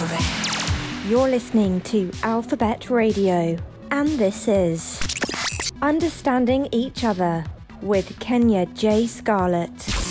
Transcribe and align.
Alphabet. 0.00 1.08
You're 1.08 1.28
listening 1.28 1.80
to 1.80 2.12
Alphabet 2.22 2.88
Radio, 2.88 3.58
and 3.90 4.08
this 4.10 4.46
is 4.46 5.00
Understanding 5.82 6.68
Each 6.70 7.02
Other 7.02 7.44
with 7.82 8.16
Kenya 8.20 8.66
J. 8.66 9.08
Scarlett. 9.08 10.07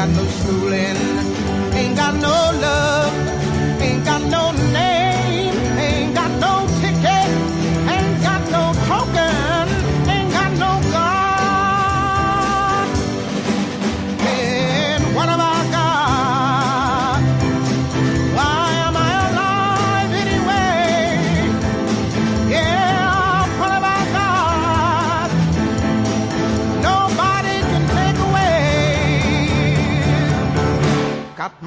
Got 0.00 0.08
no 0.16 0.24
schooling. 0.24 1.09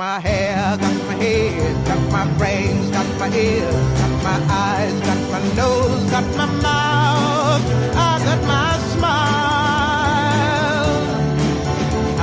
My 0.04 0.20
hair, 0.20 0.78
got 0.84 0.96
my 1.08 1.16
head, 1.23 1.73
got 1.88 2.02
my 2.12 2.26
brains, 2.38 2.90
got 2.96 3.09
my 3.22 3.30
ears, 3.34 3.84
got 4.00 4.14
my 4.28 4.38
eyes, 4.68 4.96
got 5.08 5.22
my 5.34 5.42
nose, 5.59 6.04
got 6.14 6.28
my 6.40 6.48
mouth, 6.68 7.64
I 8.08 8.12
got 8.28 8.42
my 8.54 8.72
smile. 8.94 9.24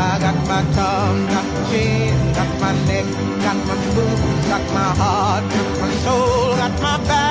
I 0.09 0.13
got 0.25 0.39
my 0.51 0.63
tongue, 0.77 1.23
got 1.35 1.47
my 1.55 1.61
chin, 1.71 2.17
got 2.39 2.51
my 2.63 2.73
neck, 2.89 3.07
got 3.45 3.59
my 3.69 3.77
boobs, 3.95 4.43
got 4.53 4.65
my 4.79 4.91
heart, 5.01 5.43
got 5.55 5.69
my 5.81 5.91
soul, 6.05 6.57
got 6.61 6.75
my 6.87 6.97
back, 7.09 7.30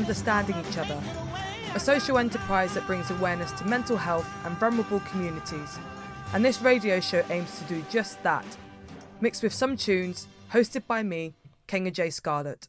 Understanding 0.00 0.56
Each 0.66 0.78
Other, 0.78 0.98
a 1.74 1.78
social 1.78 2.16
enterprise 2.16 2.72
that 2.72 2.86
brings 2.86 3.10
awareness 3.10 3.52
to 3.52 3.66
mental 3.66 3.98
health 3.98 4.26
and 4.46 4.56
vulnerable 4.56 5.00
communities. 5.00 5.78
And 6.32 6.42
this 6.42 6.62
radio 6.62 7.00
show 7.00 7.22
aims 7.28 7.58
to 7.58 7.64
do 7.64 7.84
just 7.90 8.22
that, 8.22 8.46
mixed 9.20 9.42
with 9.42 9.52
some 9.52 9.76
tunes, 9.76 10.26
hosted 10.54 10.86
by 10.86 11.02
me, 11.02 11.34
Kenya 11.66 11.90
J. 11.90 12.08
Scarlett. 12.08 12.66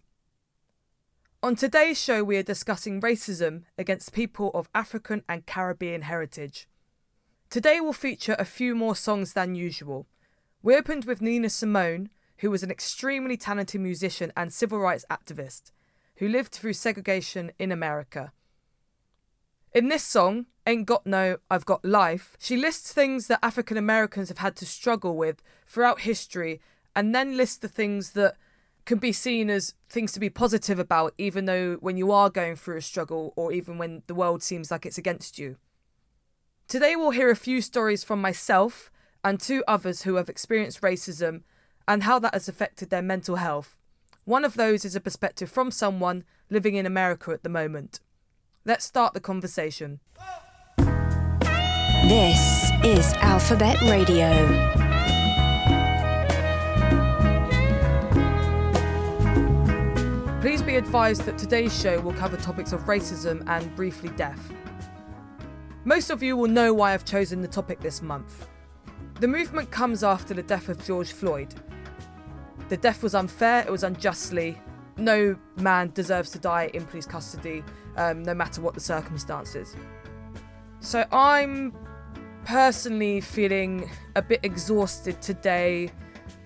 On 1.42 1.56
today's 1.56 2.00
show, 2.00 2.22
we 2.22 2.36
are 2.36 2.44
discussing 2.44 3.00
racism 3.00 3.64
against 3.78 4.12
people 4.12 4.52
of 4.54 4.68
African 4.76 5.24
and 5.30 5.46
Caribbean 5.46 6.02
heritage. 6.02 6.68
Today 7.50 7.80
will 7.80 7.94
feature 7.94 8.36
a 8.38 8.44
few 8.44 8.76
more 8.76 8.96
songs 8.96 9.32
than 9.32 9.56
usual. 9.56 10.06
We 10.62 10.76
opened 10.76 11.06
with 11.06 11.22
Nina 11.22 11.50
Simone, 11.50 12.10
who 12.40 12.52
was 12.52 12.62
an 12.62 12.72
extremely 12.72 13.38
talented 13.38 13.80
musician 13.80 14.34
and 14.36 14.52
civil 14.52 14.80
rights 14.80 15.06
activist 15.10 15.72
who 16.22 16.30
lived 16.30 16.54
through 16.54 16.72
segregation 16.72 17.52
in 17.58 17.72
America. 17.72 18.32
In 19.74 19.88
this 19.88 20.04
song, 20.04 20.46
Ain't 20.68 20.86
Got 20.86 21.08
No, 21.08 21.38
I've 21.50 21.66
Got 21.66 21.84
Life, 21.84 22.38
she 22.40 22.56
lists 22.56 22.94
things 22.94 23.26
that 23.26 23.40
African 23.42 23.76
Americans 23.76 24.30
have 24.30 24.38
had 24.38 24.56
to 24.58 24.66
struggle 24.68 25.18
with 25.18 25.42
throughout 25.66 26.02
history 26.02 26.62
and 26.96 27.16
then 27.16 27.38
lists 27.38 27.58
the 27.58 27.68
things 27.68 28.12
that 28.12 28.36
can 28.86 29.00
be 29.00 29.12
seen 29.12 29.50
as 29.50 29.74
things 29.90 30.12
to 30.12 30.20
be 30.20 30.30
positive 30.30 30.78
about, 30.78 31.16
even 31.18 31.46
though 31.46 31.78
when 31.80 31.98
you 31.98 32.12
are 32.12 32.30
going 32.30 32.56
through 32.56 32.78
a 32.78 32.82
struggle 32.82 33.34
or 33.36 33.52
even 33.52 33.80
when 33.80 34.04
the 34.06 34.14
world 34.14 34.44
seems 34.44 34.70
like 34.70 34.86
it's 34.86 35.00
against 35.00 35.40
you. 35.40 35.56
Today, 36.68 36.96
we'll 36.96 37.10
hear 37.10 37.32
a 37.32 37.36
few 37.36 37.62
stories 37.62 38.04
from 38.04 38.22
myself 38.22 38.92
and 39.24 39.40
two 39.40 39.64
others 39.68 40.04
who 40.04 40.16
have 40.16 40.30
experienced 40.30 40.82
racism 40.82 41.42
and 41.88 42.04
how 42.04 42.20
that 42.20 42.36
has 42.36 42.48
affected 42.48 42.92
their 42.92 43.02
mental 43.02 43.38
health. 43.38 43.76
One 44.26 44.46
of 44.46 44.54
those 44.54 44.86
is 44.86 44.96
a 44.96 45.02
perspective 45.02 45.50
from 45.50 45.72
someone 45.72 46.24
living 46.52 46.76
in 46.76 46.86
America 46.86 47.32
at 47.32 47.42
the 47.42 47.50
moment. 47.50 48.00
Let's 48.66 48.86
start 48.86 49.16
the 49.16 49.20
conversation. 49.20 50.00
This 50.78 52.70
is 52.84 53.14
Alphabet 53.16 53.82
Radio. 53.82 54.30
Please 60.40 60.62
be 60.62 60.76
advised 60.76 61.24
that 61.26 61.40
today's 61.40 61.76
show 61.80 62.00
will 62.00 62.14
cover 62.14 62.38
topics 62.38 62.74
of 62.74 62.82
racism 62.82 63.44
and 63.48 63.76
briefly 63.76 64.10
death. 64.10 64.54
Most 65.84 66.12
of 66.12 66.22
you 66.22 66.38
will 66.38 66.48
know 66.48 66.76
why 66.76 66.94
I've 66.94 67.06
chosen 67.06 67.42
the 67.42 67.48
topic 67.48 67.80
this 67.80 68.04
month. 68.04 68.48
The 69.20 69.28
movement 69.28 69.72
comes 69.72 70.04
after 70.04 70.36
the 70.36 70.44
death 70.44 70.70
of 70.70 70.84
George 70.86 71.12
Floyd. 71.12 71.56
The 72.72 72.78
death 72.78 73.04
was 73.04 73.16
unfair, 73.16 73.66
it 73.68 73.70
was 73.70 73.84
unjustly. 73.84 74.58
No 74.96 75.36
man 75.58 75.92
deserves 75.94 76.32
to 76.32 76.40
die 76.40 76.72
in 76.74 76.86
police 76.86 77.06
custody, 77.06 77.66
um, 77.98 78.24
no 78.24 78.34
matter 78.34 78.62
what 78.62 78.76
the 78.76 78.80
circumstances. 78.80 79.76
So 80.80 81.04
I'm 81.12 81.76
personally 82.46 83.20
feeling 83.20 83.92
a 84.16 84.22
bit 84.22 84.40
exhausted 84.44 85.22
today 85.22 85.92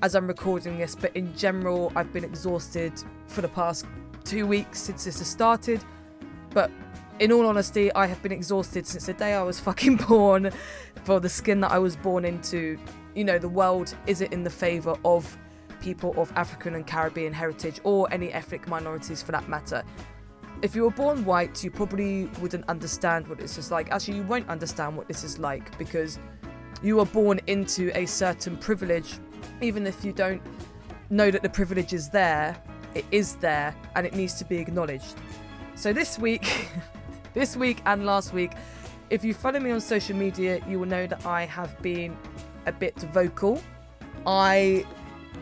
as 0.01 0.15
I'm 0.15 0.25
recording 0.25 0.79
this, 0.79 0.95
but 0.95 1.15
in 1.15 1.31
general, 1.37 1.91
I've 1.95 2.11
been 2.11 2.23
exhausted 2.23 2.93
for 3.27 3.41
the 3.41 3.49
past 3.49 3.85
two 4.23 4.47
weeks 4.47 4.81
since 4.81 5.05
this 5.05 5.19
has 5.19 5.27
started. 5.27 5.83
But 6.49 6.71
in 7.19 7.31
all 7.31 7.45
honesty, 7.45 7.93
I 7.93 8.07
have 8.07 8.19
been 8.23 8.31
exhausted 8.31 8.87
since 8.87 9.05
the 9.05 9.13
day 9.13 9.35
I 9.35 9.43
was 9.43 9.59
fucking 9.67 9.97
born 9.97 10.49
for 11.03 11.19
the 11.19 11.29
skin 11.29 11.61
that 11.61 11.71
I 11.71 11.77
was 11.77 11.95
born 11.95 12.25
into. 12.25 12.79
You 13.13 13.25
know, 13.25 13.37
the 13.37 13.47
world 13.47 13.95
isn't 14.07 14.33
in 14.33 14.43
the 14.43 14.49
favour 14.49 14.95
of 15.05 15.37
people 15.85 16.19
of 16.19 16.33
African 16.35 16.73
and 16.73 16.87
Caribbean 16.87 17.31
heritage 17.31 17.79
or 17.83 18.11
any 18.11 18.33
ethnic 18.33 18.67
minorities 18.67 19.21
for 19.21 19.31
that 19.33 19.47
matter. 19.47 19.83
If 20.63 20.73
you 20.75 20.81
were 20.81 20.89
born 20.89 21.23
white, 21.25 21.63
you 21.63 21.69
probably 21.69 22.25
wouldn't 22.41 22.67
understand 22.67 23.27
what 23.27 23.37
this 23.37 23.59
is 23.59 23.69
like. 23.69 23.91
Actually, 23.91 24.17
you 24.17 24.23
won't 24.23 24.49
understand 24.49 24.97
what 24.97 25.07
this 25.07 25.23
is 25.23 25.37
like 25.37 25.77
because 25.77 26.17
you 26.81 26.95
were 26.95 27.05
born 27.05 27.39
into 27.45 27.95
a 27.95 28.07
certain 28.07 28.57
privilege. 28.57 29.19
Even 29.61 29.85
if 29.85 30.03
you 30.03 30.11
don't 30.11 30.41
know 31.11 31.29
that 31.29 31.43
the 31.43 31.49
privilege 31.49 31.93
is 31.93 32.09
there, 32.09 32.57
it 32.95 33.05
is 33.11 33.35
there 33.35 33.75
and 33.95 34.07
it 34.07 34.15
needs 34.15 34.33
to 34.39 34.45
be 34.45 34.57
acknowledged. 34.57 35.15
So 35.75 35.93
this 35.93 36.17
week, 36.17 36.67
this 37.35 37.55
week 37.55 37.83
and 37.85 38.07
last 38.07 38.33
week, 38.33 38.53
if 39.11 39.23
you 39.23 39.35
follow 39.35 39.59
me 39.59 39.69
on 39.69 39.79
social 39.79 40.15
media, 40.15 40.63
you 40.67 40.79
will 40.79 40.87
know 40.87 41.05
that 41.05 41.27
I 41.27 41.45
have 41.45 41.79
been 41.83 42.17
a 42.65 42.71
bit 42.71 42.95
vocal. 43.13 43.61
I 44.25 44.83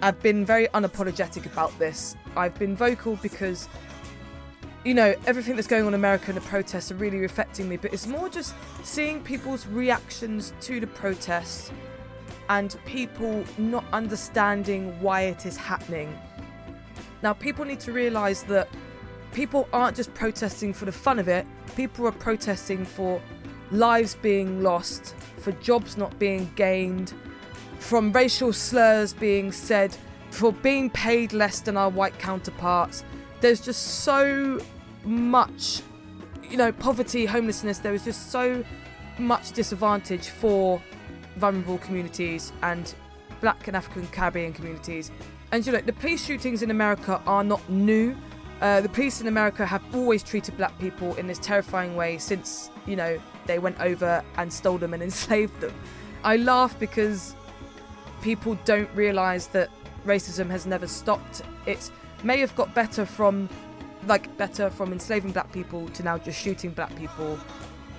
have 0.01 0.21
been 0.21 0.45
very 0.45 0.67
unapologetic 0.69 1.45
about 1.45 1.77
this. 1.79 2.15
I've 2.35 2.55
been 2.55 2.75
vocal 2.75 3.17
because 3.17 3.67
you 4.83 4.93
know, 4.93 5.15
everything 5.25 5.55
that's 5.55 5.67
going 5.67 5.83
on 5.83 5.89
in 5.89 5.93
America 5.93 6.25
and 6.27 6.35
the 6.35 6.41
protests 6.41 6.91
are 6.91 6.95
really 6.95 7.23
affecting 7.23 7.69
me, 7.69 7.77
but 7.77 7.93
it's 7.93 8.05
more 8.05 8.27
just 8.27 8.53
seeing 8.83 9.21
people's 9.21 9.65
reactions 9.67 10.53
to 10.59 10.81
the 10.81 10.87
protests 10.87 11.71
and 12.49 12.75
people 12.85 13.45
not 13.57 13.85
understanding 13.93 14.99
why 14.99 15.21
it 15.21 15.45
is 15.45 15.55
happening. 15.55 16.17
Now, 17.21 17.31
people 17.31 17.63
need 17.63 17.79
to 17.81 17.93
realize 17.93 18.43
that 18.43 18.67
people 19.31 19.69
aren't 19.71 19.95
just 19.95 20.13
protesting 20.13 20.73
for 20.73 20.83
the 20.83 20.91
fun 20.91 21.17
of 21.17 21.29
it, 21.29 21.47
people 21.77 22.05
are 22.05 22.11
protesting 22.11 22.83
for 22.83 23.21
lives 23.71 24.15
being 24.15 24.61
lost, 24.61 25.15
for 25.37 25.53
jobs 25.53 25.95
not 25.95 26.19
being 26.19 26.51
gained, 26.55 27.13
from 27.83 28.13
racial 28.13 28.53
slurs 28.53 29.13
being 29.13 29.51
said, 29.51 29.95
for 30.31 30.53
being 30.53 30.89
paid 30.89 31.33
less 31.33 31.59
than 31.59 31.75
our 31.75 31.89
white 31.89 32.17
counterparts. 32.17 33.03
There's 33.41 33.59
just 33.59 34.03
so 34.03 34.59
much, 35.03 35.81
you 36.49 36.55
know, 36.55 36.71
poverty, 36.71 37.25
homelessness. 37.25 37.79
There 37.79 37.93
is 37.93 38.05
just 38.05 38.31
so 38.31 38.63
much 39.19 39.51
disadvantage 39.51 40.29
for 40.29 40.81
vulnerable 41.35 41.77
communities 41.79 42.53
and 42.61 42.95
black 43.41 43.67
and 43.67 43.75
African 43.75 44.07
Caribbean 44.07 44.53
communities. 44.53 45.11
And 45.51 45.65
you 45.65 45.73
know, 45.73 45.81
the 45.81 45.93
police 45.93 46.25
shootings 46.25 46.63
in 46.63 46.71
America 46.71 47.21
are 47.27 47.43
not 47.43 47.69
new. 47.69 48.15
Uh, 48.61 48.79
the 48.79 48.89
police 48.89 49.19
in 49.19 49.27
America 49.27 49.65
have 49.65 49.83
always 49.93 50.23
treated 50.23 50.55
black 50.55 50.77
people 50.79 51.13
in 51.15 51.27
this 51.27 51.37
terrifying 51.37 51.97
way 51.97 52.17
since, 52.17 52.71
you 52.87 52.95
know, 52.95 53.21
they 53.45 53.59
went 53.59 53.77
over 53.81 54.23
and 54.37 54.51
stole 54.51 54.77
them 54.77 54.93
and 54.93 55.03
enslaved 55.11 55.59
them. 55.59 55.73
I 56.23 56.37
laugh 56.37 56.79
because 56.79 57.35
people 58.23 58.57
don't 58.63 58.89
realise 58.95 59.47
that 59.47 59.69
racism 60.05 60.49
has 60.49 60.65
never 60.65 60.87
stopped. 60.87 61.41
It 61.65 61.91
may 62.23 62.39
have 62.39 62.55
got 62.55 62.73
better 62.73 63.05
from, 63.05 63.49
like, 64.07 64.35
better 64.37 64.69
from 64.69 64.93
enslaving 64.93 65.33
black 65.33 65.51
people 65.51 65.89
to 65.89 66.03
now 66.03 66.17
just 66.17 66.39
shooting 66.39 66.71
black 66.71 66.95
people. 66.95 67.37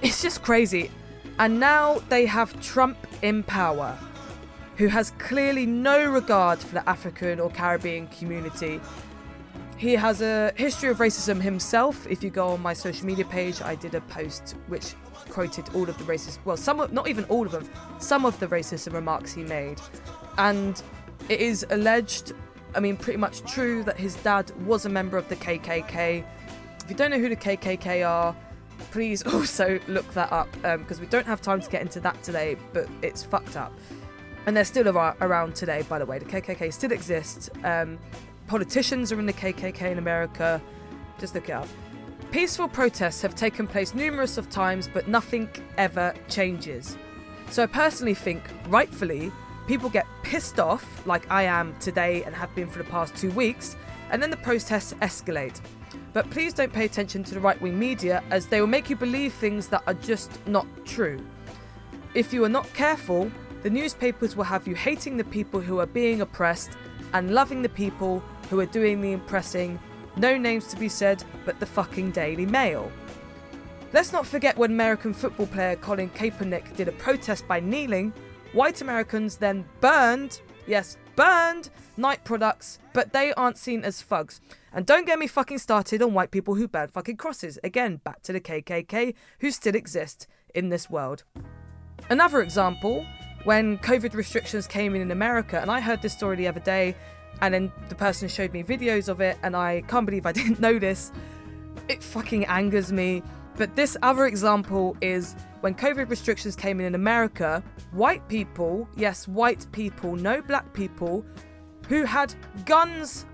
It's 0.01 0.23
just 0.23 0.43
crazy. 0.43 0.91
And 1.39 1.61
now 1.61 2.01
they 2.09 2.25
have 2.27 2.59
Trump 2.63 2.97
in 3.21 3.43
power, 3.43 3.99
who 4.77 4.87
has 4.89 5.11
clearly 5.19 5.67
no 5.67 6.11
regard 6.11 6.59
for 6.59 6.75
the 6.75 6.89
African 6.89 7.39
or 7.39 7.51
Caribbean 7.51 8.07
community. 8.09 8.81
He 9.77 9.93
has 9.93 10.23
a 10.23 10.53
history 10.57 10.89
of 10.89 10.99
racism 10.99 11.41
himself. 11.41 12.07
If 12.09 12.23
you 12.23 12.31
go 12.31 12.49
on 12.49 12.63
my 12.63 12.73
social 12.73 13.07
media 13.07 13.27
page, 13.27 13.61
I 13.61 13.75
did 13.75 13.95
a 13.95 14.01
post 14.03 14.57
which 14.69 14.95
quoted 15.29 15.69
all 15.75 15.89
of 15.89 15.97
the 15.99 16.05
racist, 16.05 16.39
well, 16.45 16.57
some 16.57 16.81
of, 16.81 16.93
not 16.93 17.09
even 17.09 17.25
all 17.25 17.47
of 17.47 17.53
them, 17.53 17.69
some 17.99 18.25
of 18.25 18.39
the 18.41 18.47
racist 18.47 18.93
remarks 18.93 19.33
he 19.33 19.43
made. 19.43 19.81
And 20.39 20.83
it 21.29 21.41
is 21.41 21.67
alleged, 21.71 22.33
I 22.75 22.81
mean, 22.81 22.97
pretty 22.97 23.19
much 23.19 23.43
true, 23.43 23.83
that 23.85 23.99
his 23.99 24.17
dad 24.17 24.51
was 24.67 24.87
a 24.87 24.89
member 24.89 25.17
of 25.17 25.29
the 25.29 25.37
KKK. 25.37 26.25
If 26.83 26.91
you 26.91 26.97
don't 26.97 27.11
know 27.11 27.19
who 27.19 27.29
the 27.29 27.37
KKK 27.37 28.09
are, 28.09 28.37
please 28.91 29.23
also 29.35 29.79
look 29.89 30.13
that 30.15 30.33
up 30.33 30.51
because 30.53 30.99
um, 30.99 31.01
we 31.01 31.07
don't 31.07 31.27
have 31.27 31.41
time 31.41 31.61
to 31.61 31.71
get 31.71 31.83
into 31.83 32.01
that 32.01 32.23
today, 32.23 32.57
but 32.73 32.89
it's 33.03 33.23
fucked 33.23 33.57
up. 33.57 33.73
And 34.47 34.57
they're 34.57 34.65
still 34.65 34.97
ar- 34.97 35.17
around 35.21 35.55
today, 35.55 35.83
by 35.89 35.99
the 35.99 36.07
way. 36.07 36.19
The 36.19 36.27
KKK 36.27 36.73
still 36.73 36.93
exists. 36.93 37.49
Um, 37.63 37.99
politicians 38.47 39.11
are 39.11 39.19
in 39.19 39.27
the 39.27 39.33
KKK 39.33 39.93
in 39.93 39.99
America. 39.99 40.61
Just 41.19 41.35
look 41.35 41.49
it 41.49 41.53
up. 41.53 41.69
Peaceful 42.35 42.67
protests 42.67 43.23
have 43.23 43.37
taken 43.37 43.65
place 43.65 43.95
numerous 43.95 44.39
of 44.39 44.51
times, 44.51 44.91
but 44.93 45.07
nothing 45.07 45.49
ever 45.79 46.13
changes. 46.29 46.99
So 47.51 47.63
I 47.63 47.67
personally 47.67 48.15
think, 48.15 48.43
rightfully, 48.67 49.31
people 49.69 49.89
get 49.89 50.05
pissed 50.25 50.59
off, 50.59 51.07
like 51.07 51.31
I 51.31 51.45
am 51.45 51.77
today 51.79 52.25
and 52.25 52.35
have 52.35 52.53
been 52.57 52.67
for 52.67 52.79
the 52.79 52.91
past 52.91 53.15
two 53.15 53.31
weeks, 53.31 53.77
and 54.11 54.21
then 54.21 54.31
the 54.31 54.37
protests 54.37 54.95
escalate. 54.95 55.61
But 56.13 56.29
please 56.31 56.53
don't 56.53 56.73
pay 56.73 56.87
attention 56.87 57.23
to 57.23 57.35
the 57.35 57.41
right 57.41 57.63
wing 57.63 57.79
media 57.79 58.21
as 58.33 58.49
they 58.49 58.61
will 58.61 58.67
make 58.67 58.91
you 58.91 58.97
believe 58.97 59.33
things 59.33 59.69
that 59.69 59.85
are 59.87 59.95
just 59.95 60.45
not 60.49 60.67
true. 60.85 61.25
If 62.15 62.33
you 62.33 62.43
are 62.43 62.49
not 62.49 62.67
careful, 62.75 63.31
the 63.63 63.71
newspapers 63.71 64.35
will 64.35 64.43
have 64.43 64.67
you 64.67 64.75
hating 64.75 65.19
the 65.19 65.25
people 65.25 65.61
who 65.61 65.79
are 65.79 65.87
being 65.87 66.21
oppressed 66.21 66.73
and 67.13 67.33
loving 67.33 67.63
the 67.63 67.69
people 67.69 68.25
who 68.51 68.59
are 68.59 68.67
doing 68.67 69.01
the 69.01 69.13
impressing. 69.13 69.79
No 70.17 70.37
names 70.37 70.67
to 70.69 70.77
be 70.77 70.89
said, 70.89 71.25
but 71.45 71.59
the 71.61 71.67
fucking 71.67 72.13
Daily 72.13 72.47
Mail. 72.47 72.91
Let's 73.93 74.13
not 74.13 74.27
forget 74.27 74.57
when 74.57 74.73
American 74.73 75.13
football 75.13 75.47
player 75.47 75.77
Colin 75.77 76.11
Kaepernick 76.11 76.77
did 76.77 76.89
a 76.89 76.93
protest 76.93 77.47
by 77.47 77.61
kneeling, 77.61 78.13
white 78.53 78.81
Americans 78.81 79.37
then 79.37 79.65
burned, 79.81 80.41
yes, 80.67 80.97
burned 81.17 81.71
Nike 81.97 82.23
products, 82.25 82.79
but 82.93 83.13
they 83.13 83.33
aren't 83.35 83.59
seen 83.59 83.85
as 83.85 84.03
thugs. 84.03 84.41
And 84.73 84.85
don't 84.85 85.07
get 85.07 85.19
me 85.19 85.27
fucking 85.27 85.59
started 85.59 86.03
on 86.03 86.15
white 86.15 86.33
people 86.33 86.57
who 86.57 86.67
burn 86.67 86.89
fucking 86.89 87.17
crosses. 87.17 87.59
Again, 87.63 88.01
back 88.03 88.23
to 88.23 88.33
the 88.33 88.41
KKK, 88.41 89.15
who 89.41 89.51
still 89.51 89.77
exist 89.77 90.27
in 90.55 90.69
this 90.69 90.91
world. 90.91 91.25
Another 92.11 92.43
example, 92.43 93.07
when 93.45 93.79
COVID 93.79 94.15
restrictions 94.15 94.67
came 94.67 94.95
in 94.95 95.03
in 95.03 95.11
America, 95.11 95.61
and 95.61 95.71
I 95.71 95.81
heard 95.81 96.03
this 96.03 96.15
story 96.15 96.37
the 96.37 96.49
other 96.49 96.61
day, 96.61 96.97
and 97.45 97.53
then 97.53 97.73
the 97.91 97.95
person 97.95 98.27
showed 98.27 98.53
me 98.53 98.63
videos 98.63 99.09
of 99.09 99.21
it, 99.21 99.37
and 99.43 99.55
I 99.55 99.83
can't 99.83 100.07
believe 100.07 100.25
I 100.25 100.33
didn't 100.41 100.61
this. 100.79 101.13
It 101.89 102.03
fucking 102.03 102.47
angers 102.47 102.91
me. 102.93 103.23
But 103.57 103.77
this 103.77 103.97
other 104.03 104.27
example 104.27 104.97
is 105.01 105.37
when 105.61 105.75
COVID 105.75 106.09
restrictions 106.09 106.57
came 106.57 106.81
in 106.81 106.87
in 106.87 106.95
America, 106.95 107.63
white 107.93 108.27
people, 108.29 108.89
yes, 108.97 109.29
white 109.29 109.67
people, 109.73 110.17
no 110.17 110.43
black 110.43 110.73
people, 110.73 111.25
who 111.89 112.05
had 112.05 112.35
guns 112.65 113.27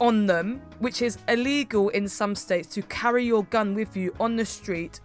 on 0.00 0.26
them, 0.26 0.60
which 0.78 1.02
is 1.02 1.18
illegal 1.28 1.88
in 1.88 2.06
some 2.06 2.34
states 2.34 2.68
to 2.74 2.82
carry 2.82 3.24
your 3.24 3.44
gun 3.44 3.74
with 3.74 3.96
you 3.96 4.14
on 4.20 4.36
the 4.36 4.44
street, 4.44 5.00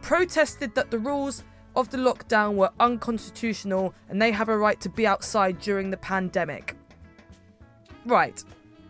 protested 0.00 0.74
that 0.76 0.90
the 0.90 0.98
rules 0.98 1.42
of 1.76 1.90
the 1.90 1.98
lockdown 1.98 2.54
were 2.54 2.70
unconstitutional 2.80 3.94
and 4.08 4.20
they 4.20 4.30
have 4.30 4.48
a 4.48 4.56
right 4.56 4.80
to 4.80 4.88
be 4.88 5.06
outside 5.06 5.58
during 5.58 5.90
the 5.90 5.96
pandemic. 5.96 6.76
Right. 8.04 8.42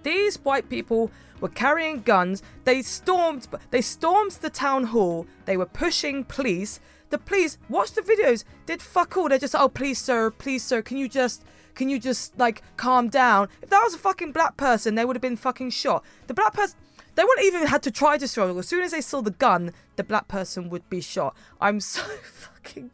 These 0.02 0.38
white 0.44 0.68
people 0.68 1.10
were 1.40 1.48
carrying 1.48 2.02
guns. 2.02 2.42
They 2.64 2.82
stormed 2.82 3.48
they 3.70 3.80
stormed 3.80 4.32
the 4.32 4.50
town 4.50 4.84
hall. 4.84 5.26
They 5.44 5.56
were 5.56 5.66
pushing 5.66 6.24
police. 6.24 6.80
The 7.10 7.18
police 7.18 7.58
watch 7.68 7.92
the 7.92 8.02
videos. 8.02 8.44
Did 8.66 8.80
fuck 8.80 9.16
all. 9.16 9.28
They're 9.28 9.38
just 9.38 9.54
oh 9.54 9.68
please 9.68 9.98
sir, 9.98 10.30
please 10.30 10.62
sir, 10.62 10.82
can 10.82 10.96
you 10.96 11.08
just 11.08 11.44
can 11.74 11.88
you 11.88 11.98
just 11.98 12.38
like 12.38 12.62
calm 12.76 13.08
down? 13.08 13.48
If 13.62 13.70
that 13.70 13.82
was 13.82 13.94
a 13.94 13.98
fucking 13.98 14.32
black 14.32 14.56
person, 14.56 14.94
they 14.94 15.04
would 15.04 15.16
have 15.16 15.22
been 15.22 15.36
fucking 15.36 15.70
shot. 15.70 16.04
The 16.26 16.34
black 16.34 16.52
person, 16.52 16.78
they 17.14 17.24
wouldn't 17.24 17.46
even 17.46 17.66
had 17.66 17.82
to 17.84 17.90
try 17.90 18.18
to 18.18 18.28
struggle. 18.28 18.58
As 18.58 18.68
soon 18.68 18.82
as 18.82 18.92
they 18.92 19.00
saw 19.00 19.20
the 19.20 19.30
gun, 19.30 19.72
the 19.96 20.04
black 20.04 20.28
person 20.28 20.68
would 20.70 20.88
be 20.88 21.00
shot. 21.00 21.36
I'm 21.60 21.80
so 21.80 22.02
fucking 22.02 22.90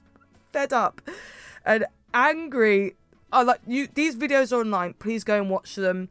fed 0.52 0.72
up 0.72 1.00
and 1.64 1.84
angry. 2.14 2.96
I 3.32 3.42
like 3.42 3.60
you. 3.66 3.88
These 3.92 4.16
videos 4.16 4.52
are 4.52 4.60
online. 4.60 4.94
Please 4.94 5.24
go 5.24 5.40
and 5.40 5.50
watch 5.50 5.74
them. 5.74 6.08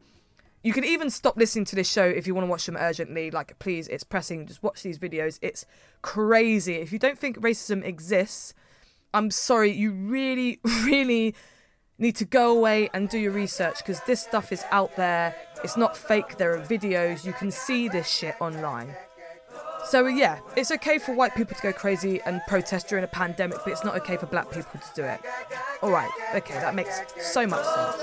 You 0.62 0.72
can 0.72 0.84
even 0.84 1.10
stop 1.10 1.36
listening 1.36 1.64
to 1.66 1.76
this 1.76 1.90
show 1.90 2.04
if 2.04 2.26
you 2.26 2.34
want 2.34 2.46
to 2.46 2.50
watch 2.50 2.66
them 2.66 2.76
urgently. 2.76 3.30
Like, 3.30 3.58
please, 3.58 3.88
it's 3.88 4.04
pressing. 4.04 4.46
Just 4.46 4.62
watch 4.62 4.82
these 4.82 4.98
videos. 4.98 5.38
It's 5.40 5.64
crazy. 6.02 6.74
If 6.74 6.92
you 6.92 6.98
don't 6.98 7.18
think 7.18 7.38
racism 7.38 7.84
exists, 7.84 8.52
I'm 9.14 9.30
sorry. 9.30 9.70
You 9.70 9.92
really, 9.92 10.60
really 10.64 11.34
need 11.98 12.16
to 12.16 12.24
go 12.24 12.56
away 12.56 12.90
and 12.92 13.08
do 13.08 13.18
your 13.18 13.32
research 13.32 13.78
because 13.78 14.00
this 14.02 14.20
stuff 14.20 14.52
is 14.52 14.64
out 14.70 14.96
there. 14.96 15.34
It's 15.64 15.76
not 15.76 15.96
fake, 15.96 16.36
there 16.36 16.54
are 16.54 16.60
videos. 16.60 17.24
You 17.24 17.32
can 17.32 17.50
see 17.50 17.88
this 17.88 18.08
shit 18.08 18.34
online. 18.40 18.94
So, 19.88 20.06
yeah, 20.06 20.40
it's 20.56 20.72
okay 20.72 20.98
for 20.98 21.14
white 21.14 21.36
people 21.36 21.54
to 21.54 21.62
go 21.62 21.72
crazy 21.72 22.20
and 22.26 22.40
protest 22.48 22.88
during 22.88 23.04
a 23.04 23.08
pandemic, 23.08 23.58
but 23.64 23.70
it's 23.72 23.84
not 23.84 23.94
okay 23.98 24.16
for 24.16 24.26
black 24.26 24.50
people 24.50 24.80
to 24.80 24.94
do 24.94 25.04
it. 25.04 25.20
Alright, 25.80 26.10
okay, 26.34 26.54
that 26.54 26.74
makes 26.74 27.02
so 27.20 27.46
much 27.46 27.64
sense. 27.64 28.02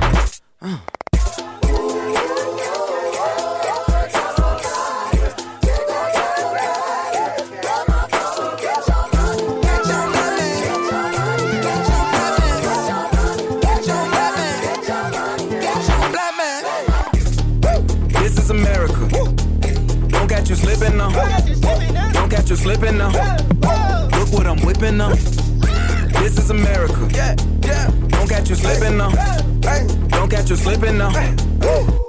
Slipping 28.91 28.97
now. 28.97 30.07
Don't 30.09 30.29
catch 30.29 30.49
you 30.49 30.55
slipping 30.55 30.97
now. 30.97 31.11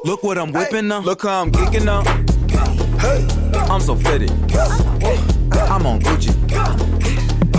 Look 0.05 0.23
what 0.23 0.39
I'm 0.39 0.53
whipping 0.53 0.89
now. 0.89 1.01
Look 1.01 1.23
how 1.23 1.43
I'm 1.43 1.53
geeking 1.53 1.85
now. 1.85 2.03
I'm 3.73 3.81
so 3.81 3.95
fitted. 3.95 4.31
I'm 5.53 5.87
on 5.87 6.01
Gucci. 6.01 6.33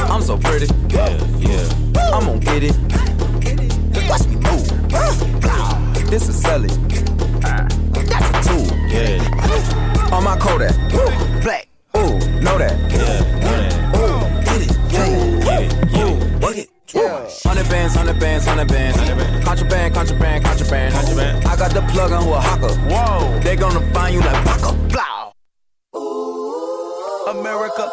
I'm 0.09 0.21
so 0.21 0.37
pretty. 0.37 0.67
Yeah, 0.89 1.09
yeah. 1.39 2.13
I'm 2.13 2.25
gonna 2.25 2.39
get 2.39 2.63
it. 2.63 2.75
Watch 4.09 4.27
me 4.27 4.35
move. 4.35 4.67
This 6.09 6.29
is 6.29 6.41
selling. 6.41 6.89
That's 7.39 8.29
a 8.29 8.49
tool. 8.49 8.77
Yeah. 8.87 10.11
On 10.11 10.23
my 10.23 10.37
Kodak. 10.37 10.75
Black. 11.41 11.67
Ooh, 11.97 12.19
know 12.41 12.57
that. 12.57 12.77
Yeah, 12.91 13.42
bands, 17.83 17.95
hundred 17.95 18.19
bands, 18.19 18.45
hundred 18.45 18.67
bands. 18.69 19.45
Contraband, 19.45 19.93
contraband, 19.93 20.45
contraband. 20.45 20.93
contraband. 20.93 21.45
I 21.45 21.55
got 21.57 21.71
the 21.71 21.81
plug 21.91 22.11
on 22.11 22.27
Oaxaca. 22.27 22.75
Whoa. 22.89 23.39
They 23.39 23.55
gonna 23.55 23.81
find 23.93 24.13
you 24.15 24.21
like 24.21 24.45
Baka. 24.45 24.73
Blow. 24.93 25.31
America. 27.31 27.89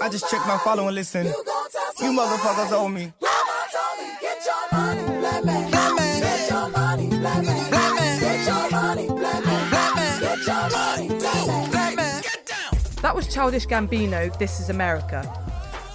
I 0.00 0.08
just 0.08 0.30
checked 0.30 0.46
my 0.46 0.58
follow 0.58 0.86
and 0.86 0.94
listen. 0.94 1.26
You 1.26 2.12
motherfuckers 2.12 2.72
owe 2.72 2.88
me. 2.88 3.12
Get 4.20 4.46
your 4.46 4.78
money, 4.78 5.02
black 5.18 5.44
man. 5.44 5.70
Black 5.70 5.94
man. 5.96 6.20
Get 6.20 6.50
your 6.50 6.68
money, 6.68 7.08
black 7.08 7.44
man. 7.44 7.70
Black 7.70 7.94
man. 7.94 8.20
Get 8.20 8.46
your 8.46 8.70
money, 8.70 9.06
black 9.06 9.44
man. 9.44 9.70
Black 9.70 9.94
man. 9.96 10.20
Get 10.20 10.46
your 10.46 10.70
money, 10.70 11.08
black 11.68 11.96
man. 11.96 12.22
That 13.02 13.16
was 13.16 13.26
Childish 13.32 13.66
Gambino, 13.66 14.36
This 14.38 14.60
Is 14.60 14.70
America. 14.70 15.49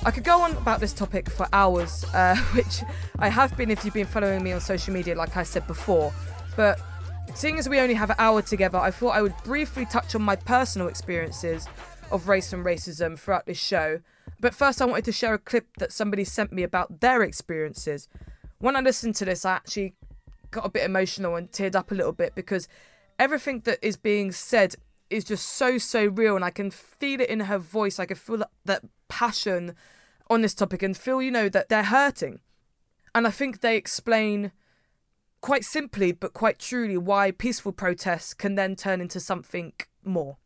I 0.06 0.12
could 0.12 0.24
go 0.24 0.40
on 0.42 0.52
about 0.58 0.80
this 0.80 0.94
topic 0.94 1.32
for 1.32 1.48
hours, 1.52 2.06
uh, 2.14 2.36
which 2.54 2.84
I 3.18 3.28
have 3.28 3.58
been 3.58 3.72
if 3.72 3.84
you've 3.84 3.96
been 3.96 4.06
following 4.06 4.44
me 4.44 4.52
on 4.52 4.62
social 4.62 4.94
media, 4.94 5.16
like 5.16 5.36
I 5.36 5.42
said 5.42 5.66
before. 5.66 6.14
But 6.56 6.80
seeing 7.34 7.58
as 7.58 7.68
we 7.68 7.80
only 7.80 7.96
have 7.96 8.12
an 8.12 8.16
hour 8.20 8.44
together, 8.44 8.78
I 8.78 8.92
thought 8.92 9.16
I 9.16 9.24
would 9.24 9.34
briefly 9.44 9.84
touch 9.88 10.14
on 10.14 10.22
my 10.22 10.36
personal 10.36 10.90
experiences 10.90 11.68
of 12.12 12.28
race 12.28 12.54
and 12.54 12.64
racism 12.64 13.18
throughout 13.18 13.48
this 13.48 13.58
show. 13.58 14.00
But 14.40 14.54
first, 14.54 14.80
I 14.80 14.86
wanted 14.86 15.06
to 15.06 15.12
share 15.12 15.34
a 15.34 15.40
clip 15.40 15.66
that 15.80 15.92
somebody 15.92 16.24
sent 16.24 16.54
me 16.54 16.62
about 16.62 17.00
their 17.02 17.24
experiences. 17.24 18.08
When 18.60 18.76
I 18.76 18.82
listened 18.82 19.16
to 19.16 19.26
this, 19.26 19.44
I 19.44 19.54
actually 19.54 19.96
got 20.52 20.68
a 20.68 20.70
bit 20.70 20.84
emotional 20.84 21.36
and 21.36 21.52
teared 21.52 21.76
up 21.76 21.92
a 21.92 21.96
little 21.96 22.14
bit 22.14 22.36
because 22.36 22.68
everything 23.18 23.62
that 23.62 23.80
is 23.82 23.98
being 23.98 24.32
said 24.32 24.76
is 25.10 25.24
just 25.24 25.48
so 25.48 25.80
so 25.80 26.06
real 26.06 26.36
and 26.36 26.46
I 26.46 26.52
can 26.52 26.70
feel 26.70 27.22
it 27.22 27.30
in 27.30 27.42
her 27.42 27.58
voice. 27.58 27.98
I 27.98 28.06
can 28.06 28.18
feel 28.18 28.38
that, 28.38 28.52
that 28.66 28.84
passion 29.08 29.76
on 30.30 30.42
this 30.42 30.54
topic 30.54 30.82
and 30.84 30.96
feel, 30.96 31.22
you 31.22 31.32
know, 31.32 31.50
that 31.50 31.70
they're 31.70 31.84
hurting. 31.84 32.40
And 33.14 33.28
I 33.28 33.32
think 33.32 33.62
they 33.62 33.78
explain 33.78 34.52
quite 35.42 35.64
simply 35.64 36.12
but 36.12 36.34
quite 36.34 36.60
truly 36.60 36.98
why 36.98 37.32
peaceful 37.32 37.72
protests 37.72 38.34
can 38.34 38.56
then 38.56 38.76
turn 38.76 39.00
into 39.00 39.20
something 39.20 39.74
more. 40.04 40.38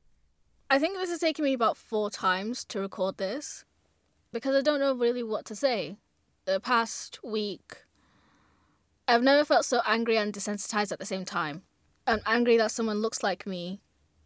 I 0.70 0.78
think 0.78 0.98
this 0.98 1.10
has 1.10 1.20
taken 1.20 1.46
me 1.46 1.54
about 1.54 1.78
four 1.78 2.10
times 2.10 2.64
to 2.66 2.80
record 2.80 3.18
this 3.18 3.66
because 4.32 4.56
I 4.56 4.62
don't 4.62 4.80
know 4.80 4.94
really 4.94 5.24
what 5.24 5.46
to 5.46 5.56
say. 5.56 5.98
The 6.46 6.60
past 6.60 7.20
week, 7.24 7.86
I've 9.08 9.24
never 9.24 9.44
felt 9.44 9.66
so 9.66 9.82
angry 9.88 10.18
and 10.18 10.34
desensitized 10.34 10.92
at 10.92 11.00
the 11.00 11.06
same 11.06 11.26
time. 11.26 11.64
I'm 12.06 12.22
angry 12.26 12.58
that 12.58 12.72
someone 12.72 13.02
looks 13.02 13.24
like 13.24 13.48
me 13.48 13.82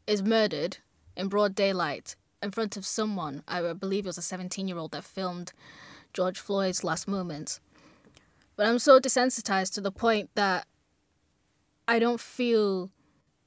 is 0.08 0.24
murdered 0.24 0.78
in 1.16 1.28
broad 1.28 1.56
daylight 1.56 2.16
in 2.44 2.52
front 2.52 2.78
of 2.78 2.86
someone. 2.86 3.44
I 3.48 3.74
believe 3.74 4.06
it 4.06 4.10
was 4.10 4.18
a 4.18 4.22
17 4.22 4.68
year 4.68 4.78
old 4.78 4.92
that 4.92 5.04
filmed 5.04 5.54
George 6.14 6.40
Floyd's 6.40 6.84
last 6.84 7.08
moments. 7.08 7.60
But 8.56 8.68
I'm 8.68 8.80
so 8.80 9.00
desensitized 9.00 9.74
to 9.74 9.82
the 9.82 9.92
point 9.92 10.30
that 10.36 10.68
I 11.88 12.00
don't 12.00 12.20
feel 12.20 12.92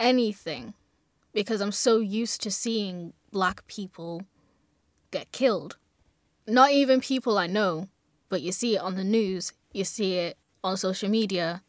anything 0.01 0.75
because 1.33 1.61
I'm 1.61 1.73
so 1.73 1.99
used 1.99 2.43
to 2.43 2.51
seeing 2.51 3.13
black 3.31 3.67
people 3.67 4.23
get 5.11 5.31
killed. 5.33 5.77
Not 6.47 6.73
even 6.73 7.01
people 7.01 7.39
I 7.39 7.47
know, 7.47 7.89
but 8.29 8.43
you 8.43 8.53
see 8.53 8.77
it 8.77 8.81
on 8.81 8.97
the 8.97 9.05
news, 9.05 9.53
you 9.73 9.85
see 9.85 10.15
it 10.15 10.39
on 10.65 10.77
social 10.77 11.09
media, 11.09 11.63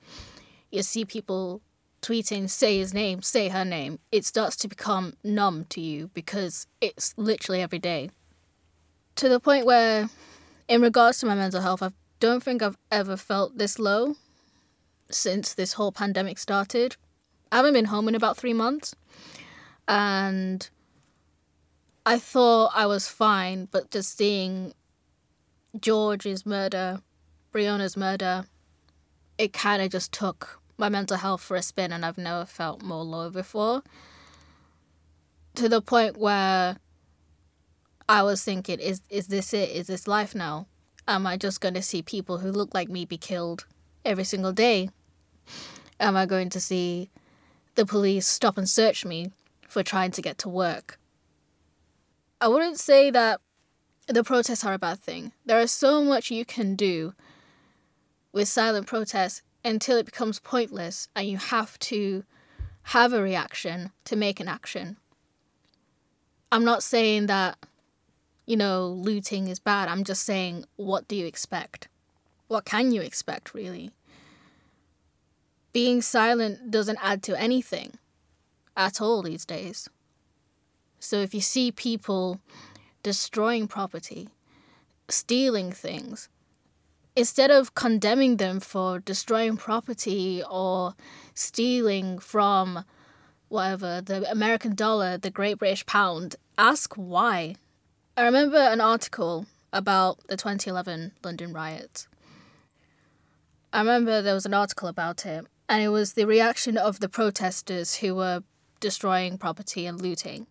you 0.72 0.82
see 0.84 1.06
people 1.06 1.62
tweeting, 2.08 2.50
say 2.50 2.78
his 2.78 2.94
name, 2.94 3.22
say 3.22 3.50
her 3.50 3.66
name, 3.66 4.00
it 4.12 4.24
starts 4.24 4.56
to 4.56 4.68
become 4.68 5.14
numb 5.24 5.66
to 5.70 5.82
you 5.82 6.10
because 6.14 6.66
it's 6.80 7.14
literally 7.18 7.62
every 7.62 7.80
day. 7.80 8.10
To 9.16 9.28
the 9.28 9.42
point 9.42 9.66
where, 9.66 10.10
in 10.70 10.82
regards 10.82 11.20
to 11.20 11.26
my 11.26 11.36
mental 11.36 11.62
health, 11.62 11.84
I 11.84 11.90
don't 12.22 12.42
think 12.42 12.62
I've 12.62 12.78
ever 12.92 13.18
felt 13.18 13.58
this 13.58 13.78
low 13.78 14.16
since 15.10 15.54
this 15.54 15.74
whole 15.74 15.92
pandemic 15.92 16.38
started. 16.38 16.96
I 17.52 17.58
haven't 17.58 17.74
been 17.74 17.86
home 17.86 18.08
in 18.08 18.16
about 18.16 18.38
three 18.38 18.54
months. 18.54 18.96
And 19.88 20.70
I 22.06 22.20
thought 22.20 22.72
I 22.74 22.86
was 22.86 23.10
fine, 23.10 23.68
but 23.70 23.92
just 23.92 24.18
seeing 24.18 24.74
George's 25.78 26.46
murder, 26.46 27.02
Breonna's 27.54 27.98
murder, 27.98 28.46
it 29.38 29.52
kind 29.52 29.82
of 29.82 29.92
just 29.92 30.14
took 30.14 30.62
my 30.78 30.90
mental 30.90 31.18
health 31.18 31.42
for 31.42 31.58
a 31.58 31.62
spin 31.62 31.92
and 31.92 32.06
I've 32.06 32.18
never 32.18 32.46
felt 32.46 32.84
more 32.84 33.04
low 33.04 33.30
before. 33.30 33.84
To 35.56 35.68
the 35.68 35.82
point 35.82 36.18
where 36.18 36.78
I 38.08 38.24
was 38.24 38.44
thinking, 38.44 38.80
is 38.80 39.02
is 39.10 39.28
this 39.28 39.54
it? 39.54 39.70
Is 39.70 39.88
this 39.88 40.08
life 40.08 40.36
now? 40.36 40.68
Am 41.08 41.26
I 41.26 41.38
just 41.38 41.62
gonna 41.62 41.82
see 41.82 42.02
people 42.02 42.40
who 42.40 42.52
look 42.52 42.74
like 42.74 42.90
me 42.90 43.06
be 43.06 43.18
killed 43.18 43.66
every 44.06 44.24
single 44.24 44.54
day? 44.54 44.90
Am 46.00 46.16
I 46.16 46.26
going 46.26 46.50
to 46.50 46.60
see 46.60 47.10
the 47.76 47.86
police 47.86 48.28
stop 48.28 48.58
and 48.58 48.70
search 48.70 49.04
me 49.04 49.32
for 49.68 49.82
trying 49.82 50.12
to 50.12 50.22
get 50.22 50.38
to 50.40 50.50
work? 50.50 51.00
I 52.40 52.48
wouldn't 52.48 52.80
say 52.80 53.10
that 53.10 53.42
the 54.08 54.24
protests 54.24 54.64
are 54.64 54.74
a 54.74 54.80
bad 54.80 55.00
thing. 55.00 55.32
There 55.46 55.60
is 55.60 55.72
so 55.72 56.04
much 56.04 56.30
you 56.30 56.46
can 56.46 56.76
do 56.76 57.14
with 58.32 58.48
silent 58.48 58.86
protests 58.86 59.42
until 59.68 59.98
it 59.98 60.06
becomes 60.06 60.40
pointless 60.40 61.10
and 61.16 61.28
you 61.28 61.38
have 61.38 61.78
to 61.80 62.24
have 62.84 63.14
a 63.14 63.22
reaction 63.22 63.92
to 64.06 64.16
make 64.16 64.40
an 64.40 64.48
action. 64.48 64.98
I'm 66.52 66.64
not 66.64 66.84
saying 66.84 67.26
that, 67.26 67.58
you 68.46 68.56
know, 68.56 68.88
looting 68.88 69.50
is 69.50 69.60
bad. 69.60 69.90
I'm 69.90 70.06
just 70.06 70.24
saying, 70.24 70.64
what 70.78 71.08
do 71.08 71.16
you 71.16 71.26
expect? 71.26 71.90
What 72.48 72.64
can 72.64 72.92
you 72.94 73.02
expect, 73.02 73.54
really? 73.54 73.92
Being 75.74 76.02
silent 76.02 76.72
doesn't 76.72 77.00
add 77.02 77.22
to 77.24 77.40
anything 77.40 77.98
at 78.78 79.02
all 79.02 79.22
these 79.22 79.46
days. 79.46 79.90
So 81.00 81.18
if 81.18 81.34
you 81.34 81.42
see 81.42 81.72
people 81.72 82.40
destroying 83.04 83.68
property, 83.68 84.30
stealing 85.10 85.72
things, 85.74 86.30
instead 87.18 87.50
of 87.50 87.74
condemning 87.74 88.38
them 88.38 88.60
for 88.60 89.00
destroying 89.00 89.58
property 89.58 90.44
or 90.52 90.94
stealing 91.34 92.20
from 92.20 92.86
whatever, 93.48 94.02
the 94.06 94.30
American 94.32 94.76
dollar, 94.76 95.18
the 95.18 95.32
Great 95.32 95.58
British 95.58 95.84
Pound, 95.88 96.36
ask 96.60 96.94
why. 96.94 97.56
I 98.16 98.24
remember 98.24 98.58
an 98.58 98.80
article 98.80 99.48
about 99.74 100.20
the 100.28 100.38
2011 100.38 101.14
London 101.24 101.54
riots. 101.54 102.08
I 103.74 103.80
remember 103.80 104.22
there 104.22 104.36
was 104.36 104.46
an 104.46 104.54
article 104.54 104.88
about 104.88 105.26
it, 105.26 105.44
and 105.68 105.82
it 105.82 105.90
was 105.90 106.14
the 106.14 106.26
reaction 106.26 106.78
of 106.78 107.00
the 107.00 107.10
protesters 107.10 107.96
who 107.96 108.14
were 108.14 108.44
destroying 108.80 109.40
property 109.40 109.88
and 109.88 110.00
looting. 110.00 110.46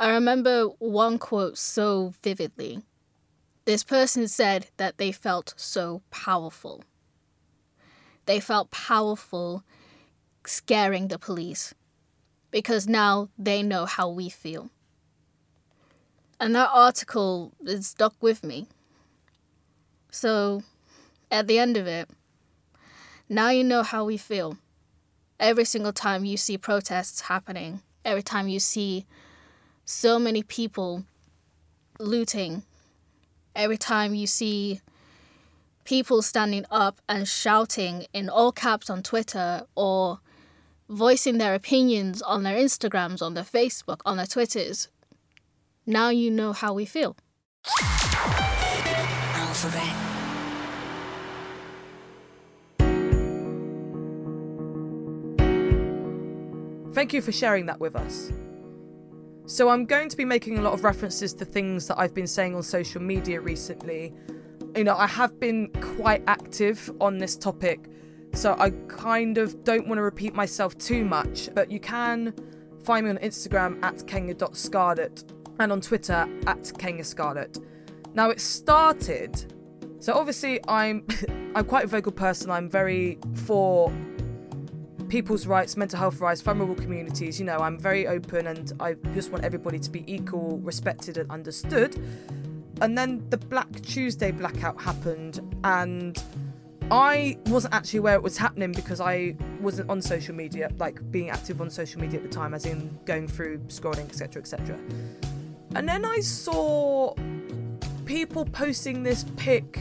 I 0.00 0.10
remember 0.10 0.64
one 0.80 1.20
quote 1.20 1.56
so 1.56 2.14
vividly. 2.20 2.82
This 3.64 3.84
person 3.84 4.28
said 4.28 4.68
that 4.76 4.98
they 4.98 5.12
felt 5.12 5.54
so 5.56 6.02
powerful. 6.10 6.84
they 8.26 8.40
felt 8.40 8.70
powerful 8.70 9.64
scaring 10.46 11.08
the 11.08 11.18
police 11.18 11.74
because 12.50 12.86
now 12.86 13.28
they 13.38 13.62
know 13.62 13.86
how 13.86 14.08
we 14.08 14.28
feel. 14.28 14.70
And 16.40 16.54
that 16.54 16.70
article 16.72 17.52
is 17.64 17.86
stuck 17.88 18.14
with 18.20 18.42
me. 18.44 18.66
So, 20.10 20.62
at 21.30 21.46
the 21.46 21.58
end 21.58 21.76
of 21.76 21.86
it, 21.86 22.10
now 23.28 23.50
you 23.50 23.64
know 23.64 23.82
how 23.82 24.04
we 24.04 24.16
feel. 24.16 24.58
Every 25.40 25.64
single 25.64 25.92
time 25.92 26.24
you 26.24 26.36
see 26.36 26.58
protests 26.58 27.22
happening, 27.22 27.82
every 28.04 28.22
time 28.22 28.48
you 28.48 28.60
see 28.60 29.06
so 29.84 30.18
many 30.18 30.42
people 30.42 31.04
looting, 31.98 32.62
every 33.54 33.76
time 33.76 34.14
you 34.14 34.26
see 34.26 34.80
people 35.84 36.22
standing 36.22 36.64
up 36.70 37.00
and 37.08 37.26
shouting 37.26 38.06
in 38.12 38.28
all 38.28 38.52
caps 38.52 38.88
on 38.88 39.02
Twitter 39.02 39.66
or 39.74 40.20
voicing 40.88 41.38
their 41.38 41.54
opinions 41.54 42.22
on 42.22 42.42
their 42.42 42.56
Instagrams, 42.56 43.22
on 43.22 43.34
their 43.34 43.44
Facebook, 43.44 44.00
on 44.04 44.16
their 44.16 44.26
Twitters, 44.26 44.88
now 45.86 46.08
you 46.10 46.30
know 46.30 46.52
how 46.52 46.72
we 46.72 46.84
feel. 46.84 47.16
Alphabet. 49.34 49.96
Thank 56.92 57.14
you 57.14 57.22
for 57.22 57.32
sharing 57.32 57.66
that 57.66 57.80
with 57.80 57.96
us. 57.96 58.30
So, 59.44 59.68
I'm 59.68 59.86
going 59.86 60.08
to 60.08 60.16
be 60.16 60.24
making 60.24 60.58
a 60.58 60.62
lot 60.62 60.72
of 60.72 60.84
references 60.84 61.34
to 61.34 61.44
things 61.44 61.88
that 61.88 61.98
I've 61.98 62.14
been 62.14 62.28
saying 62.28 62.54
on 62.54 62.62
social 62.62 63.02
media 63.02 63.40
recently. 63.40 64.14
You 64.76 64.84
know, 64.84 64.96
I 64.96 65.06
have 65.08 65.40
been 65.40 65.68
quite 65.96 66.22
active 66.28 66.90
on 67.00 67.18
this 67.18 67.36
topic, 67.36 67.88
so 68.34 68.54
I 68.58 68.70
kind 68.88 69.38
of 69.38 69.64
don't 69.64 69.88
want 69.88 69.98
to 69.98 70.02
repeat 70.02 70.32
myself 70.32 70.78
too 70.78 71.04
much, 71.04 71.50
but 71.54 71.70
you 71.70 71.80
can 71.80 72.32
find 72.84 73.04
me 73.04 73.10
on 73.10 73.18
Instagram 73.18 73.82
at 73.84 74.06
kenya.scarlett 74.06 75.24
and 75.58 75.72
on 75.72 75.80
Twitter 75.80 76.28
at 76.46 76.72
Kenya 76.78 77.04
Scarlett. 77.04 77.58
Now, 78.14 78.30
it 78.30 78.40
started. 78.40 79.52
So, 79.98 80.14
obviously, 80.14 80.60
I'm, 80.68 81.04
I'm 81.54 81.64
quite 81.64 81.84
a 81.84 81.88
vocal 81.88 82.12
person. 82.12 82.50
I'm 82.50 82.68
very 82.68 83.18
for 83.34 83.92
people's 85.12 85.46
rights, 85.46 85.76
mental 85.76 85.98
health 85.98 86.20
rights, 86.20 86.40
vulnerable 86.40 86.74
communities. 86.74 87.38
You 87.38 87.44
know, 87.44 87.58
I'm 87.58 87.78
very 87.78 88.06
open 88.06 88.46
and 88.46 88.72
I 88.80 88.94
just 89.12 89.30
want 89.30 89.44
everybody 89.44 89.78
to 89.78 89.90
be 89.90 90.02
equal, 90.10 90.58
respected, 90.60 91.18
and 91.18 91.30
understood. 91.30 92.02
And 92.80 92.96
then 92.96 93.22
the 93.28 93.36
Black 93.36 93.70
Tuesday 93.82 94.30
blackout 94.32 94.80
happened, 94.80 95.40
and 95.64 96.20
I 96.90 97.36
wasn't 97.48 97.74
actually 97.74 97.98
aware 97.98 98.14
it 98.14 98.22
was 98.22 98.38
happening 98.38 98.72
because 98.72 99.02
I 99.02 99.36
wasn't 99.60 99.90
on 99.90 100.00
social 100.00 100.34
media, 100.34 100.70
like 100.78 100.98
being 101.10 101.28
active 101.28 101.60
on 101.60 101.68
social 101.68 102.00
media 102.00 102.18
at 102.18 102.22
the 102.22 102.34
time, 102.34 102.54
as 102.54 102.64
in 102.64 102.98
going 103.04 103.28
through 103.28 103.58
scrolling, 103.68 104.08
etc., 104.08 104.40
etc. 104.40 104.78
And 105.74 105.86
then 105.86 106.06
I 106.06 106.20
saw 106.20 107.14
people 108.06 108.46
posting 108.46 109.02
this 109.02 109.26
pic 109.36 109.78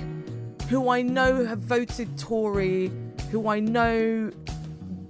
who 0.67 0.89
I 0.89 1.01
know 1.01 1.45
have 1.45 1.59
voted 1.59 2.17
Tory, 2.17 2.91
who 3.31 3.47
I 3.47 3.61
know 3.61 4.31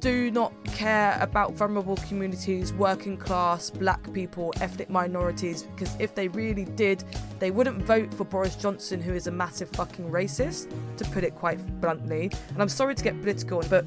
do 0.01 0.31
not 0.31 0.51
care 0.65 1.15
about 1.21 1.53
vulnerable 1.53 1.95
communities, 2.07 2.73
working 2.73 3.15
class, 3.15 3.69
black 3.69 4.11
people, 4.11 4.51
ethnic 4.59 4.89
minorities, 4.89 5.63
because 5.63 5.95
if 5.99 6.15
they 6.15 6.27
really 6.29 6.65
did, 6.65 7.03
they 7.39 7.51
wouldn't 7.51 7.83
vote 7.83 8.11
for 8.13 8.25
Boris 8.25 8.55
Johnson, 8.55 8.99
who 8.99 9.13
is 9.13 9.27
a 9.27 9.31
massive 9.31 9.69
fucking 9.69 10.09
racist, 10.09 10.73
to 10.97 11.05
put 11.11 11.23
it 11.23 11.35
quite 11.35 11.59
bluntly. 11.79 12.31
And 12.49 12.61
I'm 12.61 12.67
sorry 12.67 12.95
to 12.95 13.03
get 13.03 13.19
political, 13.21 13.63
but 13.69 13.85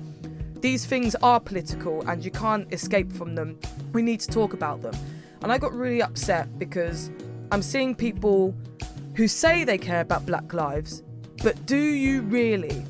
these 0.61 0.87
things 0.87 1.16
are 1.16 1.40
political 1.40 2.09
and 2.09 2.25
you 2.25 2.30
can't 2.30 2.73
escape 2.73 3.12
from 3.12 3.35
them. 3.35 3.59
We 3.92 4.00
need 4.00 4.21
to 4.21 4.28
talk 4.28 4.54
about 4.54 4.83
them. 4.83 4.94
And 5.42 5.50
I 5.50 5.59
got 5.59 5.74
really 5.74 6.00
upset 6.00 6.59
because 6.61 7.11
I'm 7.50 7.61
seeing 7.61 7.94
people 7.94 8.55
who 9.14 9.27
say 9.27 9.64
they 9.64 9.79
care 9.79 10.00
about 10.00 10.27
black 10.27 10.55
lives, 10.55 11.03
but 11.42 11.66
do 11.66 11.77
you 11.77 12.22
really? 12.22 12.85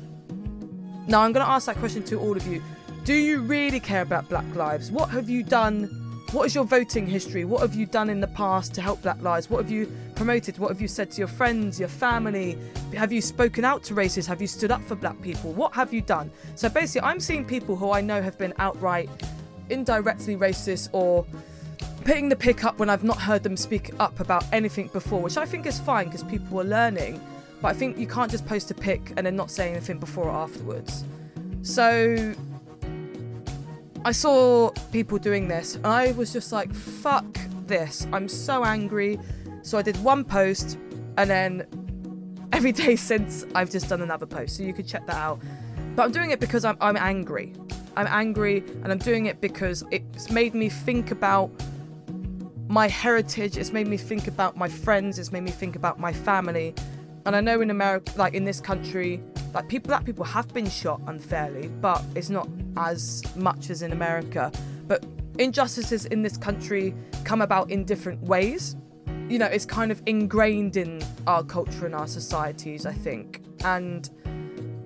Now, 1.07 1.21
I'm 1.21 1.33
going 1.33 1.45
to 1.45 1.51
ask 1.51 1.65
that 1.65 1.77
question 1.77 2.03
to 2.03 2.19
all 2.19 2.37
of 2.37 2.47
you. 2.47 2.61
Do 3.05 3.13
you 3.13 3.41
really 3.41 3.79
care 3.79 4.01
about 4.01 4.29
Black 4.29 4.55
lives? 4.55 4.91
What 4.91 5.11
have 5.11 5.29
you 5.29 5.43
done? 5.43 5.83
What 6.31 6.47
is 6.47 6.55
your 6.55 6.63
voting 6.63 7.05
history? 7.05 7.45
What 7.45 7.61
have 7.61 7.75
you 7.75 7.85
done 7.85 8.09
in 8.09 8.19
the 8.19 8.25
past 8.25 8.73
to 8.73 8.81
help 8.81 9.03
Black 9.03 9.21
lives? 9.21 9.47
What 9.47 9.61
have 9.61 9.69
you 9.69 9.95
promoted? 10.15 10.57
What 10.57 10.69
have 10.69 10.81
you 10.81 10.87
said 10.87 11.11
to 11.11 11.19
your 11.19 11.27
friends, 11.27 11.79
your 11.79 11.87
family? 11.87 12.57
Have 12.95 13.11
you 13.11 13.21
spoken 13.21 13.63
out 13.63 13.83
to 13.83 13.93
racists? 13.93 14.25
Have 14.25 14.41
you 14.41 14.47
stood 14.47 14.71
up 14.71 14.81
for 14.81 14.95
black 14.95 15.21
people? 15.21 15.53
What 15.53 15.71
have 15.75 15.93
you 15.93 16.01
done? 16.01 16.31
So 16.55 16.67
basically, 16.67 17.07
I'm 17.07 17.19
seeing 17.19 17.45
people 17.45 17.75
who 17.75 17.91
I 17.91 18.01
know 18.01 18.23
have 18.23 18.39
been 18.39 18.55
outright 18.57 19.07
indirectly 19.69 20.35
racist 20.35 20.89
or 20.91 21.27
putting 22.05 22.27
the 22.27 22.35
pick 22.35 22.63
up 22.63 22.79
when 22.79 22.89
I've 22.89 23.03
not 23.03 23.21
heard 23.21 23.43
them 23.43 23.55
speak 23.55 23.91
up 23.99 24.19
about 24.19 24.45
anything 24.51 24.87
before, 24.87 25.21
which 25.21 25.37
I 25.37 25.45
think 25.45 25.67
is 25.67 25.79
fine 25.79 26.05
because 26.05 26.23
people 26.23 26.59
are 26.59 26.63
learning. 26.63 27.21
But 27.61 27.67
I 27.67 27.73
think 27.73 27.99
you 27.99 28.07
can't 28.07 28.31
just 28.31 28.47
post 28.47 28.71
a 28.71 28.73
pic 28.73 29.13
and 29.15 29.27
then 29.27 29.35
not 29.35 29.51
say 29.51 29.69
anything 29.69 29.99
before 29.99 30.23
or 30.23 30.35
afterwards. 30.35 31.03
So 31.61 32.33
I 34.05 34.11
saw 34.11 34.69
people 34.91 35.17
doing 35.17 35.47
this 35.47 35.77
and 35.77 35.87
I 35.87 36.11
was 36.11 36.31
just 36.31 36.51
like, 36.51 36.71
fuck 36.71 37.25
this. 37.65 38.05
I'm 38.13 38.27
so 38.27 38.63
angry. 38.63 39.19
So 39.63 39.79
I 39.79 39.81
did 39.81 39.97
one 40.03 40.23
post 40.23 40.77
and 41.17 41.27
then 41.27 41.65
every 42.53 42.71
day 42.71 42.95
since 43.11 43.47
I've 43.55 43.71
just 43.71 43.89
done 43.89 44.03
another 44.03 44.27
post. 44.27 44.57
So 44.57 44.63
you 44.63 44.75
could 44.75 44.87
check 44.87 45.07
that 45.07 45.15
out. 45.15 45.41
But 45.95 46.03
I'm 46.03 46.11
doing 46.11 46.29
it 46.29 46.39
because 46.39 46.65
I'm, 46.65 46.77
I'm 46.81 46.97
angry. 46.97 47.55
I'm 47.97 48.05
angry 48.05 48.57
and 48.83 48.91
I'm 48.91 48.99
doing 48.99 49.25
it 49.25 49.41
because 49.41 49.83
it's 49.89 50.29
made 50.29 50.53
me 50.53 50.69
think 50.69 51.09
about 51.09 51.49
my 52.67 52.87
heritage. 52.87 53.57
It's 53.57 53.73
made 53.73 53.87
me 53.87 53.97
think 53.97 54.27
about 54.27 54.55
my 54.55 54.69
friends. 54.69 55.17
It's 55.17 55.31
made 55.31 55.41
me 55.41 55.49
think 55.51 55.75
about 55.75 55.99
my 55.99 56.13
family. 56.13 56.75
And 57.25 57.35
I 57.35 57.41
know 57.41 57.61
in 57.61 57.71
America, 57.71 58.13
like 58.17 58.35
in 58.35 58.45
this 58.45 58.61
country, 58.61 59.19
like 59.53 59.67
people, 59.67 59.87
black 59.87 60.05
people 60.05 60.23
have 60.25 60.47
been 60.53 60.69
shot 60.69 61.01
unfairly, 61.07 61.69
but 61.81 62.03
it's 62.13 62.29
not 62.29 62.47
as 62.77 63.23
much 63.35 63.71
as 63.71 63.81
in 63.81 63.91
America. 63.91 64.51
But 64.87 65.03
injustices 65.39 66.05
in 66.05 66.21
this 66.21 66.37
country 66.37 66.93
come 67.23 67.41
about 67.41 67.71
in 67.71 67.83
different 67.83 68.21
ways. 68.21 68.75
You 69.27 69.39
know, 69.39 69.47
it's 69.47 69.65
kind 69.65 69.91
of 69.91 70.03
ingrained 70.05 70.77
in 70.77 71.01
our 71.25 71.43
culture 71.43 71.87
and 71.87 71.95
our 71.95 72.05
societies, 72.05 72.85
I 72.85 72.93
think. 72.93 73.41
And 73.63 74.07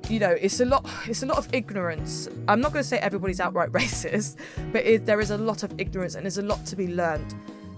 you 0.09 0.19
know, 0.19 0.31
it's 0.31 0.59
a 0.61 0.65
lot. 0.65 0.89
It's 1.07 1.23
a 1.23 1.25
lot 1.25 1.37
of 1.37 1.53
ignorance. 1.53 2.29
I'm 2.47 2.61
not 2.61 2.71
going 2.71 2.81
to 2.81 2.87
say 2.87 2.99
everybody's 2.99 3.41
outright 3.41 3.71
racist, 3.73 4.37
but 4.71 4.85
it, 4.85 5.05
there 5.05 5.19
is 5.19 5.31
a 5.31 5.37
lot 5.37 5.63
of 5.63 5.73
ignorance 5.77 6.15
and 6.15 6.23
there's 6.23 6.37
a 6.37 6.43
lot 6.43 6.65
to 6.67 6.75
be 6.77 6.87
learned. 6.87 7.35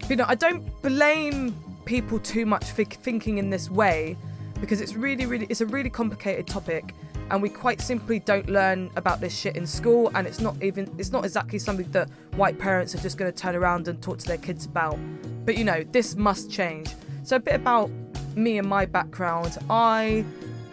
You 0.08 0.18
know, 0.18 0.26
I 0.28 0.36
don't 0.36 0.64
blame 0.84 1.56
people 1.86 2.20
too 2.20 2.46
much 2.46 2.66
for 2.66 2.84
thinking 2.84 3.40
in 3.40 3.50
this 3.50 3.70
way 3.70 4.16
because 4.62 4.80
it's 4.80 4.96
really, 4.96 5.26
really, 5.26 5.48
it's 5.50 5.60
a 5.60 5.66
really 5.66 5.90
complicated 5.90 6.48
topic, 6.48 6.94
and 7.32 7.42
we 7.42 7.50
quite 7.50 7.82
simply 7.82 8.20
don't 8.20 8.48
learn 8.48 8.90
about 8.96 9.20
this 9.20 9.38
shit 9.38 9.58
in 9.58 9.66
school, 9.66 10.12
and 10.16 10.28
it's 10.28 10.40
not 10.40 10.56
even, 10.62 10.94
it's 10.98 11.12
not 11.12 11.26
exactly 11.26 11.60
something 11.60 11.90
that 11.92 12.08
white 12.36 12.58
parents 12.60 12.96
are 12.96 13.00
just 13.00 13.18
going 13.18 13.32
to 13.32 13.38
turn 13.38 13.56
around 13.56 13.88
and 13.88 14.02
talk 14.02 14.20
to 14.20 14.28
their 14.28 14.38
kids 14.38 14.66
about. 14.66 14.98
But 15.46 15.58
you 15.58 15.66
know, 15.66 15.84
this 15.84 16.16
must 16.16 16.52
change. 16.52 16.90
So 17.24 17.36
a 17.36 17.40
bit 17.40 17.56
about 17.56 17.90
me 18.36 18.60
and 18.60 18.68
my 18.68 18.86
background. 18.86 19.58
I, 19.70 20.24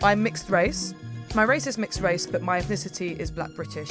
I'm 0.02 0.22
mixed 0.22 0.50
race. 0.50 0.94
My 1.34 1.42
race 1.42 1.66
is 1.66 1.78
mixed 1.78 2.00
race, 2.00 2.26
but 2.26 2.42
my 2.42 2.60
ethnicity 2.60 3.18
is 3.18 3.30
Black 3.30 3.50
British. 3.54 3.90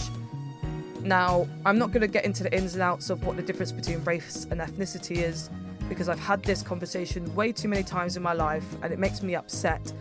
Now, 1.01 1.47
I'm 1.65 1.77
not 1.77 1.91
going 1.91 2.01
to 2.01 2.07
get 2.07 2.25
into 2.25 2.43
the 2.43 2.53
ins 2.55 2.73
and 2.73 2.83
outs 2.83 3.09
of 3.09 3.25
what 3.25 3.35
the 3.35 3.43
difference 3.43 3.71
between 3.71 4.03
race 4.03 4.45
and 4.49 4.59
ethnicity 4.59 5.17
is 5.17 5.49
because 5.89 6.09
I've 6.09 6.19
had 6.19 6.43
this 6.43 6.61
conversation 6.61 7.33
way 7.35 7.51
too 7.51 7.67
many 7.67 7.83
times 7.83 8.17
in 8.17 8.23
my 8.23 8.33
life 8.33 8.65
and 8.81 8.93
it 8.93 8.99
makes 8.99 9.21
me 9.21 9.35
upset 9.35 9.93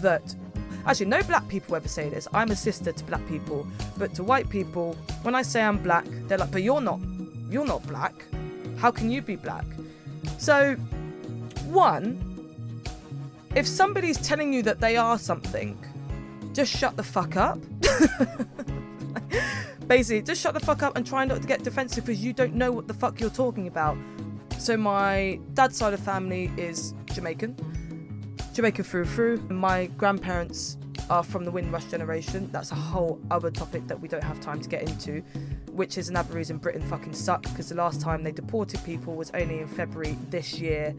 that 0.00 0.34
actually 0.86 1.06
no 1.06 1.22
black 1.22 1.46
people 1.48 1.76
ever 1.76 1.88
say 1.88 2.08
this. 2.08 2.26
I'm 2.32 2.50
a 2.50 2.56
sister 2.56 2.92
to 2.92 3.04
black 3.04 3.26
people, 3.28 3.66
but 3.96 4.14
to 4.14 4.24
white 4.24 4.48
people, 4.48 4.96
when 5.22 5.34
I 5.34 5.42
say 5.42 5.62
I'm 5.62 5.82
black, 5.82 6.06
they're 6.26 6.38
like, 6.38 6.50
but 6.50 6.62
you're 6.62 6.80
not 6.80 7.00
you're 7.50 7.66
not 7.66 7.86
black. 7.86 8.14
How 8.78 8.90
can 8.90 9.10
you 9.10 9.22
be 9.22 9.36
black? 9.36 9.64
So 10.38 10.74
one, 11.66 12.18
if 13.54 13.66
somebody's 13.66 14.18
telling 14.18 14.52
you 14.52 14.62
that 14.62 14.80
they 14.80 14.96
are 14.96 15.18
something, 15.18 15.78
just 16.52 16.74
shut 16.74 16.96
the 16.96 17.02
fuck 17.02 17.36
up. 17.36 17.58
Basically, 19.86 20.22
just 20.22 20.40
shut 20.40 20.54
the 20.54 20.60
fuck 20.60 20.82
up 20.82 20.96
and 20.96 21.06
try 21.06 21.24
not 21.24 21.42
to 21.42 21.46
get 21.46 21.62
defensive 21.62 22.06
because 22.06 22.24
you 22.24 22.32
don't 22.32 22.54
know 22.54 22.72
what 22.72 22.88
the 22.88 22.94
fuck 22.94 23.20
you're 23.20 23.30
talking 23.30 23.66
about. 23.66 23.96
So 24.58 24.76
my 24.76 25.38
dad's 25.52 25.76
side 25.76 25.92
of 25.92 26.00
family 26.00 26.50
is 26.56 26.94
Jamaican, 27.12 27.56
Jamaican 28.54 28.84
through 28.84 29.04
through. 29.04 29.38
My 29.50 29.86
grandparents 29.86 30.78
are 31.10 31.22
from 31.22 31.44
the 31.44 31.50
Windrush 31.50 31.84
generation. 31.84 32.48
That's 32.50 32.72
a 32.72 32.76
whole 32.76 33.20
other 33.30 33.50
topic 33.50 33.86
that 33.88 34.00
we 34.00 34.08
don't 34.08 34.24
have 34.24 34.40
time 34.40 34.60
to 34.60 34.68
get 34.68 34.82
into, 34.82 35.20
which 35.70 35.98
is 35.98 36.08
another 36.08 36.34
reason 36.34 36.56
Britain 36.56 36.82
fucking 36.82 37.12
sucked 37.12 37.50
because 37.50 37.68
the 37.68 37.74
last 37.74 38.00
time 38.00 38.22
they 38.22 38.32
deported 38.32 38.82
people 38.84 39.14
was 39.14 39.30
only 39.34 39.60
in 39.60 39.68
February 39.68 40.16
this 40.30 40.58
year, 40.58 40.94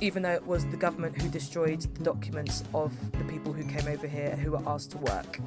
even 0.00 0.22
though 0.22 0.32
it 0.32 0.46
was 0.46 0.64
the 0.66 0.76
government 0.76 1.20
who 1.20 1.28
destroyed 1.28 1.80
the 1.80 2.04
documents 2.04 2.64
of 2.72 2.92
the 3.12 3.24
people 3.24 3.52
who 3.52 3.64
came 3.64 3.86
over 3.86 4.06
here 4.06 4.30
who 4.36 4.52
were 4.52 4.62
asked 4.66 4.92
to 4.92 4.98
work. 4.98 5.38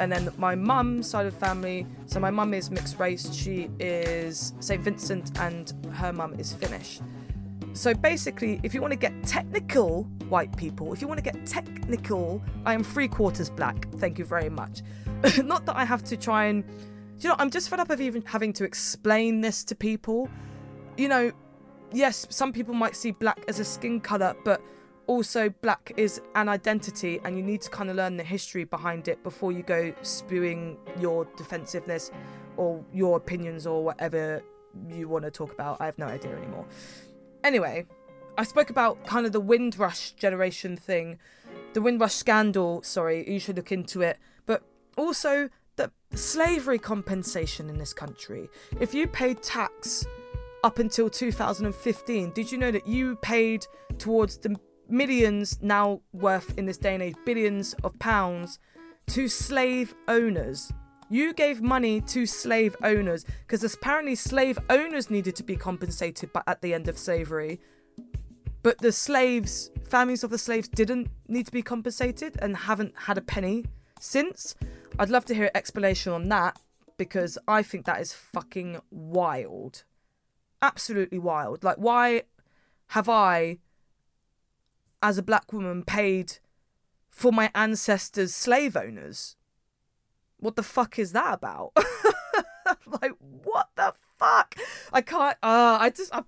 And 0.00 0.10
then 0.10 0.32
my 0.38 0.54
mum's 0.54 1.06
side 1.06 1.26
of 1.26 1.34
family, 1.34 1.86
so 2.06 2.18
my 2.18 2.30
mum 2.30 2.54
is 2.54 2.70
mixed 2.70 2.98
race. 2.98 3.30
She 3.34 3.70
is 3.78 4.54
St. 4.58 4.82
Vincent 4.82 5.38
and 5.38 5.74
her 5.92 6.10
mum 6.10 6.34
is 6.38 6.54
Finnish. 6.54 7.00
So 7.74 7.92
basically, 7.92 8.60
if 8.62 8.72
you 8.72 8.80
want 8.80 8.92
to 8.92 8.98
get 8.98 9.12
technical, 9.24 10.04
white 10.30 10.56
people, 10.56 10.94
if 10.94 11.02
you 11.02 11.06
want 11.06 11.18
to 11.18 11.22
get 11.22 11.44
technical, 11.44 12.42
I 12.64 12.72
am 12.72 12.82
three 12.82 13.08
quarters 13.08 13.50
black. 13.50 13.92
Thank 13.96 14.18
you 14.18 14.24
very 14.24 14.48
much. 14.48 14.80
Not 15.44 15.66
that 15.66 15.76
I 15.76 15.84
have 15.84 16.02
to 16.04 16.16
try 16.16 16.46
and, 16.46 16.64
you 17.18 17.28
know, 17.28 17.36
I'm 17.38 17.50
just 17.50 17.68
fed 17.68 17.78
up 17.78 17.90
of 17.90 18.00
even 18.00 18.22
having 18.22 18.54
to 18.54 18.64
explain 18.64 19.42
this 19.42 19.64
to 19.64 19.74
people. 19.74 20.30
You 20.96 21.08
know, 21.08 21.32
yes, 21.92 22.26
some 22.30 22.54
people 22.54 22.72
might 22.72 22.96
see 22.96 23.10
black 23.10 23.44
as 23.48 23.60
a 23.60 23.66
skin 23.66 24.00
colour, 24.00 24.34
but 24.46 24.62
also 25.10 25.48
black 25.48 25.92
is 25.96 26.22
an 26.36 26.48
identity 26.48 27.20
and 27.24 27.36
you 27.36 27.42
need 27.42 27.60
to 27.60 27.68
kind 27.68 27.90
of 27.90 27.96
learn 27.96 28.16
the 28.16 28.22
history 28.22 28.62
behind 28.62 29.08
it 29.08 29.20
before 29.24 29.50
you 29.50 29.60
go 29.60 29.92
spewing 30.02 30.78
your 31.00 31.24
defensiveness 31.36 32.12
or 32.56 32.84
your 32.94 33.16
opinions 33.16 33.66
or 33.66 33.82
whatever 33.82 34.40
you 34.88 35.08
want 35.08 35.24
to 35.24 35.30
talk 35.32 35.52
about. 35.52 35.80
I 35.80 35.86
have 35.86 35.98
no 35.98 36.06
idea 36.06 36.36
anymore. 36.36 36.64
Anyway, 37.42 37.86
I 38.38 38.44
spoke 38.44 38.70
about 38.70 39.04
kind 39.04 39.26
of 39.26 39.32
the 39.32 39.40
Windrush 39.40 40.12
generation 40.12 40.76
thing, 40.76 41.18
the 41.72 41.82
Windrush 41.82 42.14
scandal. 42.14 42.80
Sorry, 42.84 43.28
you 43.28 43.40
should 43.40 43.56
look 43.56 43.72
into 43.72 44.02
it. 44.02 44.16
But 44.46 44.62
also 44.96 45.48
the 45.74 45.90
slavery 46.14 46.78
compensation 46.78 47.68
in 47.68 47.78
this 47.78 47.92
country. 47.92 48.48
If 48.78 48.94
you 48.94 49.08
paid 49.08 49.42
tax 49.42 50.06
up 50.62 50.78
until 50.78 51.10
2015, 51.10 52.30
did 52.30 52.52
you 52.52 52.58
know 52.58 52.70
that 52.70 52.86
you 52.86 53.16
paid 53.16 53.66
towards 53.98 54.38
the 54.38 54.56
millions 54.90 55.58
now 55.62 56.00
worth 56.12 56.58
in 56.58 56.66
this 56.66 56.78
day 56.78 56.94
and 56.94 57.02
age, 57.02 57.16
billions 57.24 57.74
of 57.84 57.98
pounds 57.98 58.58
to 59.08 59.28
slave 59.28 59.94
owners? 60.08 60.72
You 61.08 61.34
gave 61.34 61.60
money 61.60 62.00
to 62.02 62.24
slave 62.24 62.76
owners 62.84 63.24
because 63.40 63.64
apparently 63.64 64.14
slave 64.14 64.58
owners 64.68 65.10
needed 65.10 65.34
to 65.36 65.42
be 65.42 65.56
compensated 65.56 66.30
at 66.46 66.62
the 66.62 66.72
end 66.72 66.88
of 66.88 66.96
slavery. 66.96 67.60
But 68.62 68.78
the 68.78 68.92
slaves, 68.92 69.70
families 69.88 70.22
of 70.22 70.30
the 70.30 70.38
slaves, 70.38 70.68
didn't 70.68 71.08
need 71.26 71.46
to 71.46 71.52
be 71.52 71.62
compensated 71.62 72.36
and 72.40 72.56
haven't 72.56 72.94
had 72.96 73.18
a 73.18 73.22
penny 73.22 73.64
since. 73.98 74.54
I'd 74.98 75.10
love 75.10 75.24
to 75.26 75.34
hear 75.34 75.44
an 75.44 75.50
explanation 75.54 76.12
on 76.12 76.28
that 76.28 76.58
because 76.96 77.38
I 77.48 77.62
think 77.62 77.86
that 77.86 78.00
is 78.00 78.12
fucking 78.12 78.80
wild. 78.90 79.84
Absolutely 80.62 81.18
wild. 81.18 81.64
Like, 81.64 81.78
why 81.78 82.24
have 82.88 83.08
I, 83.08 83.58
as 85.02 85.18
a 85.18 85.22
black 85.22 85.52
woman, 85.52 85.84
paid 85.84 86.38
for 87.10 87.32
my 87.32 87.50
ancestors' 87.54 88.34
slave 88.34 88.76
owners? 88.76 89.36
what 90.40 90.56
the 90.56 90.62
fuck 90.62 90.98
is 90.98 91.12
that 91.12 91.34
about? 91.34 91.72
like, 93.00 93.12
what 93.44 93.68
the 93.76 93.94
fuck? 94.18 94.54
I 94.92 95.00
can't. 95.02 95.36
Uh, 95.42 95.78
I 95.80 95.90
just. 95.90 96.14
I, 96.14 96.22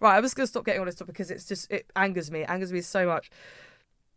right, 0.00 0.16
I'm 0.16 0.22
just 0.22 0.36
gonna 0.36 0.46
stop 0.46 0.64
getting 0.64 0.80
on 0.80 0.86
this 0.86 0.96
topic 0.96 1.14
because 1.14 1.30
it's 1.30 1.44
just 1.44 1.70
it 1.70 1.90
angers 1.94 2.30
me. 2.30 2.40
It 2.40 2.50
angers 2.50 2.72
me 2.72 2.80
so 2.80 3.06
much. 3.06 3.30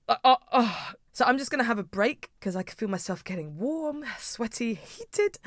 Uh, 0.10 0.16
uh, 0.24 0.36
uh. 0.52 0.76
So 1.14 1.26
I'm 1.26 1.38
just 1.38 1.52
gonna 1.52 1.66
have 1.66 1.80
a 1.80 1.84
break 1.84 2.32
because 2.40 2.56
I 2.56 2.64
can 2.64 2.76
feel 2.76 2.90
myself 2.90 3.24
getting 3.24 3.58
warm, 3.58 4.04
sweaty, 4.18 4.74
heated 4.76 5.38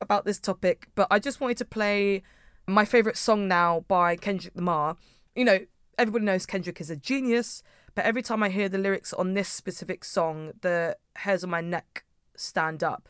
about 0.00 0.24
this 0.24 0.38
topic. 0.38 0.88
But 0.94 1.06
I 1.10 1.18
just 1.18 1.40
wanted 1.40 1.56
to 1.58 1.64
play 1.64 2.22
my 2.66 2.84
favorite 2.84 3.16
song 3.16 3.48
now 3.48 3.84
by 3.88 4.16
Kendrick 4.16 4.54
Lamar. 4.56 4.96
You 5.34 5.44
know, 5.44 5.60
everybody 5.98 6.24
knows 6.24 6.46
Kendrick 6.46 6.80
is 6.80 6.90
a 6.90 6.96
genius, 6.96 7.62
but 7.94 8.04
every 8.04 8.22
time 8.22 8.42
I 8.42 8.48
hear 8.48 8.68
the 8.68 8.78
lyrics 8.78 9.12
on 9.12 9.34
this 9.34 9.48
specific 9.48 10.04
song, 10.04 10.52
the 10.62 10.96
hairs 11.16 11.44
on 11.44 11.50
my 11.50 11.60
neck 11.60 12.04
stand 12.36 12.82
up 12.82 13.08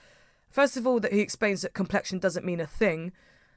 First 0.55 0.77
of 0.77 0.87
all, 0.87 1.01
that 1.01 1.13
he 1.13 1.19
explains 1.19 1.63
that 1.63 1.75
complexion 1.75 2.21
doesn't 2.21 2.47
mean 2.47 2.61
a 2.61 2.67
thing. 2.67 3.11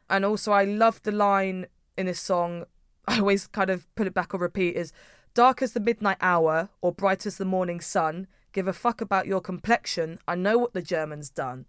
And 0.10 0.26
also, 0.26 0.52
I 0.52 0.63
love 0.63 1.04
the 1.04 1.12
line 1.12 1.68
in 1.96 2.08
this 2.08 2.20
song, 2.20 2.63
I 3.08 3.20
always 3.20 3.46
kind 3.46 3.70
of 3.70 3.86
put 3.94 4.08
it 4.08 4.16
back 4.16 4.34
on 4.34 4.40
repeat 4.40 4.76
is 4.76 4.92
dark 5.36 5.62
as 5.62 5.74
the 5.74 5.80
midnight 5.80 6.18
hour 6.22 6.70
or 6.82 6.92
bright 6.92 7.28
as 7.28 7.38
the 7.38 7.46
morning 7.46 7.82
sun, 7.82 8.26
give 8.52 8.68
a 8.68 8.74
fuck 8.74 9.00
about 9.00 9.28
your 9.28 9.42
complexion. 9.42 10.18
I 10.28 10.34
know 10.34 10.58
what 10.58 10.74
the 10.74 10.82
Germans 10.82 11.30
done. 11.30 11.68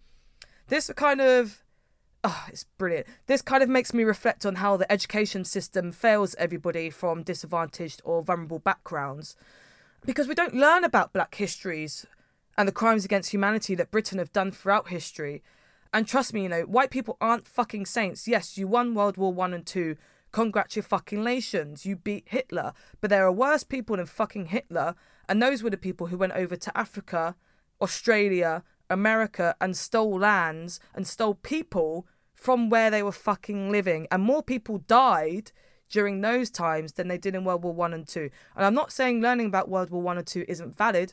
This 0.69 0.91
kind 0.97 1.21
of 1.21 1.63
oh, 2.25 2.45
it's 2.49 2.65
brilliant. 2.77 3.07
This 3.27 3.43
kind 3.43 3.63
of 3.63 3.69
makes 3.69 3.95
me 3.95 4.05
reflect 4.05 4.45
on 4.45 4.57
how 4.57 4.77
the 4.77 4.91
education 4.91 5.45
system 5.45 5.93
fails 5.93 6.35
everybody 6.39 6.91
from 6.91 7.23
disadvantaged 7.23 8.03
or 8.05 8.23
vulnerable 8.23 8.59
backgrounds 8.59 9.37
because 10.05 10.29
we 10.29 10.35
don't 10.35 10.55
learn 10.55 10.85
about 10.85 11.13
black 11.13 11.35
histories 11.35 12.07
and 12.57 12.67
the 12.67 12.73
crimes 12.73 13.05
against 13.05 13.33
humanity 13.33 13.75
that 13.75 13.91
Britain 13.91 14.19
have 14.19 14.33
done 14.33 14.51
throughout 14.51 14.89
history. 14.89 15.43
And 15.93 16.07
trust 16.07 16.35
me, 16.35 16.43
you 16.43 16.49
know, 16.49 16.63
white 16.63 16.91
people 16.91 17.17
aren't 17.21 17.47
fucking 17.47 17.87
saints. 17.87 18.29
Yes, 18.29 18.59
you 18.59 18.67
won 18.67 18.95
World 18.95 19.17
War 19.17 19.33
One 19.33 19.55
and 19.55 19.65
Two. 19.65 19.97
Congratulations, 20.33 20.89
fucking 20.89 21.25
nations. 21.25 21.87
you 21.87 21.97
beat 21.97 22.25
Hitler. 22.29 22.75
But 23.01 23.11
there 23.11 23.25
are 23.25 23.33
worse 23.33 23.65
people 23.65 23.97
than 23.97 24.07
fucking 24.07 24.47
Hitler, 24.47 24.95
and 25.29 25.43
those 25.43 25.63
were 25.63 25.71
the 25.71 25.79
people 25.79 26.09
who 26.09 26.19
went 26.19 26.35
over 26.35 26.57
to 26.57 26.79
Africa, 26.79 27.35
Australia, 27.81 28.63
America, 28.91 29.55
and 29.61 29.77
stole 29.77 30.19
lands 30.19 30.81
and 30.95 31.07
stole 31.07 31.35
people 31.35 32.07
from 32.35 32.71
where 32.71 32.91
they 32.91 33.03
were 33.03 33.13
fucking 33.13 33.71
living. 33.71 34.07
And 34.11 34.23
more 34.23 34.43
people 34.43 34.79
died 34.79 35.53
during 35.91 36.21
those 36.21 36.51
times 36.51 36.93
than 36.93 37.09
they 37.09 37.19
did 37.19 37.35
in 37.35 37.45
World 37.45 37.63
War 37.63 37.75
One 37.75 37.95
and 37.95 38.07
Two. 38.07 38.31
And 38.57 38.65
I'm 38.65 38.75
not 38.75 38.93
saying 38.93 39.21
learning 39.21 39.47
about 39.47 39.69
World 39.69 39.91
War 39.91 40.03
One 40.03 40.19
and 40.19 40.27
Two 40.27 40.45
isn't 40.49 40.77
valid. 40.77 41.13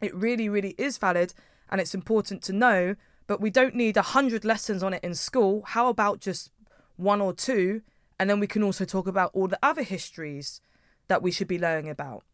It 0.00 0.14
really, 0.14 0.48
really 0.48 0.74
is 0.78 0.96
valid 0.96 1.34
and 1.70 1.80
it's 1.80 1.94
important 1.94 2.42
to 2.42 2.52
know, 2.52 2.96
but 3.26 3.40
we 3.40 3.50
don't 3.50 3.74
need 3.74 3.96
a 3.96 4.02
hundred 4.02 4.44
lessons 4.44 4.82
on 4.82 4.94
it 4.94 5.04
in 5.04 5.14
school. 5.14 5.62
How 5.66 5.88
about 5.88 6.20
just 6.20 6.50
one 6.96 7.20
or 7.20 7.32
two? 7.32 7.82
And 8.18 8.28
then 8.28 8.40
we 8.40 8.46
can 8.46 8.62
also 8.62 8.84
talk 8.84 9.06
about 9.06 9.30
all 9.32 9.46
the 9.46 9.58
other 9.62 9.82
histories 9.82 10.60
that 11.08 11.22
we 11.22 11.30
should 11.30 11.48
be 11.48 11.58
learning 11.58 11.88
about, 11.88 12.24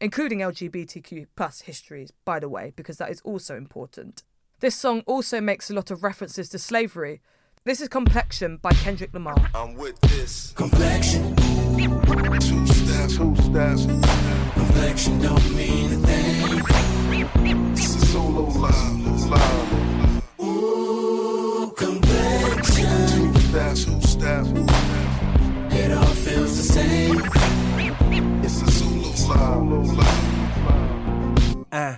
including 0.00 0.40
LGBTQ 0.40 1.26
plus 1.36 1.62
histories, 1.62 2.12
by 2.24 2.38
the 2.40 2.48
way, 2.48 2.72
because 2.76 2.98
that 2.98 3.10
is 3.10 3.20
also 3.22 3.56
important. 3.56 4.22
This 4.60 4.74
song 4.74 5.02
also 5.06 5.40
makes 5.40 5.70
a 5.70 5.74
lot 5.74 5.90
of 5.90 6.02
references 6.02 6.48
to 6.50 6.58
slavery. 6.58 7.20
This 7.64 7.80
is 7.80 7.88
Complexion 7.88 8.58
by 8.58 8.72
Kendrick 8.72 9.12
Lamar. 9.14 9.36
I'm 9.54 9.74
with 9.74 10.00
this. 10.02 10.52
Complexion. 10.52 11.34
Two 11.36 12.66
steps, 12.66 13.16
two 13.16 13.34
steps. 13.36 13.86
Complexion 14.54 15.18
don't 15.20 15.54
mean 15.54 15.92
a 15.92 15.96
thing. 16.06 17.74
This 17.74 17.96
is 17.96 18.12
solo 18.12 18.48
live, 18.48 19.30
live. 19.30 20.03
Uh. 31.72 31.96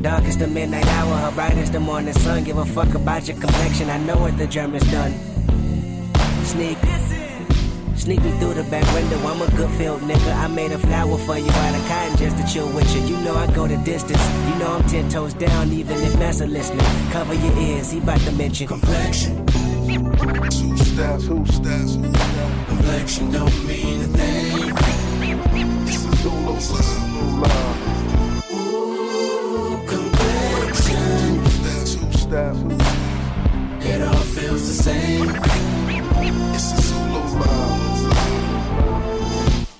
Dark 0.00 0.24
is 0.24 0.38
the 0.38 0.46
midnight 0.46 0.86
hour, 0.86 1.14
her 1.16 1.30
bright 1.32 1.58
is 1.58 1.70
the 1.70 1.78
morning 1.78 2.14
sun. 2.14 2.44
Give 2.44 2.56
a 2.56 2.64
fuck 2.64 2.94
about 2.94 3.28
your 3.28 3.36
complexion, 3.38 3.90
I 3.90 3.98
know 3.98 4.16
what 4.16 4.38
the 4.38 4.46
Germans 4.46 4.90
done. 4.90 5.12
Sneak. 6.44 6.78
Sneak 7.96 8.22
me 8.24 8.30
through 8.38 8.54
the 8.54 8.64
back 8.64 8.84
window, 8.94 9.18
I'm 9.26 9.42
a 9.42 9.50
good 9.56 9.70
field 9.72 10.00
nigga. 10.00 10.34
I 10.34 10.48
made 10.48 10.72
a 10.72 10.78
flower 10.78 11.18
for 11.18 11.36
you 11.36 11.50
out 11.50 11.74
of 11.74 11.86
cotton 11.86 12.16
just 12.16 12.36
to 12.38 12.44
chill 12.52 12.68
with 12.74 12.90
you. 12.96 13.02
You 13.02 13.18
know 13.24 13.34
I 13.34 13.46
go 13.54 13.66
the 13.66 13.76
distance. 13.76 14.26
You 14.48 14.54
know 14.58 14.72
I'm 14.72 14.84
ten 14.88 15.08
toes 15.10 15.34
down, 15.34 15.70
even 15.72 15.98
if 15.98 16.18
Massa 16.18 16.46
listening. 16.46 16.86
Cover 17.10 17.34
your 17.34 17.56
ears, 17.58 17.90
he 17.92 18.00
bout 18.00 18.20
to 18.20 18.32
mention 18.32 18.66
complexion. 18.66 19.46
Two 19.92 20.08
steps, 20.78 21.26
two 21.26 21.44
steps. 21.46 21.96
Complexion 22.66 23.30
don't 23.30 23.66
mean 23.66 24.00
a 24.00 24.06
thing. 24.06 24.74
This 25.84 26.06
is 26.06 26.22
Zulu 26.22 26.54
love. 27.42 27.76
Ooh, 28.54 29.76
complexion. 29.86 31.44
Two 31.44 31.50
steps, 31.50 31.94
two 31.94 32.12
steps. 32.18 32.58
It 33.84 34.00
all 34.00 34.14
feels 34.14 34.66
the 34.66 34.82
same. 34.82 35.28
It's 36.54 36.72
a 36.72 36.80
Zulu 36.80 37.20
love. 37.38 38.12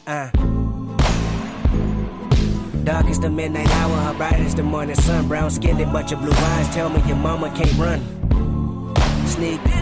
Uh. 0.06 0.30
Dark 2.84 3.08
is 3.08 3.18
the 3.18 3.30
midnight 3.30 3.70
hour, 3.76 3.96
her 3.96 4.14
bright 4.14 4.40
is 4.40 4.54
the 4.54 4.62
morning 4.62 4.96
sun. 4.96 5.26
Brown 5.28 5.50
skinned, 5.50 5.90
bunch 5.90 6.12
of 6.12 6.20
blue 6.20 6.32
eyes. 6.32 6.68
Tell 6.74 6.90
me 6.90 7.00
your 7.06 7.16
mama 7.16 7.50
can't 7.56 7.78
run. 7.78 8.00
Sneak. 9.26 9.81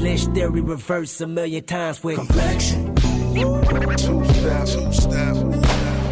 Lynch 0.01 0.25
theory 0.33 0.61
reverse 0.61 1.21
a 1.21 1.27
million 1.27 1.63
times 1.63 2.03
with 2.03 2.17
complexion. 2.17 2.95
Two 2.95 3.61
two. 3.97 4.23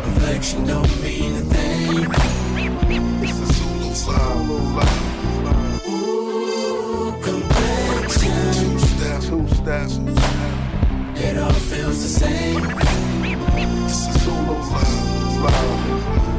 Complexion 0.04 0.65
don't 0.67 1.02
mean 1.02 1.34
a 1.34 1.41
thing. 1.41 2.06
It's 3.23 3.39
a 3.39 3.45
Zulu 4.06 4.60
vibe. 4.75 5.89
Ooh. 5.89 6.10
It 11.21 11.38
all 11.38 11.52
feels 11.52 12.02
the 12.04 12.10
same. 12.10 12.63
It's 13.88 14.08
a 14.08 14.19
Zulu 14.19 14.56
vibe. 14.69 16.38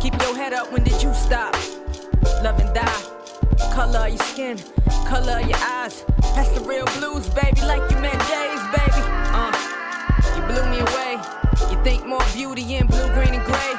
Keep 0.00 0.20
your 0.22 0.36
head 0.36 0.52
up, 0.52 0.70
when 0.72 0.84
did 0.84 1.02
you 1.02 1.12
stop? 1.12 1.54
Love 2.42 2.60
and 2.60 2.72
die. 2.72 3.02
Color 3.74 4.06
of 4.06 4.08
your 4.10 4.18
skin, 4.18 4.58
color 5.06 5.40
of 5.40 5.48
your 5.48 5.58
eyes. 5.58 6.04
That's 6.34 6.50
the 6.50 6.60
real 6.60 6.86
blues, 6.98 7.28
baby, 7.30 7.60
like 7.62 7.82
you 7.90 7.98
met 7.98 8.14
Jay's, 8.30 8.62
baby. 8.70 9.02
Uh, 9.34 9.52
you 10.36 10.42
blew 10.46 10.64
me 10.70 10.78
away. 10.78 11.18
You 11.70 11.82
think 11.82 12.06
more 12.06 12.22
beauty 12.32 12.76
in 12.76 12.86
blue, 12.86 13.12
green, 13.12 13.34
and 13.34 13.44
gray. 13.44 13.77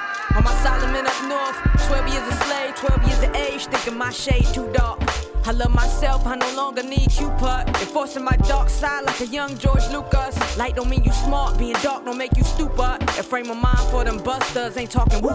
Up 0.82 1.24
north, 1.28 1.88
12 1.88 2.08
years 2.08 2.28
a 2.28 2.36
slave, 2.46 2.76
12 2.76 3.04
years 3.08 3.24
of 3.24 3.36
age, 3.36 3.66
thinking 3.66 3.98
my 3.98 4.12
shade 4.12 4.46
too 4.54 4.72
dark. 4.72 5.02
I 5.46 5.52
love 5.52 5.74
myself, 5.74 6.26
I 6.26 6.36
no 6.36 6.56
longer 6.56 6.84
need 6.84 7.12
you, 7.20 7.30
Cupid. 7.30 7.68
Enforcing 7.82 8.24
my 8.24 8.36
dark 8.48 8.70
side 8.70 9.06
like 9.06 9.20
a 9.20 9.26
young 9.26 9.58
George 9.58 9.88
Lucas. 9.92 10.36
Light 10.58 10.76
don't 10.76 10.90
mean 10.90 11.04
you 11.04 11.12
smart, 11.12 11.58
being 11.58 11.76
dark 11.84 12.06
don't 12.06 12.18
make 12.18 12.36
you 12.38 12.44
stupid. 12.44 12.98
A 13.20 13.24
frame 13.24 13.50
of 13.50 13.58
mind 13.58 13.90
for 13.92 14.04
them 14.06 14.20
busters, 14.20 14.78
ain't 14.78 14.92
talking 14.92 15.22
woo. 15.22 15.32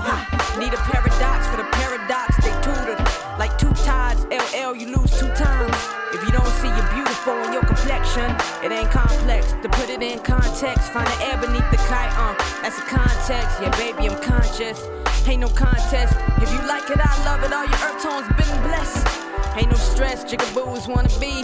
Need 0.58 0.72
a 0.72 0.82
paradox 0.88 1.46
for 1.48 1.56
the 1.56 1.68
paradox, 1.72 2.36
they 2.42 2.52
tutored. 2.62 3.00
Like 3.38 3.56
two 3.58 3.72
tides, 3.84 4.24
LL, 4.26 4.74
you 4.74 4.96
lose 4.96 5.18
two 5.18 5.28
times. 5.34 6.03
If 6.14 6.22
you 6.22 6.30
don't 6.30 6.46
see 6.62 6.68
you're 6.68 6.94
beautiful 6.94 7.34
in 7.42 7.52
your 7.52 7.64
complexion, 7.64 8.30
it 8.62 8.70
ain't 8.70 8.88
complex. 8.92 9.50
To 9.50 9.68
put 9.68 9.90
it 9.90 10.00
in 10.00 10.20
context, 10.20 10.92
find 10.92 11.08
the 11.08 11.24
air 11.26 11.36
beneath 11.38 11.68
the 11.72 11.76
kite, 11.90 12.14
uh, 12.14 12.38
that's 12.62 12.76
the 12.76 12.86
context. 12.86 13.58
Yeah, 13.60 13.74
baby, 13.76 14.08
I'm 14.08 14.22
conscious. 14.22 14.80
Ain't 15.26 15.40
no 15.40 15.48
contest. 15.48 16.14
If 16.38 16.52
you 16.52 16.60
like 16.68 16.88
it, 16.88 17.00
I 17.02 17.24
love 17.24 17.42
it. 17.42 17.52
All 17.52 17.64
your 17.66 17.80
earth 17.82 18.00
tones 18.00 18.28
been 18.38 18.62
blessed. 18.62 19.04
Ain't 19.56 19.70
no 19.70 19.76
stress, 19.76 20.22
jigaboos 20.24 20.86
wanna 20.86 21.08
be. 21.18 21.42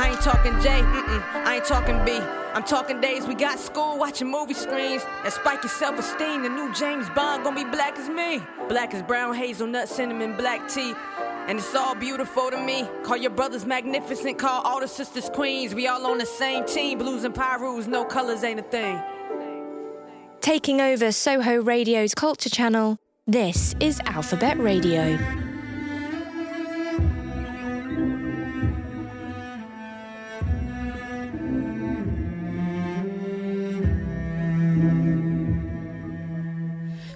I 0.00 0.10
ain't 0.10 0.20
talking 0.20 0.58
J, 0.60 0.80
mm-mm, 0.82 1.22
I 1.46 1.56
ain't 1.56 1.64
talking 1.64 2.04
B. 2.04 2.18
I'm 2.54 2.64
talking 2.64 3.00
days 3.00 3.24
we 3.24 3.36
got 3.36 3.60
school 3.60 3.98
watching 3.98 4.28
movie 4.28 4.54
screens 4.54 5.04
that 5.22 5.32
spike 5.32 5.62
your 5.62 5.70
self 5.70 5.96
esteem. 5.96 6.42
The 6.42 6.48
new 6.48 6.74
James 6.74 7.08
Bond 7.10 7.44
gonna 7.44 7.54
be 7.54 7.70
black 7.70 7.96
as 7.96 8.08
me. 8.08 8.42
Black 8.68 8.94
as 8.94 9.02
brown, 9.02 9.34
hazelnut, 9.34 9.88
cinnamon, 9.88 10.36
black 10.36 10.68
tea. 10.68 10.94
And 11.48 11.58
it's 11.58 11.74
all 11.74 11.94
beautiful 11.94 12.50
to 12.50 12.60
me. 12.60 12.86
Call 13.04 13.16
your 13.16 13.30
brothers 13.30 13.64
magnificent, 13.64 14.36
call 14.36 14.60
all 14.60 14.80
the 14.80 14.86
sisters 14.86 15.30
queens. 15.30 15.74
We 15.74 15.88
all 15.88 16.06
on 16.06 16.18
the 16.18 16.26
same 16.26 16.66
team. 16.66 16.98
Blues 16.98 17.24
and 17.24 17.34
Pyrus, 17.34 17.86
no 17.86 18.04
colors 18.04 18.44
ain't 18.44 18.60
a 18.60 18.62
thing. 18.64 19.00
Taking 20.42 20.82
over 20.82 21.10
Soho 21.10 21.62
Radio's 21.62 22.12
culture 22.14 22.50
channel, 22.50 22.98
this 23.26 23.74
is 23.80 23.98
Alphabet 24.00 24.58
Radio. 24.58 25.16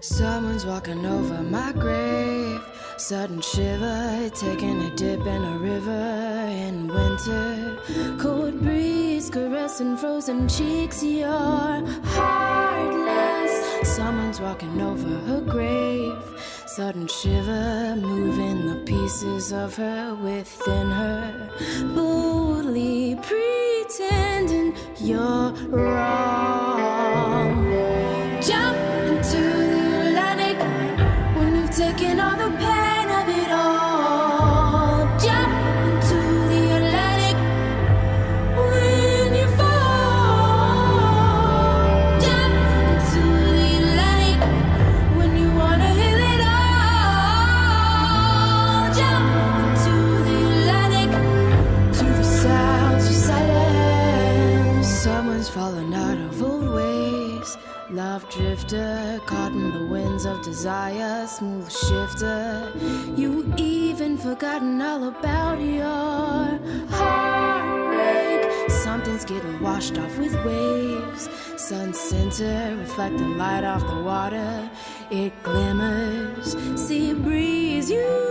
Someone's 0.01 0.65
walking 0.65 1.05
over 1.05 1.43
my 1.43 1.73
grave. 1.73 2.72
Sudden 3.03 3.41
shiver, 3.41 4.31
taking 4.33 4.81
a 4.83 4.91
dip 4.95 5.27
in 5.27 5.45
a 5.45 5.59
river 5.59 6.47
in 6.49 6.87
winter. 6.87 7.77
Cold 8.21 8.63
breeze 8.63 9.29
caressing 9.29 9.97
frozen 9.97 10.49
cheeks. 10.49 11.03
You're 11.03 11.27
heartless. 12.15 13.89
Someone's 13.97 14.41
walking 14.41 14.81
over 14.81 15.19
her 15.27 15.41
grave. 15.41 16.17
Sudden 16.67 17.09
shiver, 17.09 17.97
moving 17.97 18.69
the 18.69 18.77
pieces 18.87 19.53
of 19.53 19.75
her 19.75 20.15
within 20.15 20.89
her. 20.93 21.51
Boldly 21.97 23.17
pretending 23.17 24.77
you're 25.01 25.51
wrong. 25.71 27.52
Reflecting 72.93 73.39
light 73.39 73.65
off 73.65 73.81
the 73.87 74.03
water. 74.03 74.71
It 75.11 75.33
glimmers. 75.43 76.55
Sea 76.77 77.15
breeze, 77.15 77.91
you've 77.91 78.22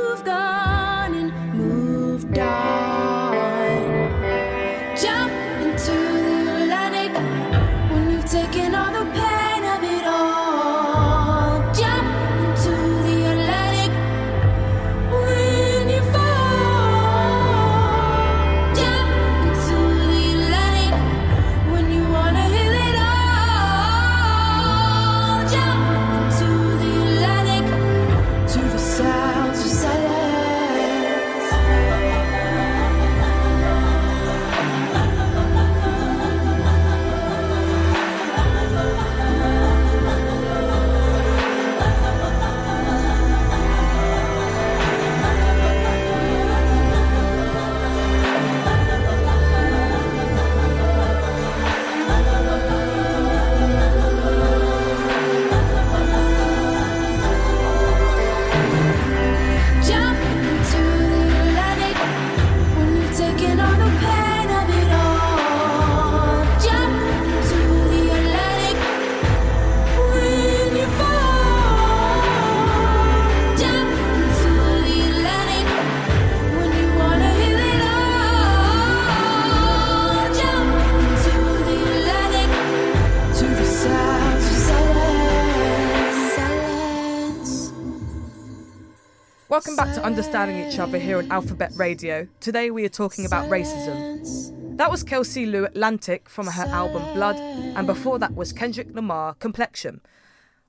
Welcome 89.61 89.75
back 89.75 89.93
to 89.93 90.03
Understanding 90.03 90.67
Each 90.67 90.79
Other 90.79 90.97
here 90.97 91.19
on 91.19 91.31
Alphabet 91.31 91.71
Radio. 91.75 92.27
Today 92.39 92.71
we 92.71 92.83
are 92.83 92.89
talking 92.89 93.27
about 93.27 93.47
racism. 93.47 94.75
That 94.75 94.89
was 94.89 95.03
Kelsey 95.03 95.45
Lu 95.45 95.65
Atlantis 95.65 96.21
from 96.25 96.47
her 96.47 96.63
album 96.63 97.03
Blood, 97.13 97.35
and 97.35 97.85
before 97.85 98.17
that 98.17 98.33
was 98.33 98.53
Kendrick 98.53 98.87
Lamar 98.95 99.35
Complexion. 99.35 100.01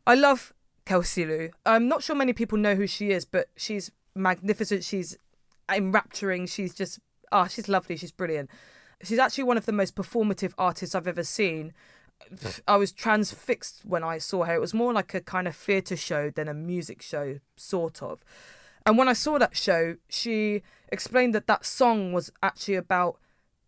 I 0.06 0.14
love 0.14 0.52
Kelsey 0.84 1.24
Lu. 1.24 1.48
I'm 1.64 1.88
not 1.88 2.02
sure 2.02 2.14
many 2.14 2.34
people 2.34 2.58
know 2.58 2.74
who 2.74 2.86
she 2.86 3.12
is, 3.12 3.24
but 3.24 3.48
she's 3.56 3.90
magnificent. 4.14 4.84
She's 4.84 5.16
enrapturing. 5.74 6.44
She's 6.44 6.74
just, 6.74 6.98
ah, 7.32 7.44
oh, 7.44 7.48
she's 7.48 7.70
lovely. 7.70 7.96
She's 7.96 8.12
brilliant. 8.12 8.50
She's 9.02 9.18
actually 9.18 9.44
one 9.44 9.56
of 9.56 9.64
the 9.64 9.72
most 9.72 9.96
performative 9.96 10.52
artists 10.58 10.94
I've 10.94 11.08
ever 11.08 11.24
seen. 11.24 11.72
I 12.68 12.76
was 12.76 12.92
transfixed 12.92 13.86
when 13.86 14.04
I 14.04 14.18
saw 14.18 14.44
her. 14.44 14.54
It 14.54 14.60
was 14.60 14.74
more 14.74 14.92
like 14.92 15.14
a 15.14 15.22
kind 15.22 15.48
of 15.48 15.56
theatre 15.56 15.96
show 15.96 16.28
than 16.28 16.46
a 16.46 16.52
music 16.52 17.00
show, 17.00 17.38
sort 17.56 18.02
of. 18.02 18.22
And 18.84 18.98
when 18.98 19.08
I 19.08 19.12
saw 19.12 19.38
that 19.38 19.56
show, 19.56 19.96
she 20.08 20.62
explained 20.90 21.34
that 21.34 21.46
that 21.46 21.64
song 21.64 22.12
was 22.12 22.32
actually 22.42 22.74
about 22.74 23.18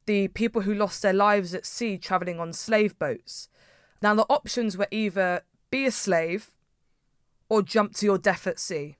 the 0.07 0.29
people 0.29 0.63
who 0.63 0.75
lost 0.75 1.03
their 1.03 1.13
lives 1.13 1.55
at 1.55 1.65
sea 1.65 1.97
traveling 1.97 2.39
on 2.39 2.53
slave 2.53 2.99
boats. 2.99 3.49
Now, 4.03 4.15
the 4.15 4.27
options 4.29 4.77
were 4.77 4.89
either 4.91 5.43
be 5.71 5.87
a 5.87 5.91
slave 5.91 6.51
or 7.49 7.63
jump 7.63 7.95
to 7.97 8.07
your 8.07 8.19
death 8.19 8.47
at 8.47 8.59
sea. 8.59 8.97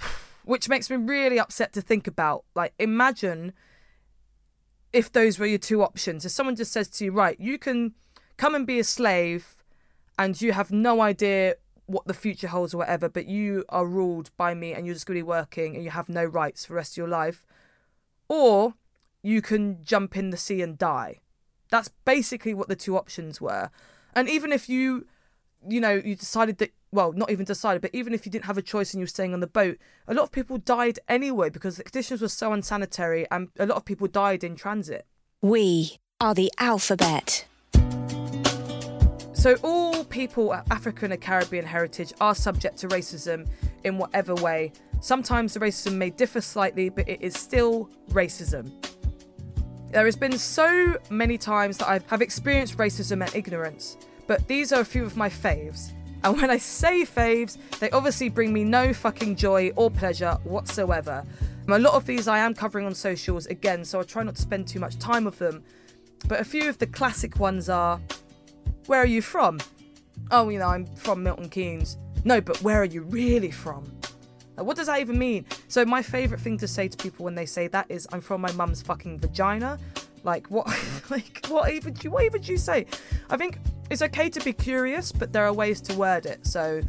Which 0.44 0.68
makes 0.68 0.90
me 0.90 0.96
really 0.96 1.38
upset 1.38 1.72
to 1.74 1.80
think 1.80 2.06
about. 2.06 2.44
Like, 2.54 2.74
imagine 2.78 3.52
if 4.92 5.10
those 5.10 5.38
were 5.38 5.46
your 5.46 5.58
two 5.58 5.82
options. 5.82 6.24
If 6.24 6.32
someone 6.32 6.56
just 6.56 6.72
says 6.72 6.88
to 6.88 7.04
you, 7.04 7.12
right, 7.12 7.38
you 7.40 7.58
can 7.58 7.94
come 8.36 8.54
and 8.54 8.66
be 8.66 8.78
a 8.78 8.84
slave 8.84 9.64
and 10.18 10.40
you 10.40 10.52
have 10.52 10.70
no 10.70 11.00
idea 11.00 11.56
what 11.86 12.06
the 12.06 12.14
future 12.14 12.48
holds 12.48 12.74
or 12.74 12.78
whatever, 12.78 13.08
but 13.08 13.26
you 13.26 13.64
are 13.68 13.86
ruled 13.86 14.30
by 14.36 14.54
me 14.54 14.74
and 14.74 14.86
you're 14.86 14.94
just 14.94 15.06
going 15.06 15.18
to 15.18 15.24
be 15.24 15.28
working 15.28 15.74
and 15.74 15.84
you 15.84 15.90
have 15.90 16.08
no 16.08 16.24
rights 16.24 16.64
for 16.64 16.72
the 16.72 16.76
rest 16.76 16.94
of 16.94 16.96
your 16.98 17.08
life. 17.08 17.46
Or 18.28 18.74
you 19.22 19.40
can 19.40 19.84
jump 19.84 20.16
in 20.16 20.30
the 20.30 20.36
sea 20.36 20.62
and 20.62 20.76
die. 20.76 21.20
That's 21.70 21.90
basically 22.04 22.54
what 22.54 22.68
the 22.68 22.76
two 22.76 22.96
options 22.96 23.40
were. 23.40 23.70
And 24.14 24.28
even 24.28 24.52
if 24.52 24.68
you, 24.68 25.06
you 25.68 25.80
know, 25.80 26.00
you 26.04 26.14
decided 26.16 26.58
that, 26.58 26.72
well, 26.92 27.12
not 27.12 27.30
even 27.30 27.44
decided, 27.44 27.82
but 27.82 27.90
even 27.92 28.14
if 28.14 28.24
you 28.24 28.32
didn't 28.32 28.46
have 28.46 28.58
a 28.58 28.62
choice 28.62 28.92
and 28.92 29.00
you 29.00 29.04
were 29.04 29.08
staying 29.08 29.34
on 29.34 29.40
the 29.40 29.46
boat, 29.46 29.78
a 30.06 30.14
lot 30.14 30.22
of 30.22 30.32
people 30.32 30.58
died 30.58 30.98
anyway 31.08 31.50
because 31.50 31.76
the 31.76 31.84
conditions 31.84 32.20
were 32.20 32.28
so 32.28 32.52
unsanitary 32.52 33.26
and 33.30 33.48
a 33.58 33.66
lot 33.66 33.76
of 33.76 33.84
people 33.84 34.06
died 34.06 34.42
in 34.42 34.56
transit. 34.56 35.06
We 35.42 35.98
are 36.20 36.34
the 36.34 36.52
alphabet. 36.58 37.46
So, 39.36 39.54
all 39.62 40.02
people 40.04 40.50
of 40.50 40.64
African 40.70 41.12
and 41.12 41.20
Caribbean 41.20 41.66
heritage 41.66 42.10
are 42.22 42.34
subject 42.34 42.78
to 42.78 42.88
racism 42.88 43.46
in 43.84 43.98
whatever 43.98 44.34
way. 44.34 44.72
Sometimes 45.00 45.52
the 45.52 45.60
racism 45.60 45.96
may 45.96 46.08
differ 46.08 46.40
slightly, 46.40 46.88
but 46.88 47.06
it 47.06 47.20
is 47.20 47.34
still 47.34 47.90
racism. 48.12 48.72
There 49.90 50.06
has 50.06 50.16
been 50.16 50.38
so 50.38 50.96
many 51.10 51.36
times 51.36 51.76
that 51.78 51.86
I 51.86 52.00
have 52.06 52.22
experienced 52.22 52.78
racism 52.78 53.22
and 53.22 53.32
ignorance, 53.36 53.98
but 54.26 54.48
these 54.48 54.72
are 54.72 54.80
a 54.80 54.86
few 54.86 55.04
of 55.04 55.18
my 55.18 55.28
faves. 55.28 55.92
And 56.24 56.40
when 56.40 56.50
I 56.50 56.56
say 56.56 57.02
faves, 57.04 57.58
they 57.78 57.90
obviously 57.90 58.30
bring 58.30 58.54
me 58.54 58.64
no 58.64 58.94
fucking 58.94 59.36
joy 59.36 59.70
or 59.76 59.90
pleasure 59.90 60.38
whatsoever. 60.44 61.26
A 61.68 61.78
lot 61.78 61.92
of 61.92 62.06
these 62.06 62.26
I 62.26 62.38
am 62.38 62.54
covering 62.54 62.86
on 62.86 62.94
socials 62.94 63.44
again, 63.46 63.84
so 63.84 64.00
I 64.00 64.04
try 64.04 64.22
not 64.22 64.36
to 64.36 64.42
spend 64.42 64.66
too 64.66 64.80
much 64.80 64.96
time 64.96 65.24
with 65.24 65.38
them. 65.38 65.62
But 66.26 66.40
a 66.40 66.44
few 66.44 66.70
of 66.70 66.78
the 66.78 66.86
classic 66.86 67.38
ones 67.38 67.68
are 67.68 68.00
where 68.86 69.00
are 69.00 69.06
you 69.06 69.22
from? 69.22 69.60
Oh, 70.30 70.48
you 70.48 70.58
know, 70.58 70.68
I'm 70.68 70.86
from 70.96 71.22
Milton 71.22 71.48
Keynes. 71.48 71.96
No, 72.24 72.40
but 72.40 72.60
where 72.62 72.80
are 72.80 72.84
you 72.84 73.02
really 73.02 73.50
from? 73.50 73.92
what 74.56 74.74
does 74.76 74.86
that 74.86 75.00
even 75.00 75.18
mean? 75.18 75.44
So 75.68 75.84
my 75.84 76.00
favourite 76.02 76.42
thing 76.42 76.56
to 76.58 76.68
say 76.68 76.88
to 76.88 76.96
people 76.96 77.24
when 77.24 77.34
they 77.34 77.46
say 77.46 77.68
that 77.68 77.86
is, 77.90 78.08
"I'm 78.12 78.22
from 78.22 78.40
my 78.40 78.50
mum's 78.52 78.80
fucking 78.82 79.18
vagina." 79.18 79.78
Like 80.24 80.46
what? 80.48 80.66
like 81.10 81.46
what 81.48 81.70
even? 81.70 81.94
What 82.10 82.24
even 82.24 82.40
do 82.40 82.52
you 82.52 82.58
say? 82.58 82.86
I 83.28 83.36
think 83.36 83.58
it's 83.90 84.02
okay 84.02 84.30
to 84.30 84.40
be 84.40 84.52
curious, 84.52 85.12
but 85.12 85.32
there 85.32 85.44
are 85.44 85.52
ways 85.52 85.80
to 85.82 85.94
word 85.94 86.26
it. 86.26 86.46
So 86.46 86.80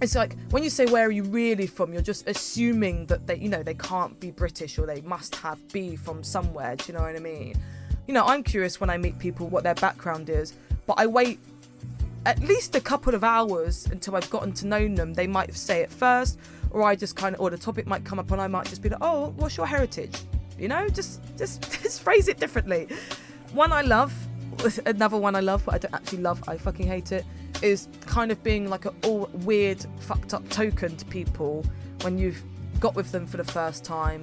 it's 0.00 0.14
like 0.14 0.36
when 0.50 0.62
you 0.62 0.70
say 0.70 0.86
where 0.86 1.06
are 1.06 1.12
you 1.12 1.22
really 1.24 1.66
from, 1.66 1.92
you're 1.92 2.02
just 2.02 2.28
assuming 2.28 3.06
that 3.06 3.26
they, 3.26 3.36
you 3.36 3.48
know, 3.48 3.62
they 3.62 3.74
can't 3.74 4.18
be 4.20 4.30
British 4.30 4.78
or 4.78 4.86
they 4.86 5.00
must 5.02 5.36
have 5.36 5.58
be 5.72 5.96
from 5.96 6.22
somewhere. 6.22 6.76
Do 6.76 6.84
you 6.88 6.98
know 6.98 7.04
what 7.04 7.16
I 7.16 7.20
mean? 7.20 7.54
You 8.06 8.14
know, 8.14 8.24
I'm 8.24 8.42
curious 8.42 8.80
when 8.80 8.90
I 8.90 8.96
meet 8.96 9.18
people 9.18 9.48
what 9.48 9.64
their 9.64 9.74
background 9.74 10.30
is 10.30 10.54
but 10.88 10.98
I 10.98 11.06
wait 11.06 11.38
at 12.24 12.40
least 12.40 12.74
a 12.74 12.80
couple 12.80 13.14
of 13.14 13.22
hours 13.22 13.86
until 13.92 14.16
I've 14.16 14.28
gotten 14.30 14.52
to 14.54 14.66
know 14.66 14.88
them. 14.88 15.12
They 15.12 15.26
might 15.26 15.54
say 15.54 15.82
it 15.82 15.92
first, 15.92 16.38
or 16.70 16.82
I 16.82 16.96
just 16.96 17.14
kind 17.14 17.34
of, 17.34 17.42
or 17.42 17.50
the 17.50 17.58
topic 17.58 17.86
might 17.86 18.04
come 18.04 18.18
up, 18.18 18.32
and 18.32 18.40
I 18.40 18.48
might 18.48 18.66
just 18.66 18.82
be 18.82 18.88
like, 18.88 18.98
"Oh, 19.02 19.34
what's 19.36 19.56
your 19.56 19.66
heritage?" 19.66 20.16
You 20.58 20.68
know, 20.68 20.88
just 20.88 21.20
just 21.36 21.62
just 21.82 22.02
phrase 22.02 22.26
it 22.26 22.38
differently. 22.38 22.88
One 23.52 23.70
I 23.70 23.82
love, 23.82 24.12
another 24.86 25.18
one 25.18 25.36
I 25.36 25.40
love, 25.40 25.64
but 25.66 25.74
I 25.74 25.78
don't 25.78 25.94
actually 25.94 26.22
love. 26.22 26.42
I 26.48 26.56
fucking 26.56 26.86
hate 26.86 27.12
it. 27.12 27.24
Is 27.60 27.88
kind 28.06 28.32
of 28.32 28.42
being 28.42 28.70
like 28.70 28.86
a 28.86 28.94
all 29.04 29.28
weird, 29.44 29.84
fucked 30.00 30.32
up 30.32 30.48
token 30.48 30.96
to 30.96 31.04
people 31.04 31.66
when 32.00 32.16
you've 32.16 32.42
got 32.80 32.94
with 32.94 33.12
them 33.12 33.26
for 33.26 33.36
the 33.36 33.44
first 33.44 33.84
time, 33.84 34.22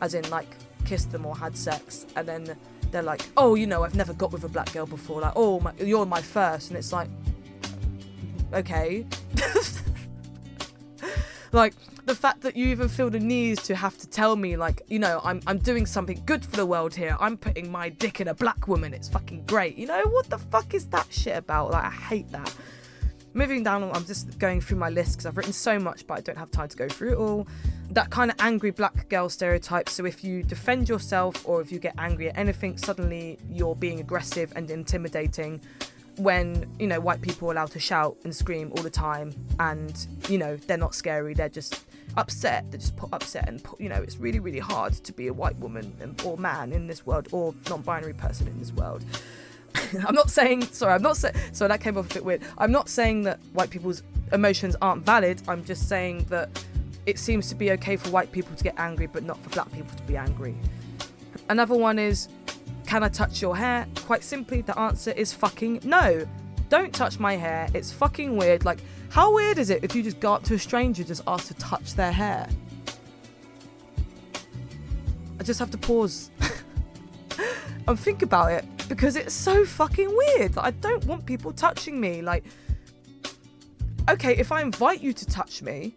as 0.00 0.14
in 0.14 0.28
like 0.30 0.48
kissed 0.84 1.10
them 1.10 1.26
or 1.26 1.36
had 1.36 1.56
sex, 1.56 2.06
and 2.14 2.28
then 2.28 2.56
they're 2.94 3.02
like, 3.02 3.22
oh, 3.36 3.54
you 3.54 3.66
know, 3.66 3.82
I've 3.82 3.94
never 3.94 4.12
got 4.12 4.32
with 4.32 4.44
a 4.44 4.48
black 4.48 4.72
girl 4.72 4.86
before. 4.86 5.20
Like, 5.20 5.32
oh, 5.36 5.60
my, 5.60 5.72
you're 5.78 6.06
my 6.06 6.22
first, 6.22 6.70
and 6.70 6.78
it's 6.78 6.92
like, 6.92 7.08
okay. 8.52 9.06
like 11.52 11.74
the 12.06 12.14
fact 12.14 12.42
that 12.42 12.56
you 12.56 12.68
even 12.68 12.88
feel 12.88 13.10
the 13.10 13.20
need 13.20 13.58
to 13.58 13.74
have 13.74 13.98
to 13.98 14.08
tell 14.08 14.36
me, 14.36 14.56
like, 14.56 14.82
you 14.88 14.98
know, 14.98 15.20
I'm 15.24 15.40
I'm 15.46 15.58
doing 15.58 15.86
something 15.86 16.22
good 16.26 16.44
for 16.44 16.56
the 16.56 16.66
world 16.66 16.94
here. 16.94 17.16
I'm 17.18 17.36
putting 17.36 17.70
my 17.70 17.88
dick 17.88 18.20
in 18.20 18.28
a 18.28 18.34
black 18.34 18.68
woman. 18.68 18.94
It's 18.94 19.08
fucking 19.08 19.44
great. 19.46 19.76
You 19.76 19.86
know 19.86 20.02
what 20.04 20.30
the 20.30 20.38
fuck 20.38 20.74
is 20.74 20.86
that 20.86 21.06
shit 21.10 21.36
about? 21.36 21.72
Like, 21.72 21.84
I 21.84 21.90
hate 21.90 22.30
that. 22.32 22.54
Moving 23.34 23.64
down, 23.64 23.82
I'm 23.92 24.04
just 24.04 24.38
going 24.38 24.60
through 24.60 24.78
my 24.78 24.90
list 24.90 25.12
because 25.12 25.26
I've 25.26 25.36
written 25.36 25.52
so 25.52 25.78
much, 25.78 26.06
but 26.06 26.18
I 26.18 26.20
don't 26.20 26.38
have 26.38 26.52
time 26.52 26.68
to 26.68 26.76
go 26.76 26.88
through 26.88 27.12
it 27.12 27.16
all 27.16 27.46
that 27.90 28.10
kind 28.10 28.30
of 28.30 28.36
angry 28.40 28.70
black 28.70 29.08
girl 29.08 29.28
stereotype. 29.28 29.88
So 29.88 30.04
if 30.04 30.24
you 30.24 30.42
defend 30.42 30.88
yourself 30.88 31.46
or 31.46 31.60
if 31.60 31.70
you 31.70 31.78
get 31.78 31.94
angry 31.98 32.28
at 32.28 32.36
anything, 32.36 32.76
suddenly 32.76 33.38
you're 33.50 33.76
being 33.76 34.00
aggressive 34.00 34.52
and 34.56 34.70
intimidating. 34.70 35.60
When 36.16 36.70
you 36.78 36.86
know 36.86 37.00
white 37.00 37.22
people 37.22 37.48
are 37.48 37.52
allowed 37.52 37.72
to 37.72 37.80
shout 37.80 38.16
and 38.22 38.34
scream 38.34 38.70
all 38.76 38.84
the 38.84 38.90
time, 38.90 39.34
and 39.58 40.06
you 40.28 40.38
know 40.38 40.56
they're 40.56 40.76
not 40.76 40.94
scary, 40.94 41.34
they're 41.34 41.48
just 41.48 41.84
upset. 42.16 42.70
They're 42.70 42.78
just 42.78 42.96
put 42.96 43.12
upset, 43.12 43.48
and 43.48 43.62
put, 43.62 43.80
you 43.80 43.88
know 43.88 43.96
it's 43.96 44.18
really 44.18 44.38
really 44.38 44.60
hard 44.60 44.92
to 44.92 45.12
be 45.12 45.26
a 45.26 45.32
white 45.32 45.56
woman 45.56 46.14
or 46.24 46.38
man 46.38 46.72
in 46.72 46.86
this 46.86 47.04
world 47.04 47.26
or 47.32 47.52
non-binary 47.68 48.12
person 48.12 48.46
in 48.46 48.60
this 48.60 48.72
world. 48.72 49.04
I'm 50.06 50.14
not 50.14 50.30
saying 50.30 50.62
sorry. 50.62 50.92
I'm 50.92 51.02
not 51.02 51.16
saying 51.16 51.34
sorry. 51.52 51.68
That 51.68 51.80
came 51.80 51.96
off 51.96 52.10
a 52.10 52.14
bit 52.14 52.24
weird. 52.24 52.42
I'm 52.58 52.72
not 52.72 52.88
saying 52.88 53.22
that 53.22 53.40
white 53.52 53.70
people's 53.70 54.02
emotions 54.32 54.76
aren't 54.80 55.02
valid. 55.04 55.42
I'm 55.48 55.64
just 55.64 55.88
saying 55.88 56.24
that 56.30 56.64
it 57.06 57.18
seems 57.18 57.48
to 57.50 57.54
be 57.54 57.70
okay 57.72 57.96
for 57.96 58.10
white 58.10 58.32
people 58.32 58.54
to 58.56 58.64
get 58.64 58.74
angry, 58.78 59.06
but 59.06 59.24
not 59.24 59.38
for 59.42 59.50
black 59.50 59.70
people 59.72 59.96
to 59.96 60.02
be 60.04 60.16
angry. 60.16 60.54
Another 61.48 61.74
one 61.74 61.98
is, 61.98 62.28
can 62.86 63.02
I 63.02 63.08
touch 63.08 63.42
your 63.42 63.56
hair? 63.56 63.86
Quite 64.06 64.24
simply, 64.24 64.62
the 64.62 64.78
answer 64.78 65.10
is 65.12 65.32
fucking 65.32 65.80
no. 65.84 66.26
Don't 66.70 66.94
touch 66.94 67.18
my 67.18 67.36
hair. 67.36 67.68
It's 67.74 67.92
fucking 67.92 68.36
weird. 68.36 68.64
Like, 68.64 68.80
how 69.10 69.34
weird 69.34 69.58
is 69.58 69.70
it 69.70 69.84
if 69.84 69.94
you 69.94 70.02
just 70.02 70.18
go 70.20 70.32
up 70.34 70.44
to 70.44 70.54
a 70.54 70.58
stranger 70.58 71.04
just 71.04 71.22
ask 71.26 71.48
to 71.48 71.54
touch 71.54 71.94
their 71.94 72.12
hair? 72.12 72.48
I 75.38 75.42
just 75.42 75.60
have 75.60 75.70
to 75.72 75.78
pause 75.78 76.30
and 77.86 77.98
think 77.98 78.22
about 78.22 78.52
it 78.52 78.64
because 78.88 79.16
it's 79.16 79.34
so 79.34 79.64
fucking 79.64 80.08
weird. 80.08 80.56
I 80.58 80.70
don't 80.70 81.04
want 81.04 81.26
people 81.26 81.52
touching 81.52 82.00
me. 82.00 82.22
Like, 82.22 82.44
okay, 84.08 84.36
if 84.36 84.52
I 84.52 84.62
invite 84.62 85.02
you 85.02 85.12
to 85.12 85.26
touch 85.26 85.62
me, 85.62 85.94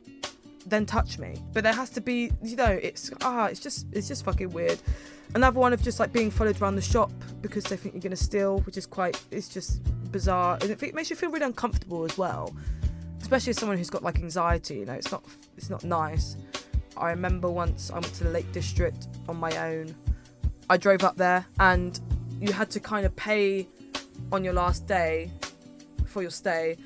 then 0.66 0.86
touch 0.86 1.18
me. 1.18 1.42
But 1.54 1.64
there 1.64 1.74
has 1.74 1.90
to 1.92 2.02
be, 2.02 2.32
you 2.44 2.56
know, 2.56 2.66
it's 2.82 3.12
ah, 3.22 3.46
it's 3.46 3.60
just 3.60 3.88
it's 3.94 4.08
just 4.08 4.26
fucking 4.26 4.52
weird. 4.52 4.80
Another 5.36 5.60
one 5.60 5.74
of 5.74 5.82
just 5.82 6.00
like 6.00 6.14
being 6.14 6.32
followed 6.32 6.62
around 6.62 6.76
the 6.76 6.82
shop 6.82 7.12
because 7.42 7.64
they 7.66 7.78
think 7.78 7.94
you're 7.96 8.02
gonna 8.02 8.16
steal, 8.16 8.60
which 8.60 8.78
is 8.78 8.86
quite 8.86 9.22
it's 9.32 9.48
just 9.48 9.82
bizarre. 10.12 10.58
And 10.62 10.72
it 10.72 10.94
makes 10.94 11.10
you 11.10 11.16
feel 11.16 11.32
really 11.32 11.46
uncomfortable 11.46 12.04
as 12.06 12.18
well. 12.18 12.56
Especially 13.22 13.50
as 13.50 13.58
someone 13.58 13.78
who's 13.78 13.90
got 13.90 14.04
like 14.04 14.20
anxiety, 14.20 14.76
you 14.76 14.86
know, 14.86 14.94
it's 14.94 15.12
not 15.12 15.24
it's 15.58 15.70
not 15.70 15.84
nice. 15.84 16.38
I 16.96 17.10
remember 17.12 17.50
once 17.50 17.92
I 17.92 17.96
went 17.96 18.14
to 18.16 18.24
the 18.24 18.32
Lake 18.32 18.52
District 18.52 19.08
on 19.30 19.38
my 19.38 19.56
own. 19.70 19.96
I 20.70 20.78
drove 20.78 21.04
up 21.04 21.18
there 21.18 21.46
and 21.60 22.00
you 22.40 22.54
had 22.54 22.70
to 22.72 22.80
kind 22.80 23.06
of 23.06 23.16
pay 23.16 23.68
on 24.32 24.44
your 24.44 24.54
last 24.54 24.88
day 24.88 25.32
for 26.06 26.22
your 26.22 26.32
stay 26.32 26.78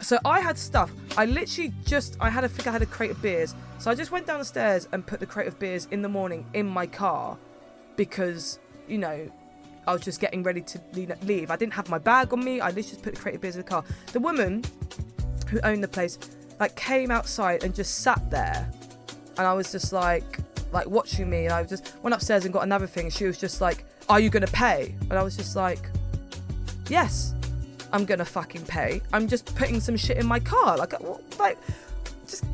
so 0.00 0.18
I 0.24 0.40
had 0.40 0.56
stuff. 0.56 0.92
I 1.16 1.26
literally 1.26 1.72
just 1.84 2.16
I 2.20 2.30
had 2.30 2.44
a 2.44 2.48
think 2.48 2.66
I 2.66 2.72
had 2.72 2.82
a 2.82 2.86
crate 2.86 3.10
of 3.10 3.20
beers. 3.20 3.54
So 3.78 3.90
I 3.90 3.94
just 3.94 4.10
went 4.10 4.26
downstairs 4.26 4.88
and 4.92 5.06
put 5.06 5.20
the 5.20 5.26
crate 5.26 5.48
of 5.48 5.58
beers 5.58 5.88
in 5.90 6.02
the 6.02 6.08
morning 6.08 6.46
in 6.54 6.66
my 6.66 6.86
car 6.86 7.36
because 7.96 8.58
you 8.86 8.98
know 8.98 9.30
I 9.86 9.92
was 9.92 10.02
just 10.02 10.20
getting 10.20 10.42
ready 10.42 10.60
to 10.62 10.80
leave. 11.22 11.50
I 11.50 11.56
didn't 11.56 11.74
have 11.74 11.88
my 11.88 11.98
bag 11.98 12.32
on 12.32 12.44
me. 12.44 12.60
I 12.60 12.68
literally 12.68 12.82
just 12.82 13.02
put 13.02 13.14
the 13.14 13.20
crate 13.20 13.34
of 13.34 13.40
beers 13.40 13.56
in 13.56 13.62
the 13.62 13.68
car. 13.68 13.84
The 14.12 14.20
woman 14.20 14.62
who 15.48 15.60
owned 15.62 15.82
the 15.82 15.88
place 15.88 16.18
like 16.60 16.76
came 16.76 17.10
outside 17.10 17.64
and 17.64 17.74
just 17.74 17.98
sat 17.98 18.30
there, 18.30 18.70
and 19.36 19.46
I 19.46 19.52
was 19.52 19.72
just 19.72 19.92
like 19.92 20.38
like 20.72 20.86
watching 20.86 21.28
me, 21.28 21.44
and 21.44 21.52
I 21.52 21.64
just 21.64 21.94
went 22.02 22.14
upstairs 22.14 22.44
and 22.44 22.52
got 22.52 22.62
another 22.62 22.86
thing, 22.86 23.06
and 23.06 23.12
she 23.12 23.24
was 23.24 23.38
just 23.38 23.60
like, 23.60 23.84
"Are 24.08 24.20
you 24.20 24.30
gonna 24.30 24.46
pay?" 24.48 24.94
And 25.02 25.14
I 25.14 25.22
was 25.22 25.36
just 25.36 25.56
like, 25.56 25.90
"Yes, 26.88 27.34
I'm 27.92 28.04
gonna 28.04 28.24
fucking 28.24 28.66
pay. 28.66 29.02
I'm 29.12 29.28
just 29.28 29.54
putting 29.54 29.80
some 29.80 29.96
shit 29.96 30.16
in 30.16 30.26
my 30.26 30.40
car, 30.40 30.76
like 30.76 30.94
uh, 30.94 30.98
like." 31.38 31.58
Just 32.26 32.44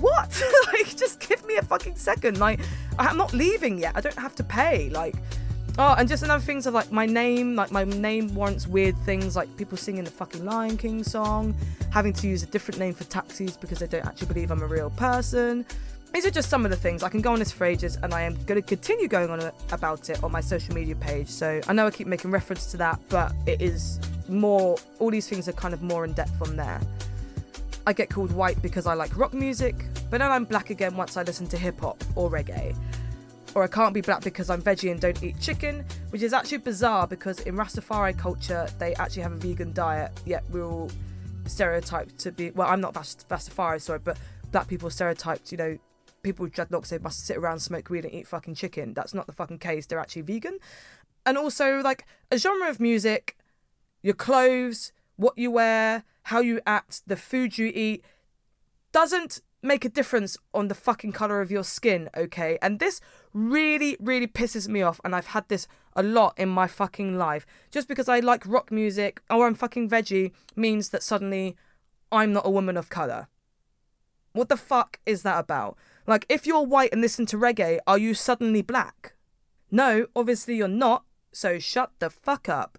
what? 0.00 0.42
like, 0.66 0.96
just 0.96 1.26
give 1.26 1.44
me 1.46 1.56
a 1.56 1.62
fucking 1.62 1.96
second. 1.96 2.38
Like, 2.38 2.60
I'm 2.98 3.16
not 3.16 3.32
leaving 3.32 3.78
yet. 3.78 3.92
I 3.94 4.02
don't 4.02 4.18
have 4.18 4.34
to 4.34 4.44
pay. 4.44 4.90
Like, 4.90 5.14
Oh, 5.76 5.96
and 5.98 6.08
just 6.08 6.22
another 6.22 6.42
things 6.42 6.68
of 6.68 6.74
like 6.74 6.92
my 6.92 7.04
name, 7.04 7.56
like 7.56 7.72
my 7.72 7.82
name 7.82 8.32
warrants 8.32 8.68
weird 8.68 8.96
things, 8.98 9.34
like 9.34 9.54
people 9.56 9.76
singing 9.76 10.04
the 10.04 10.10
fucking 10.10 10.44
Lion 10.44 10.76
King 10.76 11.02
song, 11.02 11.52
having 11.90 12.12
to 12.12 12.28
use 12.28 12.44
a 12.44 12.46
different 12.46 12.78
name 12.78 12.94
for 12.94 13.02
taxis 13.04 13.56
because 13.56 13.80
they 13.80 13.88
don't 13.88 14.06
actually 14.06 14.28
believe 14.28 14.52
I'm 14.52 14.62
a 14.62 14.68
real 14.68 14.90
person. 14.90 15.66
These 16.14 16.24
are 16.24 16.30
just 16.30 16.48
some 16.48 16.64
of 16.64 16.70
the 16.70 16.76
things. 16.76 17.02
I 17.02 17.08
can 17.08 17.20
go 17.20 17.32
on 17.32 17.40
this 17.40 17.50
for 17.50 17.64
ages, 17.64 17.98
and 18.00 18.14
I 18.14 18.22
am 18.22 18.36
going 18.44 18.60
to 18.60 18.66
continue 18.66 19.08
going 19.08 19.30
on 19.30 19.50
about 19.72 20.08
it 20.10 20.22
on 20.22 20.30
my 20.30 20.40
social 20.40 20.72
media 20.72 20.94
page. 20.94 21.26
So 21.26 21.60
I 21.66 21.72
know 21.72 21.88
I 21.88 21.90
keep 21.90 22.06
making 22.06 22.30
reference 22.30 22.70
to 22.70 22.76
that, 22.76 23.00
but 23.08 23.32
it 23.46 23.60
is 23.60 23.98
more, 24.28 24.78
all 25.00 25.10
these 25.10 25.28
things 25.28 25.48
are 25.48 25.52
kind 25.52 25.74
of 25.74 25.82
more 25.82 26.04
in 26.04 26.12
depth 26.12 26.38
from 26.38 26.54
there. 26.54 26.80
I 27.84 27.92
get 27.92 28.10
called 28.10 28.30
white 28.30 28.62
because 28.62 28.86
I 28.86 28.94
like 28.94 29.16
rock 29.16 29.34
music, 29.34 29.74
but 30.08 30.18
then 30.18 30.30
I'm 30.30 30.44
black 30.44 30.70
again 30.70 30.96
once 30.96 31.16
I 31.16 31.24
listen 31.24 31.48
to 31.48 31.58
hip 31.58 31.80
hop 31.80 32.02
or 32.14 32.30
reggae 32.30 32.76
or 33.54 33.62
I 33.62 33.68
can't 33.68 33.94
be 33.94 34.00
black 34.00 34.22
because 34.22 34.50
I'm 34.50 34.62
veggie 34.62 34.90
and 34.90 35.00
don't 35.00 35.22
eat 35.22 35.40
chicken, 35.40 35.84
which 36.10 36.22
is 36.22 36.32
actually 36.32 36.58
bizarre 36.58 37.06
because 37.06 37.40
in 37.40 37.56
Rastafari 37.56 38.16
culture 38.18 38.68
they 38.78 38.94
actually 38.94 39.22
have 39.22 39.32
a 39.32 39.36
vegan 39.36 39.72
diet, 39.72 40.10
yet 40.24 40.44
we're 40.50 40.64
all 40.64 40.90
stereotyped 41.46 42.18
to 42.18 42.32
be. 42.32 42.50
Well, 42.50 42.68
I'm 42.68 42.80
not 42.80 42.96
Rast- 42.96 43.28
Rastafari, 43.28 43.80
sorry, 43.80 44.00
but 44.00 44.18
black 44.50 44.66
people 44.66 44.90
stereotyped. 44.90 45.52
You 45.52 45.58
know, 45.58 45.78
people 46.24 46.44
with 46.44 46.54
dreadlocks 46.54 46.88
they 46.88 46.98
must 46.98 47.24
sit 47.24 47.36
around, 47.36 47.60
smoke 47.60 47.88
weed, 47.90 48.04
and 48.04 48.14
eat 48.14 48.26
fucking 48.26 48.56
chicken. 48.56 48.94
That's 48.94 49.14
not 49.14 49.26
the 49.26 49.32
fucking 49.32 49.60
case. 49.60 49.86
They're 49.86 50.00
actually 50.00 50.22
vegan, 50.22 50.58
and 51.24 51.38
also 51.38 51.80
like 51.80 52.04
a 52.32 52.38
genre 52.38 52.68
of 52.68 52.80
music, 52.80 53.36
your 54.02 54.14
clothes, 54.14 54.92
what 55.16 55.38
you 55.38 55.50
wear, 55.52 56.02
how 56.24 56.40
you 56.40 56.60
act, 56.66 57.02
the 57.06 57.16
food 57.16 57.58
you 57.58 57.70
eat 57.72 58.04
doesn't 58.92 59.40
make 59.62 59.84
a 59.84 59.88
difference 59.88 60.36
on 60.52 60.68
the 60.68 60.74
fucking 60.74 61.12
color 61.12 61.40
of 61.40 61.50
your 61.50 61.64
skin, 61.64 62.10
okay? 62.16 62.58
And 62.60 62.78
this 62.78 63.00
really, 63.32 63.96
really 63.98 64.26
pisses 64.26 64.68
me 64.68 64.82
off, 64.82 65.00
and 65.04 65.14
I've 65.14 65.28
had 65.28 65.48
this 65.48 65.66
a 65.96 66.02
lot 66.02 66.34
in 66.38 66.48
my 66.48 66.66
fucking 66.66 67.16
life. 67.16 67.46
Just 67.70 67.88
because 67.88 68.08
I 68.08 68.20
like 68.20 68.46
rock 68.46 68.70
music 68.70 69.22
or 69.30 69.46
I'm 69.46 69.54
fucking 69.54 69.88
veggie 69.88 70.32
means 70.54 70.90
that 70.90 71.02
suddenly 71.02 71.56
I'm 72.12 72.32
not 72.32 72.46
a 72.46 72.50
woman 72.50 72.76
of 72.76 72.90
color. 72.90 73.28
What 74.32 74.48
the 74.48 74.56
fuck 74.56 75.00
is 75.06 75.22
that 75.22 75.38
about? 75.38 75.78
Like, 76.06 76.26
if 76.28 76.46
you're 76.46 76.62
white 76.62 76.92
and 76.92 77.00
listen 77.00 77.26
to 77.26 77.36
reggae, 77.36 77.78
are 77.86 77.98
you 77.98 78.14
suddenly 78.14 78.62
black? 78.62 79.14
No, 79.70 80.06
obviously 80.14 80.56
you're 80.56 80.68
not, 80.68 81.04
so 81.32 81.58
shut 81.58 81.92
the 81.98 82.10
fuck 82.10 82.48
up. 82.48 82.78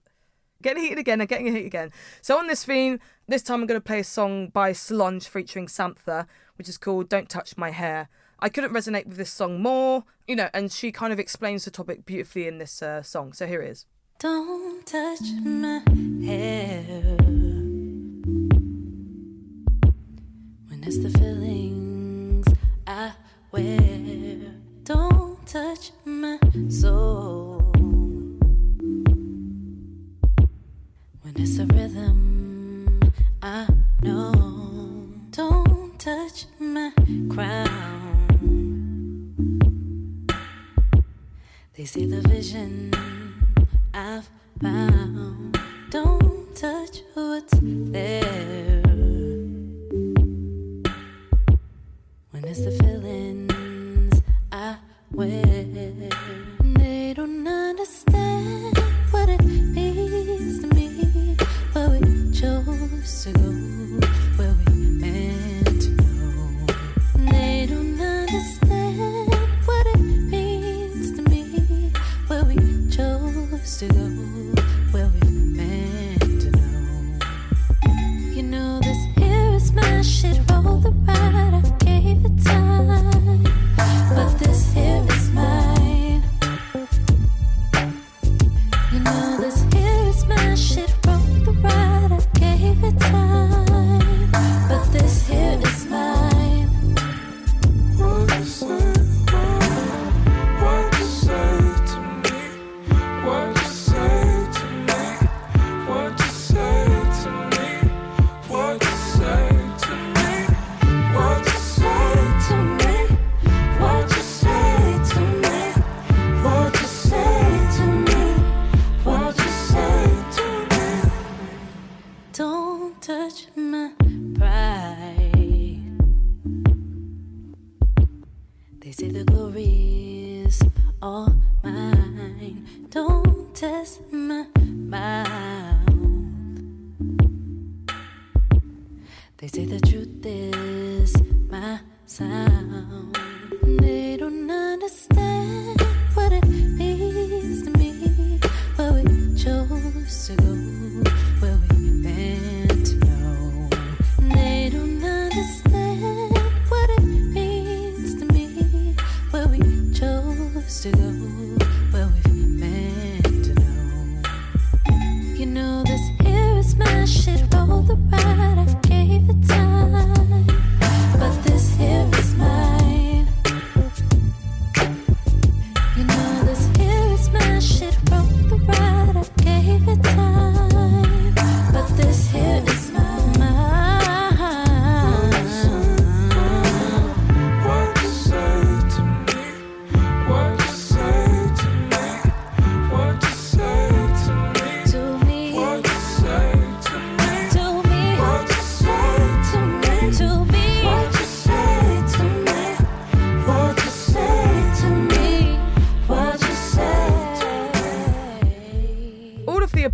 Getting 0.61 0.84
heated 0.84 0.99
again 0.99 1.19
and 1.19 1.30
getting 1.30 1.47
heated 1.47 1.65
again. 1.65 1.91
So 2.21 2.38
on 2.38 2.47
this 2.47 2.63
theme, 2.63 2.99
this 3.28 3.41
time 3.41 3.61
I'm 3.61 3.67
going 3.67 3.80
to 3.80 3.84
play 3.84 3.99
a 3.99 4.03
song 4.03 4.47
by 4.49 4.71
Solange 4.71 5.28
featuring 5.28 5.67
Sampha, 5.67 6.28
which 6.57 6.69
is 6.69 6.78
called 6.78 7.09
Don't 7.09 7.30
Touch 7.30 7.57
My 7.57 7.71
Hair. 7.71 8.09
I 8.39 8.49
couldn't 8.49 8.73
resonate 8.73 9.07
with 9.07 9.17
this 9.17 9.32
song 9.32 9.61
more, 9.61 10.03
you 10.28 10.36
know, 10.36 10.49
and 10.53 10.71
she 10.71 10.91
kind 10.91 11.11
of 11.11 11.19
explains 11.19 11.65
the 11.65 11.71
topic 11.71 12.05
beautifully 12.05 12.47
in 12.47 12.57
this 12.57 12.82
uh, 12.82 13.01
song. 13.01 13.34
So 13.34 13.47
here 13.47 13.61
it 13.61 13.71
is. 13.71 13.86
Don't 14.19 14.86
touch 14.86 15.21
my 15.43 15.82
hair. 16.23 17.17
The 20.86 21.09
feelings 21.09 21.85
Don't 23.56 25.47
touch 25.47 25.91
my 26.03 26.38
soul. 26.68 27.72
When 31.22 31.34
it's 31.38 31.58
a 31.60 31.66
rhythm 31.66 32.99
I 33.41 33.68
know. 34.01 35.08
Don't 35.30 35.97
touch 35.97 36.47
my 36.60 36.91
crown. 37.30 38.51
They 41.76 41.86
see 41.86 42.08
the 42.08 42.28
vision 42.28 42.91
I've 43.93 44.30
found. 44.62 45.58
Don't 45.91 46.56
touch 46.56 47.03
what's 47.14 47.58
there. 47.62 48.74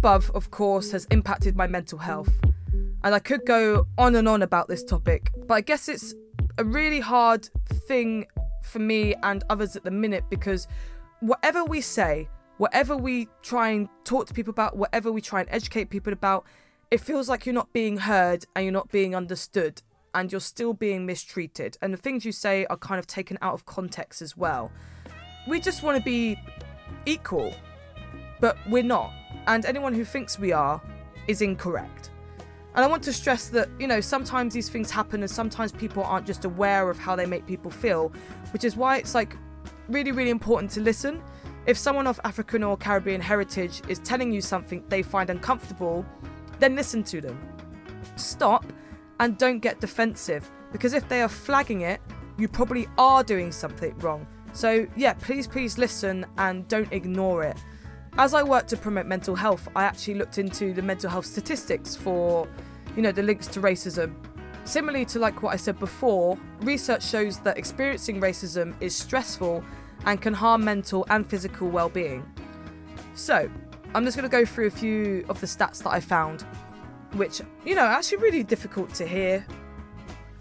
Above, 0.01 0.31
of 0.33 0.49
course, 0.49 0.89
has 0.91 1.05
impacted 1.11 1.55
my 1.55 1.67
mental 1.67 1.99
health. 1.99 2.33
And 3.03 3.13
I 3.13 3.19
could 3.19 3.45
go 3.45 3.85
on 3.99 4.15
and 4.15 4.27
on 4.27 4.41
about 4.41 4.67
this 4.67 4.83
topic, 4.83 5.31
but 5.45 5.53
I 5.53 5.61
guess 5.61 5.87
it's 5.87 6.15
a 6.57 6.63
really 6.63 6.99
hard 6.99 7.47
thing 7.87 8.25
for 8.63 8.79
me 8.79 9.13
and 9.21 9.43
others 9.51 9.75
at 9.75 9.83
the 9.83 9.91
minute 9.91 10.23
because 10.27 10.67
whatever 11.19 11.63
we 11.63 11.81
say, 11.81 12.27
whatever 12.57 12.97
we 12.97 13.27
try 13.43 13.69
and 13.69 13.89
talk 14.03 14.25
to 14.25 14.33
people 14.33 14.49
about, 14.49 14.75
whatever 14.75 15.11
we 15.11 15.21
try 15.21 15.41
and 15.41 15.49
educate 15.51 15.91
people 15.91 16.11
about, 16.11 16.47
it 16.89 16.99
feels 16.99 17.29
like 17.29 17.45
you're 17.45 17.53
not 17.53 17.71
being 17.71 17.97
heard 17.97 18.43
and 18.55 18.65
you're 18.65 18.73
not 18.73 18.89
being 18.89 19.13
understood 19.13 19.83
and 20.15 20.31
you're 20.31 20.41
still 20.41 20.73
being 20.73 21.05
mistreated. 21.05 21.77
And 21.79 21.93
the 21.93 21.97
things 21.97 22.25
you 22.25 22.31
say 22.31 22.65
are 22.71 22.77
kind 22.77 22.97
of 22.97 23.05
taken 23.05 23.37
out 23.43 23.53
of 23.53 23.67
context 23.67 24.23
as 24.23 24.35
well. 24.35 24.71
We 25.47 25.59
just 25.59 25.83
want 25.83 25.99
to 25.99 26.03
be 26.03 26.39
equal, 27.05 27.53
but 28.39 28.57
we're 28.67 28.81
not. 28.81 29.11
And 29.47 29.65
anyone 29.65 29.93
who 29.93 30.05
thinks 30.05 30.39
we 30.39 30.51
are 30.51 30.81
is 31.27 31.41
incorrect. 31.41 32.11
And 32.73 32.85
I 32.85 32.87
want 32.87 33.03
to 33.03 33.13
stress 33.13 33.49
that, 33.49 33.69
you 33.79 33.87
know, 33.87 33.99
sometimes 33.99 34.53
these 34.53 34.69
things 34.69 34.89
happen 34.89 35.21
and 35.21 35.29
sometimes 35.29 35.71
people 35.71 36.03
aren't 36.03 36.25
just 36.25 36.45
aware 36.45 36.89
of 36.89 36.97
how 36.97 37.15
they 37.15 37.25
make 37.25 37.45
people 37.45 37.69
feel, 37.69 38.13
which 38.53 38.63
is 38.63 38.77
why 38.77 38.97
it's 38.97 39.13
like 39.13 39.35
really, 39.89 40.11
really 40.11 40.29
important 40.29 40.71
to 40.71 40.81
listen. 40.81 41.21
If 41.65 41.77
someone 41.77 42.07
of 42.07 42.19
African 42.23 42.63
or 42.63 42.77
Caribbean 42.77 43.19
heritage 43.21 43.81
is 43.89 43.99
telling 43.99 44.31
you 44.31 44.41
something 44.41 44.83
they 44.87 45.03
find 45.03 45.29
uncomfortable, 45.29 46.05
then 46.59 46.75
listen 46.75 47.03
to 47.03 47.19
them. 47.19 47.37
Stop 48.15 48.65
and 49.19 49.37
don't 49.37 49.59
get 49.59 49.81
defensive 49.81 50.49
because 50.71 50.93
if 50.93 51.07
they 51.09 51.21
are 51.21 51.29
flagging 51.29 51.81
it, 51.81 51.99
you 52.37 52.47
probably 52.47 52.87
are 52.97 53.23
doing 53.23 53.51
something 53.51 53.97
wrong. 53.99 54.25
So, 54.53 54.87
yeah, 54.95 55.13
please, 55.13 55.47
please 55.47 55.77
listen 55.77 56.25
and 56.37 56.67
don't 56.67 56.91
ignore 56.91 57.43
it. 57.43 57.57
As 58.17 58.33
I 58.33 58.43
work 58.43 58.67
to 58.67 58.77
promote 58.77 59.05
mental 59.05 59.35
health, 59.35 59.69
I 59.73 59.83
actually 59.83 60.15
looked 60.15 60.37
into 60.37 60.73
the 60.73 60.81
mental 60.81 61.09
health 61.09 61.25
statistics 61.25 61.95
for, 61.95 62.47
you 62.95 63.01
know, 63.01 63.11
the 63.11 63.23
links 63.23 63.47
to 63.47 63.61
racism. 63.61 64.15
Similarly 64.65 65.05
to 65.05 65.19
like 65.19 65.41
what 65.41 65.53
I 65.53 65.55
said 65.55 65.79
before, 65.79 66.37
research 66.59 67.03
shows 67.03 67.39
that 67.39 67.57
experiencing 67.57 68.19
racism 68.19 68.75
is 68.81 68.95
stressful 68.95 69.63
and 70.05 70.21
can 70.21 70.33
harm 70.33 70.63
mental 70.63 71.05
and 71.09 71.25
physical 71.25 71.69
well-being. 71.69 72.29
So, 73.13 73.49
I'm 73.95 74.03
just 74.03 74.17
going 74.17 74.29
to 74.29 74.37
go 74.37 74.45
through 74.45 74.67
a 74.67 74.71
few 74.71 75.25
of 75.29 75.39
the 75.39 75.47
stats 75.47 75.81
that 75.83 75.91
I 75.91 76.01
found, 76.01 76.41
which, 77.13 77.41
you 77.65 77.75
know, 77.75 77.83
are 77.83 77.93
actually 77.93 78.17
really 78.17 78.43
difficult 78.43 78.93
to 78.95 79.07
hear. 79.07 79.45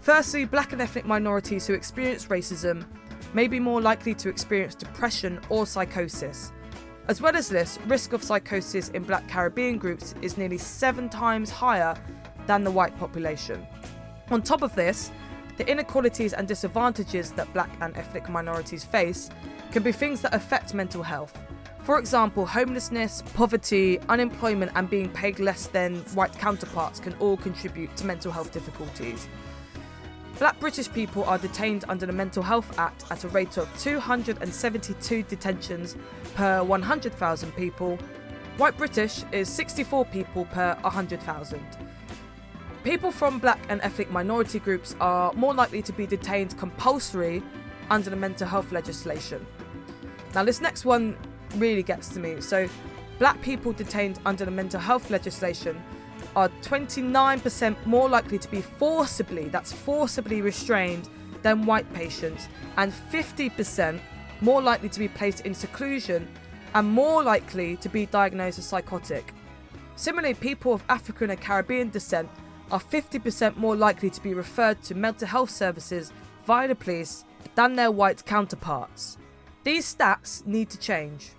Firstly, 0.01 0.43
black 0.45 0.73
and 0.73 0.81
ethnic 0.81 1.05
minorities 1.05 1.67
who 1.67 1.73
experience 1.73 2.25
racism 2.25 2.85
may 3.33 3.47
be 3.47 3.59
more 3.61 3.79
likely 3.79 4.13
to 4.15 4.29
experience 4.29 4.75
depression 4.75 5.39
or 5.49 5.65
psychosis. 5.65 6.51
As 7.07 7.19
well 7.19 7.35
as 7.35 7.49
this, 7.49 7.79
risk 7.87 8.13
of 8.13 8.23
psychosis 8.23 8.89
in 8.89 9.03
black 9.03 9.27
Caribbean 9.27 9.77
groups 9.77 10.13
is 10.21 10.37
nearly 10.37 10.57
seven 10.57 11.09
times 11.09 11.49
higher 11.49 11.95
than 12.45 12.63
the 12.63 12.71
white 12.71 12.97
population. 12.99 13.65
On 14.29 14.41
top 14.41 14.61
of 14.61 14.73
this, 14.75 15.11
the 15.57 15.69
inequalities 15.69 16.33
and 16.33 16.47
disadvantages 16.47 17.31
that 17.31 17.51
black 17.53 17.69
and 17.81 17.95
ethnic 17.97 18.29
minorities 18.29 18.83
face 18.83 19.29
can 19.71 19.83
be 19.83 19.91
things 19.91 20.21
that 20.21 20.33
affect 20.33 20.73
mental 20.73 21.03
health. 21.03 21.37
For 21.79 21.97
example, 21.97 22.45
homelessness, 22.45 23.23
poverty, 23.33 23.99
unemployment, 24.07 24.71
and 24.75 24.89
being 24.89 25.09
paid 25.09 25.39
less 25.39 25.65
than 25.65 25.95
white 26.13 26.37
counterparts 26.37 26.99
can 26.99 27.13
all 27.15 27.37
contribute 27.37 27.95
to 27.97 28.05
mental 28.05 28.31
health 28.31 28.51
difficulties. 28.51 29.27
Black 30.41 30.59
British 30.59 30.91
people 30.91 31.23
are 31.25 31.37
detained 31.37 31.85
under 31.87 32.07
the 32.07 32.11
Mental 32.11 32.41
Health 32.41 32.79
Act 32.79 33.03
at 33.11 33.23
a 33.23 33.27
rate 33.27 33.57
of 33.57 33.69
272 33.77 35.21
detentions 35.21 35.95
per 36.33 36.63
100,000 36.63 37.51
people. 37.55 37.99
White 38.57 38.75
British 38.75 39.23
is 39.31 39.47
64 39.47 40.03
people 40.05 40.45
per 40.45 40.75
100,000. 40.81 41.63
People 42.83 43.11
from 43.11 43.37
black 43.37 43.59
and 43.69 43.81
ethnic 43.81 44.09
minority 44.09 44.57
groups 44.57 44.95
are 44.99 45.31
more 45.33 45.53
likely 45.53 45.83
to 45.83 45.93
be 45.93 46.07
detained 46.07 46.57
compulsory 46.57 47.43
under 47.91 48.09
the 48.09 48.15
mental 48.15 48.47
health 48.47 48.71
legislation. 48.71 49.45
Now, 50.33 50.43
this 50.43 50.59
next 50.59 50.85
one 50.85 51.17
really 51.57 51.83
gets 51.83 52.09
to 52.15 52.19
me. 52.19 52.41
So, 52.41 52.67
black 53.19 53.39
people 53.43 53.73
detained 53.73 54.19
under 54.25 54.45
the 54.45 54.49
mental 54.49 54.79
health 54.79 55.11
legislation 55.11 55.79
are 56.35 56.49
29% 56.61 57.85
more 57.85 58.09
likely 58.09 58.37
to 58.39 58.49
be 58.49 58.61
forcibly, 58.61 59.49
that's 59.49 59.73
forcibly 59.73 60.41
restrained 60.41 61.09
than 61.41 61.65
white 61.65 61.91
patients, 61.93 62.47
and 62.77 62.93
50% 63.11 63.99
more 64.41 64.61
likely 64.61 64.89
to 64.89 64.99
be 64.99 65.07
placed 65.07 65.45
in 65.45 65.53
seclusion 65.53 66.27
and 66.73 66.87
more 66.89 67.23
likely 67.23 67.75
to 67.77 67.89
be 67.89 68.05
diagnosed 68.05 68.59
as 68.59 68.65
psychotic. 68.65 69.33
Similarly, 69.95 70.33
people 70.33 70.73
of 70.73 70.83
African 70.89 71.29
and 71.29 71.39
Caribbean 71.39 71.89
descent 71.89 72.29
are 72.71 72.79
50% 72.79 73.57
more 73.57 73.75
likely 73.75 74.09
to 74.09 74.21
be 74.21 74.33
referred 74.33 74.81
to 74.83 74.95
mental 74.95 75.27
health 75.27 75.49
services 75.49 76.11
via 76.45 76.67
the 76.67 76.75
police 76.75 77.25
than 77.55 77.75
their 77.75 77.91
white 77.91 78.25
counterparts. 78.25 79.17
These 79.63 79.93
stats 79.93 80.45
need 80.45 80.69
to 80.69 80.79
change. 80.79 81.31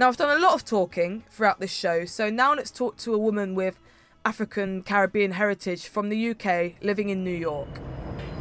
Now, 0.00 0.08
I've 0.08 0.16
done 0.16 0.34
a 0.34 0.40
lot 0.40 0.54
of 0.54 0.64
talking 0.64 1.24
throughout 1.28 1.60
this 1.60 1.70
show, 1.70 2.06
so 2.06 2.30
now 2.30 2.54
let's 2.54 2.70
talk 2.70 2.96
to 3.00 3.12
a 3.12 3.18
woman 3.18 3.54
with 3.54 3.78
African 4.24 4.82
Caribbean 4.82 5.32
heritage 5.32 5.88
from 5.88 6.08
the 6.08 6.30
UK 6.30 6.82
living 6.82 7.10
in 7.10 7.22
New 7.22 7.36
York. 7.36 7.68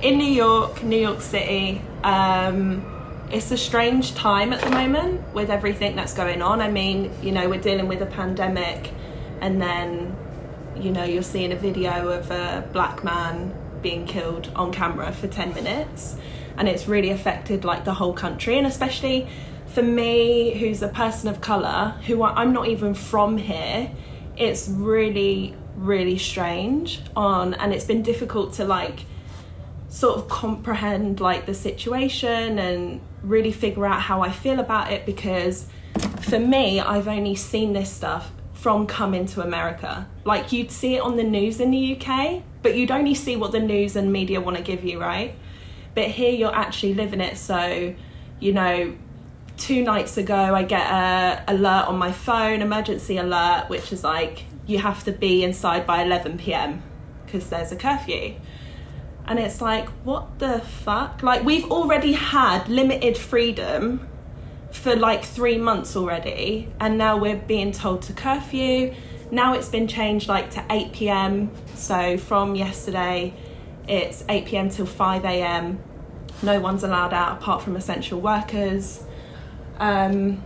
In 0.01 0.17
New 0.17 0.31
York, 0.31 0.81
New 0.83 0.95
York 0.95 1.19
City, 1.19 1.81
um, 2.05 2.81
it's 3.29 3.51
a 3.51 3.57
strange 3.57 4.15
time 4.15 4.53
at 4.53 4.61
the 4.61 4.69
moment 4.69 5.33
with 5.33 5.49
everything 5.49 5.97
that's 5.97 6.13
going 6.13 6.41
on. 6.41 6.61
I 6.61 6.71
mean, 6.71 7.11
you 7.21 7.33
know, 7.33 7.49
we're 7.49 7.59
dealing 7.59 7.89
with 7.89 8.01
a 8.01 8.05
pandemic, 8.05 8.91
and 9.41 9.61
then, 9.61 10.15
you 10.77 10.91
know, 10.91 11.03
you're 11.03 11.21
seeing 11.21 11.51
a 11.51 11.57
video 11.57 12.07
of 12.07 12.31
a 12.31 12.69
black 12.71 13.03
man 13.03 13.53
being 13.81 14.05
killed 14.05 14.49
on 14.55 14.71
camera 14.71 15.11
for 15.11 15.27
10 15.27 15.53
minutes, 15.53 16.15
and 16.55 16.69
it's 16.69 16.87
really 16.87 17.09
affected 17.09 17.65
like 17.65 17.83
the 17.83 17.95
whole 17.95 18.13
country, 18.13 18.57
and 18.57 18.65
especially 18.65 19.27
for 19.69 19.83
me, 19.83 20.57
who's 20.57 20.81
a 20.81 20.87
person 20.87 21.29
of 21.29 21.41
colour, 21.41 21.95
who 22.07 22.23
I'm 22.23 22.51
not 22.53 22.67
even 22.67 22.93
from 22.93 23.37
here, 23.37 23.91
it's 24.35 24.67
really, 24.67 25.55
really 25.75 26.17
strange 26.17 27.01
on, 27.15 27.53
and 27.53 27.73
it's 27.73 27.85
been 27.85 28.01
difficult 28.01 28.53
to 28.53 28.65
like 28.65 29.05
sort 29.89 30.17
of 30.17 30.27
comprehend 30.29 31.19
like 31.19 31.45
the 31.45 31.53
situation 31.53 32.59
and 32.59 33.01
really 33.23 33.51
figure 33.51 33.85
out 33.85 34.01
how 34.01 34.21
I 34.21 34.31
feel 34.31 34.59
about 34.59 34.91
it 34.91 35.05
because 35.05 35.67
for 36.21 36.39
me, 36.39 36.79
I've 36.79 37.07
only 37.07 37.35
seen 37.35 37.73
this 37.73 37.91
stuff 37.91 38.31
from 38.53 38.87
coming 38.87 39.25
to 39.27 39.41
America. 39.41 40.07
Like 40.25 40.51
you'd 40.51 40.71
see 40.71 40.95
it 40.95 41.01
on 41.01 41.15
the 41.15 41.23
news 41.23 41.59
in 41.59 41.71
the 41.71 41.99
UK, 41.99 42.43
but 42.61 42.75
you'd 42.75 42.91
only 42.91 43.15
see 43.15 43.35
what 43.35 43.51
the 43.51 43.59
news 43.59 43.95
and 43.95 44.11
media 44.11 44.41
want 44.41 44.57
to 44.57 44.63
give 44.63 44.83
you, 44.83 44.99
right? 44.99 45.35
But 45.95 46.05
here 46.05 46.31
you're 46.31 46.53
actually 46.53 46.93
living 46.93 47.21
it, 47.21 47.37
so 47.37 47.95
you 48.39 48.53
know 48.53 48.95
two 49.59 49.83
nights 49.83 50.17
ago 50.17 50.55
I 50.55 50.63
get 50.63 50.89
a 50.89 51.43
alert 51.47 51.87
on 51.87 51.97
my 51.97 52.11
phone, 52.11 52.61
emergency 52.61 53.17
alert, 53.17 53.69
which 53.69 53.91
is 53.91 54.03
like 54.03 54.45
you 54.65 54.79
have 54.79 55.03
to 55.03 55.11
be 55.11 55.43
inside 55.43 55.85
by 55.85 56.01
11 56.03 56.37
p.m. 56.37 56.81
because 57.25 57.49
there's 57.49 57.71
a 57.71 57.75
curfew. 57.75 58.35
And 59.25 59.37
it's 59.37 59.61
like, 59.61 59.87
what 60.03 60.39
the 60.39 60.59
fuck? 60.59 61.21
Like 61.21 61.43
we've 61.43 61.69
already 61.69 62.13
had 62.13 62.67
limited 62.67 63.17
freedom 63.17 64.07
for 64.71 64.95
like 64.95 65.23
3 65.23 65.57
months 65.57 65.95
already 65.95 66.71
and 66.79 66.97
now 66.97 67.17
we're 67.17 67.35
being 67.35 67.71
told 67.71 68.01
to 68.03 68.13
curfew. 68.13 68.93
Now 69.31 69.53
it's 69.53 69.69
been 69.69 69.87
changed 69.87 70.27
like 70.27 70.49
to 70.51 70.65
8 70.69 70.93
p.m. 70.93 71.51
So 71.75 72.17
from 72.17 72.55
yesterday 72.55 73.33
it's 73.87 74.23
8 74.29 74.45
p.m. 74.45 74.69
till 74.69 74.85
5 74.85 75.25
a.m. 75.25 75.79
No 76.41 76.59
one's 76.59 76.83
allowed 76.83 77.13
out 77.13 77.37
apart 77.37 77.61
from 77.61 77.75
essential 77.75 78.21
workers 78.21 79.03
um, 79.79 80.43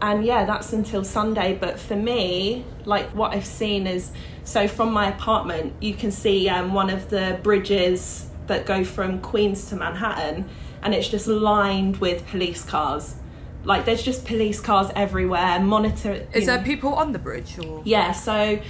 and 0.00 0.24
yeah, 0.24 0.44
that's 0.44 0.72
until 0.72 1.04
Sunday. 1.04 1.56
But 1.58 1.78
for 1.78 1.96
me, 1.96 2.64
like 2.84 3.06
what 3.10 3.32
I've 3.32 3.46
seen 3.46 3.86
is 3.86 4.12
so 4.44 4.68
from 4.68 4.92
my 4.92 5.08
apartment, 5.08 5.74
you 5.80 5.94
can 5.94 6.10
see 6.10 6.48
um, 6.48 6.72
one 6.72 6.90
of 6.90 7.10
the 7.10 7.38
bridges 7.42 8.26
that 8.46 8.64
go 8.64 8.84
from 8.84 9.20
Queens 9.20 9.66
to 9.66 9.76
Manhattan, 9.76 10.48
and 10.82 10.94
it's 10.94 11.08
just 11.08 11.26
lined 11.26 11.98
with 11.98 12.26
police 12.28 12.64
cars. 12.64 13.16
Like 13.64 13.84
there's 13.84 14.02
just 14.02 14.24
police 14.24 14.60
cars 14.60 14.90
everywhere. 14.94 15.60
Monitor. 15.60 16.26
Is 16.32 16.46
there 16.46 16.58
know. 16.58 16.64
people 16.64 16.94
on 16.94 17.12
the 17.12 17.18
bridge 17.18 17.58
or? 17.58 17.82
Yeah. 17.84 18.12
So 18.12 18.60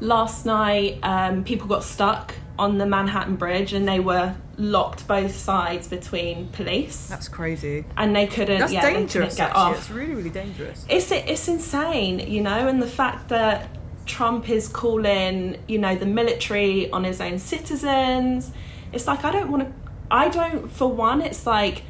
last 0.00 0.46
night, 0.46 0.98
um, 1.02 1.44
people 1.44 1.68
got 1.68 1.84
stuck 1.84 2.34
on 2.58 2.78
the 2.78 2.86
Manhattan 2.86 3.36
Bridge 3.36 3.72
and 3.72 3.88
they 3.88 4.00
were 4.00 4.34
locked 4.56 5.06
both 5.08 5.34
sides 5.34 5.88
between 5.88 6.48
police. 6.48 7.06
That's 7.08 7.28
crazy. 7.28 7.84
And 7.96 8.14
they 8.14 8.26
couldn't. 8.26 8.60
That's 8.60 8.72
yeah, 8.72 8.82
dangerous. 8.82 9.34
Couldn't 9.34 9.48
get 9.48 9.56
off. 9.56 9.78
It's 9.78 9.90
really, 9.90 10.14
really 10.14 10.30
dangerous. 10.30 10.84
It's 10.88 11.10
it's 11.10 11.48
insane, 11.48 12.20
you 12.20 12.42
know, 12.42 12.68
and 12.68 12.80
the 12.82 12.86
fact 12.86 13.28
that 13.28 13.68
Trump 14.06 14.50
is 14.50 14.68
calling, 14.68 15.62
you 15.68 15.78
know, 15.78 15.96
the 15.96 16.06
military 16.06 16.90
on 16.90 17.04
his 17.04 17.20
own 17.20 17.38
citizens. 17.38 18.52
It's 18.92 19.06
like 19.06 19.24
I 19.24 19.32
don't 19.32 19.50
want 19.50 19.64
to. 19.64 19.72
I 20.10 20.28
don't. 20.28 20.70
For 20.70 20.88
one, 20.88 21.22
it's 21.22 21.46
like 21.46 21.82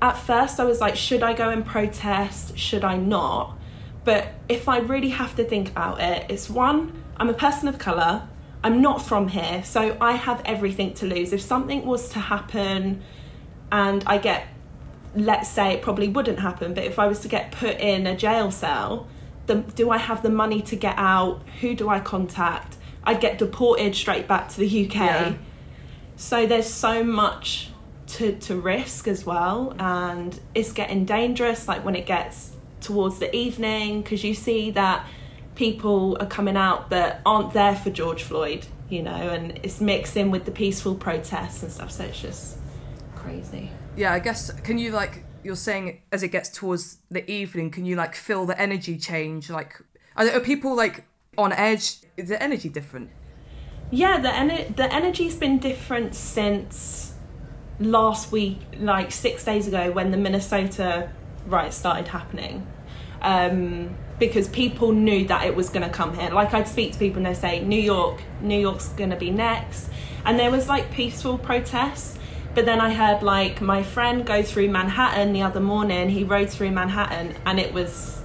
at 0.00 0.16
first 0.16 0.60
I 0.60 0.64
was 0.64 0.80
like, 0.80 0.96
should 0.96 1.22
I 1.22 1.32
go 1.32 1.50
and 1.50 1.64
protest? 1.64 2.56
Should 2.56 2.84
I 2.84 2.96
not? 2.96 3.58
But 4.04 4.28
if 4.48 4.68
I 4.68 4.78
really 4.78 5.10
have 5.10 5.34
to 5.36 5.44
think 5.44 5.70
about 5.70 6.00
it, 6.00 6.26
it's 6.28 6.48
one, 6.48 7.02
I'm 7.16 7.28
a 7.28 7.34
person 7.34 7.68
of 7.68 7.78
colour, 7.78 8.27
I'm 8.62 8.80
not 8.82 9.02
from 9.02 9.28
here, 9.28 9.62
so 9.64 9.96
I 10.00 10.12
have 10.12 10.42
everything 10.44 10.94
to 10.94 11.06
lose. 11.06 11.32
If 11.32 11.40
something 11.40 11.86
was 11.86 12.08
to 12.10 12.18
happen 12.18 13.02
and 13.70 14.02
I 14.06 14.18
get, 14.18 14.48
let's 15.14 15.48
say 15.48 15.74
it 15.74 15.82
probably 15.82 16.08
wouldn't 16.08 16.40
happen, 16.40 16.74
but 16.74 16.84
if 16.84 16.98
I 16.98 17.06
was 17.06 17.20
to 17.20 17.28
get 17.28 17.52
put 17.52 17.78
in 17.78 18.06
a 18.06 18.16
jail 18.16 18.50
cell, 18.50 19.06
the, 19.46 19.56
do 19.56 19.90
I 19.90 19.98
have 19.98 20.22
the 20.22 20.30
money 20.30 20.60
to 20.62 20.76
get 20.76 20.94
out? 20.96 21.42
Who 21.60 21.74
do 21.74 21.88
I 21.88 22.00
contact? 22.00 22.76
I'd 23.04 23.20
get 23.20 23.38
deported 23.38 23.94
straight 23.94 24.26
back 24.26 24.48
to 24.50 24.60
the 24.60 24.86
UK. 24.86 24.94
Yeah. 24.94 25.34
So 26.16 26.46
there's 26.46 26.68
so 26.68 27.04
much 27.04 27.70
to, 28.08 28.36
to 28.40 28.56
risk 28.56 29.06
as 29.06 29.24
well, 29.24 29.74
and 29.78 30.38
it's 30.54 30.72
getting 30.72 31.04
dangerous. 31.04 31.68
Like 31.68 31.84
when 31.84 31.94
it 31.94 32.06
gets 32.06 32.52
towards 32.80 33.18
the 33.18 33.34
evening, 33.34 34.02
because 34.02 34.24
you 34.24 34.34
see 34.34 34.70
that 34.72 35.06
people 35.58 36.16
are 36.20 36.26
coming 36.26 36.56
out 36.56 36.88
that 36.90 37.20
aren't 37.26 37.52
there 37.52 37.74
for 37.74 37.90
George 37.90 38.22
Floyd, 38.22 38.64
you 38.88 39.02
know, 39.02 39.10
and 39.10 39.58
it's 39.64 39.80
mixing 39.80 40.30
with 40.30 40.44
the 40.44 40.52
peaceful 40.52 40.94
protests 40.94 41.64
and 41.64 41.72
stuff. 41.72 41.90
So 41.90 42.04
it's 42.04 42.22
just 42.22 42.58
crazy. 43.16 43.70
Yeah, 43.96 44.12
I 44.12 44.20
guess 44.20 44.50
can 44.62 44.78
you 44.78 44.92
like 44.92 45.24
you're 45.42 45.56
saying 45.56 46.00
as 46.12 46.22
it 46.22 46.28
gets 46.28 46.48
towards 46.48 46.98
the 47.10 47.28
evening, 47.30 47.70
can 47.70 47.84
you 47.84 47.96
like 47.96 48.14
feel 48.14 48.46
the 48.46 48.58
energy 48.58 48.96
change? 48.96 49.50
Like 49.50 49.82
are, 50.16 50.30
are 50.30 50.40
people 50.40 50.76
like 50.76 51.04
on 51.36 51.52
edge? 51.52 51.96
Is 52.16 52.28
the 52.28 52.40
energy 52.40 52.68
different? 52.68 53.10
Yeah, 53.90 54.20
the 54.20 54.28
ener- 54.28 54.76
the 54.76 54.92
energy's 54.92 55.34
been 55.34 55.58
different 55.58 56.14
since 56.14 57.14
last 57.80 58.30
week, 58.30 58.60
like 58.78 59.10
six 59.10 59.44
days 59.44 59.66
ago, 59.66 59.90
when 59.90 60.12
the 60.12 60.16
Minnesota 60.16 61.10
riots 61.46 61.76
started 61.76 62.06
happening. 62.08 62.64
Um, 63.22 63.96
because 64.18 64.48
people 64.48 64.92
knew 64.92 65.26
that 65.26 65.46
it 65.46 65.54
was 65.54 65.68
going 65.68 65.82
to 65.82 65.88
come 65.88 66.16
here. 66.16 66.30
Like 66.30 66.52
I'd 66.54 66.68
speak 66.68 66.92
to 66.92 66.98
people 66.98 67.18
and 67.18 67.26
they 67.26 67.34
say, 67.34 67.60
New 67.60 67.80
York, 67.80 68.20
New 68.40 68.58
York's 68.58 68.88
going 68.90 69.10
to 69.10 69.16
be 69.16 69.30
next. 69.30 69.90
And 70.24 70.38
there 70.38 70.50
was 70.50 70.68
like 70.68 70.90
peaceful 70.90 71.38
protests. 71.38 72.18
But 72.54 72.64
then 72.64 72.80
I 72.80 72.92
heard 72.92 73.22
like 73.22 73.60
my 73.60 73.82
friend 73.82 74.26
go 74.26 74.42
through 74.42 74.68
Manhattan 74.70 75.32
the 75.32 75.42
other 75.42 75.60
morning. 75.60 76.08
He 76.08 76.24
rode 76.24 76.50
through 76.50 76.72
Manhattan 76.72 77.36
and 77.46 77.60
it 77.60 77.72
was 77.72 78.16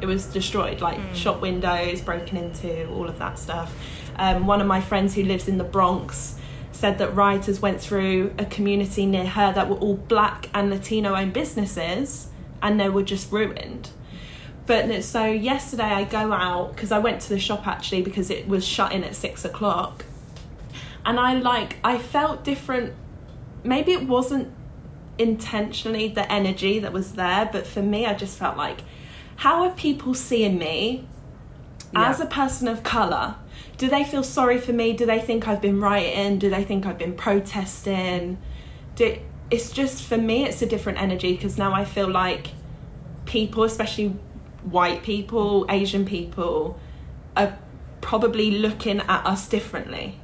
it 0.00 0.06
was 0.06 0.26
destroyed, 0.26 0.80
like 0.80 0.98
shop 1.14 1.42
windows 1.42 2.00
broken 2.00 2.38
into, 2.38 2.88
all 2.88 3.06
of 3.06 3.18
that 3.18 3.38
stuff. 3.38 3.74
Um, 4.16 4.46
one 4.46 4.60
of 4.60 4.66
my 4.66 4.80
friends 4.80 5.14
who 5.14 5.22
lives 5.24 5.46
in 5.46 5.58
the 5.58 5.64
Bronx 5.64 6.36
said 6.72 6.98
that 6.98 7.14
rioters 7.14 7.60
went 7.60 7.80
through 7.80 8.32
a 8.38 8.46
community 8.46 9.04
near 9.04 9.26
her 9.26 9.52
that 9.52 9.68
were 9.68 9.76
all 9.76 9.96
black 9.96 10.48
and 10.54 10.70
Latino 10.70 11.14
owned 11.14 11.34
businesses 11.34 12.28
and 12.62 12.80
they 12.80 12.88
were 12.88 13.02
just 13.02 13.30
ruined. 13.30 13.90
But 14.66 15.02
so 15.02 15.26
yesterday 15.26 15.82
I 15.82 16.04
go 16.04 16.32
out 16.32 16.74
because 16.74 16.92
I 16.92 16.98
went 16.98 17.20
to 17.22 17.28
the 17.30 17.38
shop 17.38 17.66
actually 17.66 18.02
because 18.02 18.30
it 18.30 18.46
was 18.46 18.66
shut 18.66 18.92
in 18.92 19.02
at 19.02 19.16
six 19.16 19.44
o'clock, 19.44 20.04
and 21.04 21.18
I 21.18 21.34
like 21.34 21.76
I 21.82 21.98
felt 21.98 22.44
different. 22.44 22.94
Maybe 23.64 23.92
it 23.92 24.06
wasn't 24.06 24.52
intentionally 25.18 26.08
the 26.08 26.30
energy 26.32 26.78
that 26.78 26.92
was 26.92 27.12
there, 27.12 27.48
but 27.52 27.66
for 27.66 27.82
me 27.82 28.06
I 28.06 28.14
just 28.14 28.38
felt 28.38 28.56
like, 28.56 28.80
how 29.36 29.64
are 29.64 29.70
people 29.70 30.14
seeing 30.14 30.58
me 30.58 31.06
as 31.94 32.20
a 32.20 32.26
person 32.26 32.68
of 32.68 32.82
color? 32.82 33.34
Do 33.76 33.88
they 33.88 34.04
feel 34.04 34.22
sorry 34.22 34.58
for 34.58 34.72
me? 34.72 34.92
Do 34.92 35.04
they 35.04 35.18
think 35.18 35.48
I've 35.48 35.60
been 35.60 35.80
rioting? 35.80 36.38
Do 36.38 36.48
they 36.48 36.64
think 36.64 36.86
I've 36.86 36.98
been 36.98 37.14
protesting? 37.14 38.38
Do, 38.94 39.18
it's 39.50 39.72
just 39.72 40.04
for 40.04 40.16
me 40.16 40.44
it's 40.44 40.62
a 40.62 40.66
different 40.66 41.00
energy 41.00 41.32
because 41.32 41.58
now 41.58 41.72
I 41.72 41.84
feel 41.84 42.08
like 42.08 42.48
people, 43.24 43.64
especially 43.64 44.16
white 44.64 45.02
people, 45.02 45.66
Asian 45.68 46.04
people, 46.04 46.78
are 47.36 47.58
probably 48.00 48.50
looking 48.50 49.00
at 49.00 49.26
us 49.26 49.48
differently, 49.48 50.20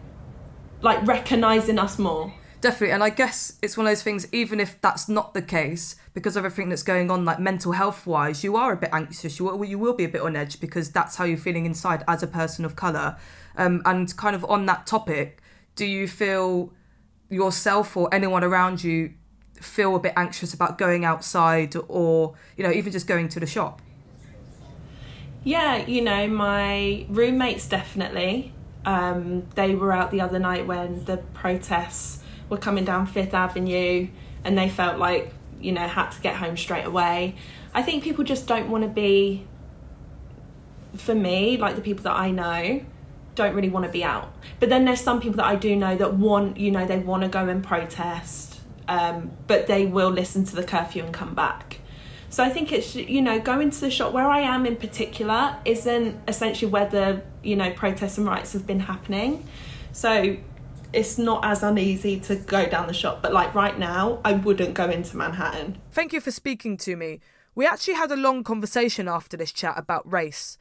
like 0.82 1.07
recognizing 1.07 1.78
us 1.78 1.99
more. 1.99 2.34
Definitely, 2.61 2.93
and 2.93 3.05
I 3.05 3.11
guess 3.11 3.59
it's 3.61 3.76
one 3.76 3.87
of 3.87 3.91
those 3.91 4.03
things. 4.03 4.26
Even 4.32 4.61
if 4.61 4.80
that's 4.80 5.09
not 5.09 5.34
the 5.34 5.43
case, 5.43 5.97
because 6.14 6.37
of 6.37 6.45
everything 6.45 6.70
that's 6.70 6.82
going 6.82 7.11
on, 7.11 7.24
like 7.24 7.39
mental 7.39 7.72
health 7.72 8.07
wise, 8.07 8.43
you 8.43 8.57
are 8.57 8.72
a 8.72 8.76
bit 8.76 8.91
anxious. 8.93 9.39
You 9.39 9.45
will, 9.45 9.64
you 9.64 9.78
will 9.78 9.93
be 9.93 10.05
a 10.05 10.09
bit 10.09 10.22
on 10.22 10.34
edge 10.34 10.59
because 10.59 10.91
that's 10.91 11.16
how 11.16 11.24
you're 11.24 11.37
feeling 11.39 11.66
inside 11.66 12.03
as 12.09 12.22
a 12.22 12.26
person 12.26 12.64
of 12.64 12.74
color. 12.74 13.18
Um, 13.57 13.82
and 13.84 14.14
kind 14.16 14.34
of 14.34 14.45
on 14.47 14.66
that 14.66 14.87
topic, 14.87 15.43
do 15.74 15.84
you 15.84 16.09
feel 16.09 16.72
yourself 17.28 17.97
or 17.97 18.12
anyone 18.12 18.43
around 18.43 18.82
you 18.82 19.12
feel 19.55 19.95
a 19.95 20.01
bit 20.01 20.12
anxious 20.16 20.55
about 20.55 20.78
going 20.78 21.05
outside 21.05 21.74
or 21.89 22.34
you 22.57 22.64
know 22.64 22.70
even 22.70 22.93
just 22.93 23.07
going 23.07 23.28
to 23.28 23.39
the 23.39 23.47
shop? 23.47 23.82
Yeah, 25.47 25.86
you 25.86 26.03
know, 26.03 26.26
my 26.26 27.07
roommates 27.09 27.68
definitely. 27.68 28.53
Um, 28.84 29.47
they 29.55 29.76
were 29.76 29.92
out 29.92 30.11
the 30.11 30.20
other 30.20 30.40
night 30.40 30.66
when 30.66 31.05
the 31.05 31.18
protests 31.34 32.20
were 32.49 32.57
coming 32.57 32.84
down 32.84 33.07
Fifth 33.07 33.32
Avenue 33.32 34.09
and 34.42 34.59
they 34.59 34.68
felt 34.68 34.99
like, 34.99 35.32
you 35.61 35.70
know, 35.70 35.86
had 35.86 36.11
to 36.11 36.20
get 36.20 36.34
home 36.34 36.57
straight 36.57 36.84
away. 36.84 37.36
I 37.72 37.82
think 37.82 38.03
people 38.03 38.24
just 38.24 38.49
don't 38.49 38.68
want 38.68 38.82
to 38.82 38.90
be, 38.90 39.47
for 40.97 41.14
me, 41.14 41.57
like 41.57 41.76
the 41.76 41.80
people 41.80 42.03
that 42.03 42.16
I 42.16 42.32
know, 42.32 42.84
don't 43.36 43.55
really 43.55 43.68
want 43.68 43.86
to 43.86 43.92
be 43.92 44.03
out. 44.03 44.34
But 44.59 44.68
then 44.68 44.84
there's 44.84 45.01
some 45.01 45.20
people 45.20 45.36
that 45.36 45.47
I 45.47 45.55
do 45.55 45.76
know 45.76 45.94
that 45.94 46.14
want, 46.14 46.57
you 46.57 46.72
know, 46.72 46.84
they 46.84 46.99
want 46.99 47.22
to 47.22 47.28
go 47.28 47.47
and 47.47 47.62
protest, 47.62 48.62
um, 48.88 49.30
but 49.47 49.68
they 49.68 49.86
will 49.86 50.11
listen 50.11 50.44
to 50.47 50.57
the 50.57 50.64
curfew 50.64 51.05
and 51.05 51.14
come 51.14 51.36
back. 51.36 51.78
So 52.28 52.42
I 52.42 52.50
think 52.50 52.72
it's 52.72 52.94
you 52.94 53.22
know 53.22 53.40
going 53.40 53.70
to 53.70 53.80
the 53.80 53.90
shop 53.90 54.12
where 54.12 54.26
I 54.26 54.40
am 54.40 54.66
in 54.66 54.76
particular 54.76 55.56
isn't 55.64 56.20
essentially 56.28 56.70
where 56.70 56.88
the 56.88 57.22
you 57.42 57.56
know 57.56 57.70
protests 57.72 58.18
and 58.18 58.26
riots 58.26 58.52
have 58.52 58.66
been 58.66 58.80
happening. 58.80 59.46
So 59.92 60.36
it's 60.92 61.18
not 61.18 61.44
as 61.44 61.62
uneasy 61.62 62.18
to 62.20 62.36
go 62.36 62.66
down 62.66 62.86
the 62.86 62.94
shop. 62.94 63.22
But 63.22 63.32
like 63.32 63.54
right 63.54 63.78
now, 63.78 64.20
I 64.24 64.32
wouldn't 64.32 64.74
go 64.74 64.88
into 64.88 65.16
Manhattan. 65.16 65.78
Thank 65.90 66.12
you 66.12 66.20
for 66.20 66.30
speaking 66.30 66.76
to 66.78 66.96
me. 66.96 67.20
We 67.54 67.66
actually 67.66 67.94
had 67.94 68.10
a 68.10 68.16
long 68.16 68.44
conversation 68.44 69.08
after 69.08 69.36
this 69.36 69.52
chat 69.52 69.74
about 69.78 70.10
race. 70.10 70.58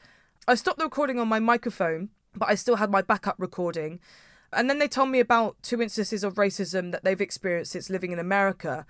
I 0.48 0.56
stopped 0.56 0.78
the 0.78 0.86
recording 0.86 1.20
on 1.20 1.28
my 1.28 1.40
microphone, 1.40 2.10
but 2.36 2.50
I 2.50 2.56
still 2.56 2.78
had 2.78 2.92
my 2.92 3.02
backup 3.02 3.36
recording. 3.38 4.00
And 4.54 4.70
then 4.70 4.80
they 4.80 4.88
told 4.88 5.10
me 5.10 5.20
about 5.20 5.58
two 5.62 5.82
instances 5.82 6.24
of 6.24 6.36
racism 6.36 6.92
that 6.92 7.04
they've 7.04 7.20
experienced 7.20 7.72
since 7.72 7.90
living 7.90 8.12
in 8.12 8.20
America. 8.20 8.86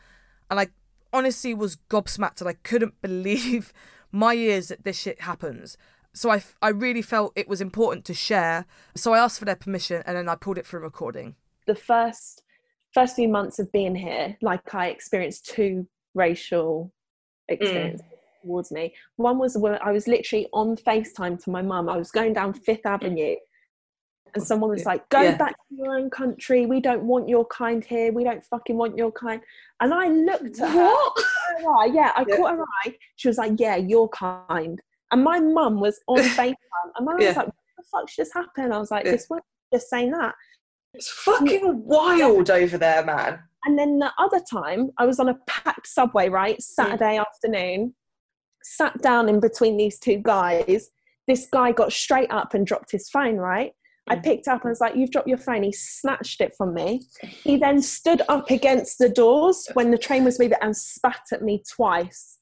And 0.51 0.59
I 0.59 0.67
honestly 1.16 1.53
was 1.53 1.78
gobsmacked 1.89 2.41
and 2.41 2.49
I 2.49 2.53
couldn't 2.53 3.01
believe 3.01 3.74
my 4.11 4.34
ears 4.34 4.68
that 4.68 4.84
this 4.84 4.99
shit 4.99 5.22
happens. 5.22 5.78
So 6.13 6.30
I, 6.30 6.38
f- 6.38 6.55
I 6.61 6.70
really 6.70 7.01
felt 7.01 7.34
it 7.36 7.47
was 7.47 7.59
important 7.59 8.05
to 8.05 8.13
share. 8.13 8.66
So 8.95 9.13
I 9.13 9.20
asked 9.20 9.39
for 9.39 9.45
their 9.45 9.55
permission 9.55 10.03
and 10.05 10.16
then 10.16 10.30
I 10.30 10.36
pulled 10.36 10.57
it 10.57 10.66
for 10.66 10.78
a 10.78 10.82
recording. 10.82 11.36
the 11.66 11.76
first 11.76 12.43
first 12.93 13.16
few 13.18 13.28
months 13.28 13.59
of 13.59 13.70
being 13.74 13.93
here, 13.95 14.38
like 14.41 14.74
I 14.74 14.88
experienced 14.88 15.45
two 15.45 15.86
racial 16.13 16.93
experiences 17.49 18.01
mm. 18.01 18.41
towards 18.41 18.72
me. 18.72 18.93
One 19.18 19.38
was 19.38 19.57
when 19.57 19.78
I 19.82 19.91
was 19.91 20.07
literally 20.07 20.47
on 20.53 20.78
FaceTime 20.78 21.43
to 21.43 21.49
my 21.49 21.61
mum. 21.61 21.89
I 21.89 21.97
was 21.97 22.09
going 22.11 22.32
down 22.32 22.53
Fifth 22.53 22.86
Avenue 22.86 23.36
and 24.36 24.44
someone 24.44 24.70
was 24.70 24.86
like, 24.86 25.08
Go 25.10 25.22
Yeah. 25.22 25.38
back 25.38 25.54
to 25.54 25.76
your 25.76 25.98
own 25.98 26.10
country. 26.10 26.66
We 26.66 26.82
don't 26.82 27.04
want 27.04 27.28
your 27.28 27.46
kind 27.46 27.84
here. 27.84 28.12
We 28.12 28.24
don't 28.24 28.44
fucking 28.44 28.78
want 28.78 28.98
your 28.98 29.12
kind. 29.12 29.42
And 29.80 29.94
I 29.94 30.10
looked 30.10 30.60
at 30.60 30.70
her. 30.70 30.84
What? 30.84 31.24
her 31.62 31.70
eye. 31.80 31.90
Yeah, 31.94 32.12
I 32.16 32.26
Yeah. 32.28 32.38
caught 32.38 32.56
her 32.56 32.64
eye. 32.86 32.96
She 33.16 33.28
was 33.28 33.38
like, 33.38 33.54
Yeah, 33.58 33.78
you're 33.78 34.10
kind. 34.10 34.80
And 35.12 35.24
my 35.24 35.40
mum 35.40 35.80
was 35.80 36.00
on 36.08 36.18
FaceTime. 36.38 36.56
And 36.96 37.06
my 37.06 37.14
mum 37.14 37.22
Yeah. 37.22 37.30
was 37.30 37.38
like, 37.38 37.48
What 37.48 37.56
the 37.78 37.84
fuck's 37.92 38.16
just 38.16 38.34
happened? 38.34 38.74
I 38.74 38.78
was 38.78 38.92
like. 38.92 39.06
This 39.06 39.28
was 39.30 39.42
just 39.74 39.90
saying 39.90 40.12
that. 40.12 40.36
It's 40.94 41.10
fucking 41.10 41.84
wild 41.86 42.50
over 42.50 42.78
there, 42.78 43.04
man. 43.06 43.40
And 43.66 43.78
then 43.80 44.00
the 44.00 44.12
other 44.18 44.40
time, 44.52 44.92
I 44.98 45.06
was 45.06 45.20
on 45.20 45.28
a 45.30 45.36
packed 45.48 45.88
subway, 45.88 46.30
right? 46.30 46.62
Saturday 46.62 47.18
mm. 47.18 47.22
afternoon, 47.22 47.96
sat 48.64 49.02
down 49.02 49.28
in 49.28 49.40
between 49.40 49.76
these 49.76 50.00
two 50.00 50.18
guys. 50.18 50.90
This 51.28 51.48
guy 51.52 51.72
got 51.72 51.92
straight 51.92 52.32
up 52.32 52.54
and 52.54 52.66
dropped 52.66 52.92
his 52.92 53.10
phone, 53.10 53.38
right? 53.38 53.74
I 54.08 54.18
picked 54.18 54.47
up 54.47 54.62
and 54.64 54.70
was 54.70 54.82
like, 54.82 54.95
You've 54.95 55.12
dropped 55.12 55.28
your 55.28 55.38
phone. 55.38 55.64
He 55.64 55.72
snatched 55.72 56.41
it 56.41 56.53
from 56.56 56.74
me. 56.74 57.01
He 57.22 57.58
then 57.58 57.82
stood 57.82 58.22
up 58.30 58.51
against 58.51 58.99
the 58.99 59.10
doors 59.10 59.68
when 59.74 59.91
the 59.91 59.97
train 59.97 60.24
was 60.24 60.39
moving 60.39 60.58
and 60.62 60.76
spat 60.78 61.22
at 61.32 61.41
me 61.41 61.64
twice. 61.70 62.38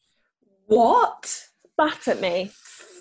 What? 0.67 1.43
Spat 1.73 2.07
at 2.07 2.21
me. 2.21 2.51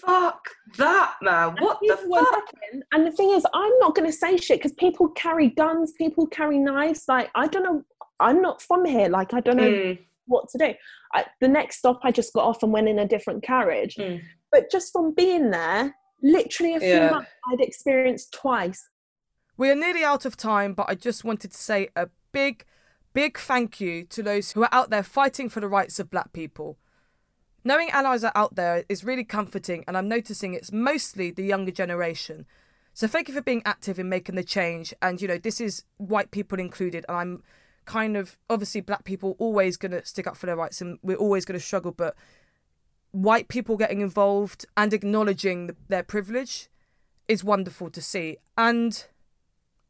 Fuck 0.04 0.48
that, 0.78 1.14
man. 1.22 1.54
What 1.60 1.78
the 1.80 1.96
fuck? 1.96 2.08
looking, 2.10 2.82
And 2.92 3.06
the 3.06 3.12
thing 3.12 3.30
is, 3.30 3.46
I'm 3.54 3.78
not 3.78 3.94
going 3.94 4.10
to 4.10 4.16
say 4.16 4.36
shit 4.36 4.58
because 4.58 4.72
people 4.72 5.08
carry 5.10 5.50
guns, 5.50 5.92
people 5.92 6.26
carry 6.26 6.58
knives. 6.58 7.04
Like, 7.06 7.30
I 7.34 7.46
don't 7.46 7.62
know. 7.62 7.82
I'm 8.18 8.42
not 8.42 8.62
from 8.62 8.84
here. 8.84 9.08
Like, 9.08 9.32
I 9.34 9.40
don't 9.40 9.56
know 9.56 9.70
Mm. 9.70 9.98
what 10.26 10.48
to 10.50 10.58
do. 10.58 10.74
I, 11.14 11.24
the 11.40 11.48
next 11.48 11.78
stop, 11.78 12.00
I 12.02 12.10
just 12.10 12.32
got 12.32 12.44
off 12.44 12.62
and 12.62 12.72
went 12.72 12.88
in 12.88 12.98
a 12.98 13.06
different 13.06 13.42
carriage. 13.44 13.96
Mm. 13.96 14.20
But 14.50 14.70
just 14.70 14.92
from 14.92 15.14
being 15.14 15.50
there, 15.50 15.94
literally 16.22 16.74
a 16.74 16.80
few 16.80 16.88
Yeah. 16.88 17.10
months, 17.10 17.30
I'd 17.50 17.60
experienced 17.60 18.32
twice. 18.32 18.88
We 19.56 19.70
are 19.70 19.74
nearly 19.74 20.04
out 20.04 20.24
of 20.24 20.36
time, 20.36 20.72
but 20.74 20.86
I 20.88 20.94
just 20.94 21.24
wanted 21.24 21.50
to 21.52 21.58
say 21.58 21.88
a 21.94 22.08
big, 22.32 22.64
big 23.12 23.38
thank 23.38 23.80
you 23.80 24.04
to 24.04 24.22
those 24.22 24.52
who 24.52 24.62
are 24.62 24.68
out 24.72 24.90
there 24.90 25.02
fighting 25.02 25.48
for 25.48 25.60
the 25.60 25.68
rights 25.68 25.98
of 25.98 26.10
black 26.10 26.32
people. 26.32 26.78
Knowing 27.64 27.90
allies 27.90 28.24
are 28.24 28.32
out 28.34 28.56
there 28.56 28.84
is 28.88 29.04
really 29.04 29.24
comforting, 29.24 29.84
and 29.86 29.96
I'm 29.96 30.08
noticing 30.08 30.54
it's 30.54 30.72
mostly 30.72 31.30
the 31.30 31.44
younger 31.44 31.70
generation. 31.70 32.46
So 32.94 33.06
thank 33.06 33.28
you 33.28 33.34
for 33.34 33.42
being 33.42 33.62
active 33.64 33.98
in 33.98 34.08
making 34.08 34.34
the 34.34 34.44
change. 34.44 34.92
And, 35.00 35.22
you 35.22 35.28
know, 35.28 35.38
this 35.38 35.60
is 35.60 35.84
white 35.96 36.30
people 36.30 36.58
included, 36.58 37.04
and 37.08 37.16
I'm 37.16 37.42
kind 37.84 38.16
of 38.16 38.36
obviously 38.48 38.80
black 38.80 39.04
people 39.04 39.36
always 39.38 39.76
going 39.76 39.92
to 39.92 40.04
stick 40.04 40.26
up 40.26 40.36
for 40.36 40.46
their 40.46 40.56
rights 40.56 40.80
and 40.80 40.98
we're 41.02 41.16
always 41.16 41.44
going 41.44 41.58
to 41.58 41.64
struggle 41.64 41.90
but 41.90 42.14
white 43.12 43.48
people 43.48 43.76
getting 43.76 44.00
involved 44.00 44.66
and 44.76 44.92
acknowledging 44.92 45.76
their 45.88 46.02
privilege 46.02 46.68
is 47.28 47.44
wonderful 47.44 47.88
to 47.90 48.02
see. 48.02 48.36
And 48.58 49.06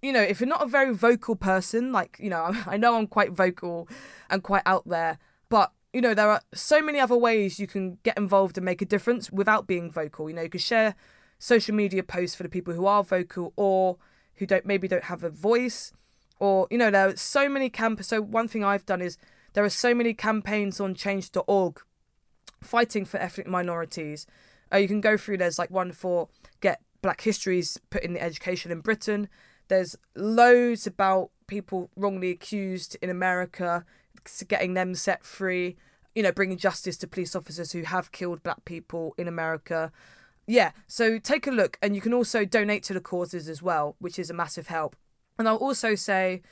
you 0.03 0.13
know 0.13 0.21
if 0.21 0.41
you're 0.41 0.49
not 0.49 0.63
a 0.63 0.67
very 0.67 0.93
vocal 0.93 1.37
person 1.37 1.93
like 1.93 2.17
you 2.19 2.29
know 2.29 2.53
i 2.67 2.77
know 2.77 2.97
i'm 2.97 3.07
quite 3.07 3.31
vocal 3.31 3.89
and 4.29 4.43
quite 4.43 4.63
out 4.67 4.83
there 4.89 5.17
but 5.49 5.71
you 5.93 6.01
know 6.01 6.15
there 6.15 6.31
are 6.31 6.41
so 6.53 6.81
many 6.83 6.99
other 6.99 7.17
ways 7.17 7.61
you 7.61 7.67
can 7.67 7.99
get 8.03 8.17
involved 8.17 8.59
and 8.59 8.65
make 8.65 8.83
a 8.83 8.87
difference 8.87 9.31
without 9.31 9.67
being 9.67 9.91
vocal. 9.91 10.29
You 10.29 10.37
know 10.37 10.43
you 10.43 10.49
can 10.49 10.61
share 10.61 10.95
social 11.39 11.75
media 11.75 12.03
posts 12.03 12.35
for 12.35 12.43
the 12.43 12.49
people 12.49 12.75
who 12.75 12.87
are 12.87 13.05
vocal 13.05 13.53
or 13.57 13.99
who 14.37 14.47
don't 14.47 14.65
maybe 14.65 14.89
don't 14.89 15.05
have 15.05 15.25
a 15.25 15.31
voice 15.31 15.93
or 16.39 16.67
you 16.71 16.79
know 16.79 16.91
there 16.91 17.09
are 17.09 17.17
so 17.17 17.49
many 17.49 17.69
camp 17.69 18.03
so 18.03 18.23
one 18.23 18.49
thing 18.49 18.65
i've 18.65 18.87
done 18.87 19.03
is 19.03 19.19
there 19.53 19.65
are 19.65 19.69
so 19.69 19.93
many 19.93 20.15
campaigns 20.15 20.81
on 20.81 20.95
change.org 20.95 21.81
fighting 22.63 23.05
for 23.05 23.19
ethnic 23.19 23.47
minorities. 23.47 24.27
Uh, 24.73 24.79
you 24.79 24.89
can 24.89 25.01
go 25.01 25.17
through 25.17 25.37
there's 25.37 25.59
like 25.59 25.71
one 25.71 25.93
for 25.93 26.29
get 26.61 26.81
black 27.03 27.21
histories 27.23 27.79
put 27.91 28.03
in 28.03 28.13
the 28.13 28.23
education 28.23 28.71
in 28.73 28.81
britain. 28.81 29.29
There's 29.69 29.97
loads 30.15 30.87
about 30.87 31.31
people 31.47 31.91
wrongly 31.97 32.31
accused 32.31 32.97
in 33.03 33.11
america 33.11 33.85
getting 34.49 34.75
them 34.75 34.95
set 34.95 35.25
free 35.25 35.77
you 36.15 36.23
know 36.23 36.33
bringing 36.33 36.57
justice 36.57 36.97
to 36.97 37.07
police 37.07 37.35
officers 37.35 37.73
who 37.73 37.83
have 37.83 38.13
killed 38.13 38.43
black 38.43 38.65
people 38.65 39.15
in 39.19 39.29
america. 39.29 39.93
Yeah 40.47 40.73
so 40.87 41.19
take 41.19 41.47
a 41.47 41.51
look 41.51 41.79
and 41.83 41.95
you 41.95 42.01
can 42.01 42.15
also 42.15 42.45
donate 42.45 42.83
to 42.85 42.95
the 42.95 43.01
causes 43.01 43.49
as 43.49 43.63
well 43.63 43.97
which 43.99 44.19
is 44.19 44.31
a 44.31 44.35
massive 44.35 44.69
help. 44.69 44.97
And 45.39 45.49
I'll 45.49 45.57
also 45.57 45.95
say 45.95 46.43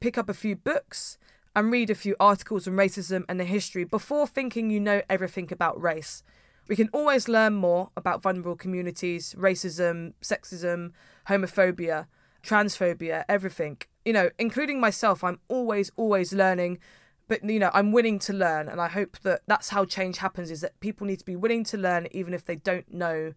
pick 0.00 0.16
up 0.16 0.28
a 0.28 0.34
few 0.34 0.56
books 0.56 1.18
and 1.54 1.72
read 1.72 1.90
a 1.90 1.94
few 1.94 2.16
articles 2.20 2.68
on 2.68 2.74
racism 2.74 3.24
and 3.28 3.40
the 3.40 3.44
history 3.44 3.84
before 3.84 4.26
thinking 4.26 4.70
you 4.70 4.80
know 4.80 5.02
everything 5.08 5.48
about 5.52 5.80
race. 5.80 6.22
We 6.68 6.76
can 6.76 6.88
always 6.92 7.26
learn 7.26 7.54
more 7.54 7.90
about 7.96 8.22
vulnerable 8.22 8.54
communities, 8.54 9.34
racism, 9.36 10.12
sexism, 10.22 10.92
homophobia, 11.28 12.06
transphobia, 12.44 13.24
everything. 13.28 13.78
You 14.04 14.12
know, 14.12 14.30
including 14.38 14.80
myself, 14.80 15.24
I'm 15.24 15.40
always, 15.48 15.90
always 15.96 16.32
learning. 16.32 16.78
But, 17.26 17.44
you 17.44 17.58
know, 17.58 17.70
I'm 17.74 17.92
willing 17.92 18.18
to 18.20 18.32
learn. 18.32 18.68
And 18.68 18.80
I 18.80 18.88
hope 18.88 19.18
that 19.20 19.42
that's 19.46 19.70
how 19.70 19.84
change 19.84 20.18
happens 20.18 20.50
is 20.50 20.60
that 20.60 20.78
people 20.80 21.06
need 21.06 21.18
to 21.18 21.24
be 21.24 21.36
willing 21.36 21.64
to 21.64 21.76
learn 21.76 22.06
even 22.12 22.34
if 22.34 22.44
they 22.44 22.56
don't 22.56 22.92
know, 22.92 23.34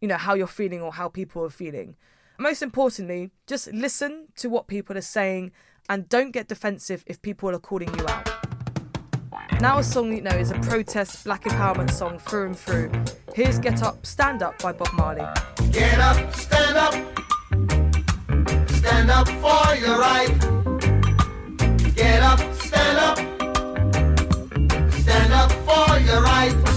you 0.00 0.08
know, 0.08 0.16
how 0.16 0.34
you're 0.34 0.46
feeling 0.46 0.80
or 0.80 0.92
how 0.92 1.08
people 1.08 1.44
are 1.44 1.50
feeling. 1.50 1.96
Most 2.38 2.62
importantly, 2.62 3.30
just 3.46 3.70
listen 3.72 4.28
to 4.36 4.48
what 4.48 4.66
people 4.66 4.96
are 4.96 5.02
saying 5.02 5.52
and 5.88 6.08
don't 6.08 6.30
get 6.30 6.48
defensive 6.48 7.04
if 7.06 7.20
people 7.22 7.50
are 7.50 7.58
calling 7.58 7.92
you 7.98 8.06
out. 8.08 8.30
Now, 9.60 9.78
a 9.78 9.84
song 9.84 10.12
you 10.12 10.20
know 10.20 10.30
is 10.30 10.50
a 10.50 10.58
protest 10.60 11.24
black 11.24 11.44
empowerment 11.44 11.90
song 11.90 12.18
through 12.18 12.46
and 12.46 12.58
through. 12.58 12.90
Here's 13.34 13.58
Get 13.58 13.82
Up, 13.82 14.04
Stand 14.04 14.42
Up 14.42 14.60
by 14.60 14.72
Bob 14.72 14.92
Marley. 14.94 15.24
Get 15.70 15.98
up, 16.00 16.34
stand 16.34 16.76
up, 16.76 16.94
stand 18.70 19.10
up 19.10 19.28
for 19.28 19.76
your 19.76 19.98
right. 19.98 20.28
Get 21.94 22.22
up, 22.22 22.40
stand 22.54 22.98
up, 22.98 23.18
stand 24.92 25.32
up 25.32 25.52
for 25.52 25.98
your 26.00 26.22
right. 26.22 26.71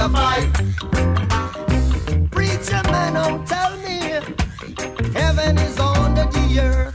The 0.00 0.08
fight. 0.08 0.48
Preacher 2.30 2.82
man, 2.90 3.14
don't 3.14 3.46
tell 3.46 3.76
me 3.78 3.98
heaven 5.12 5.58
is 5.58 5.78
under 5.78 6.24
the 6.24 6.60
earth. 6.60 6.89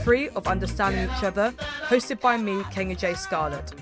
Three 0.00 0.28
of 0.30 0.46
Understanding 0.46 1.04
Each 1.04 1.22
Other, 1.22 1.52
hosted 1.88 2.20
by 2.20 2.36
me, 2.36 2.62
Kenya 2.70 2.96
J. 2.96 3.14
Scarlett. 3.14 3.72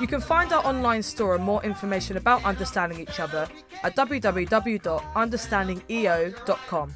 You 0.00 0.06
can 0.06 0.20
find 0.20 0.52
our 0.52 0.64
online 0.66 1.02
store 1.02 1.34
and 1.34 1.44
more 1.44 1.62
information 1.64 2.16
about 2.16 2.44
understanding 2.44 3.00
each 3.00 3.20
other 3.20 3.48
at 3.82 3.94
www.understandingeo.com. 3.96 6.94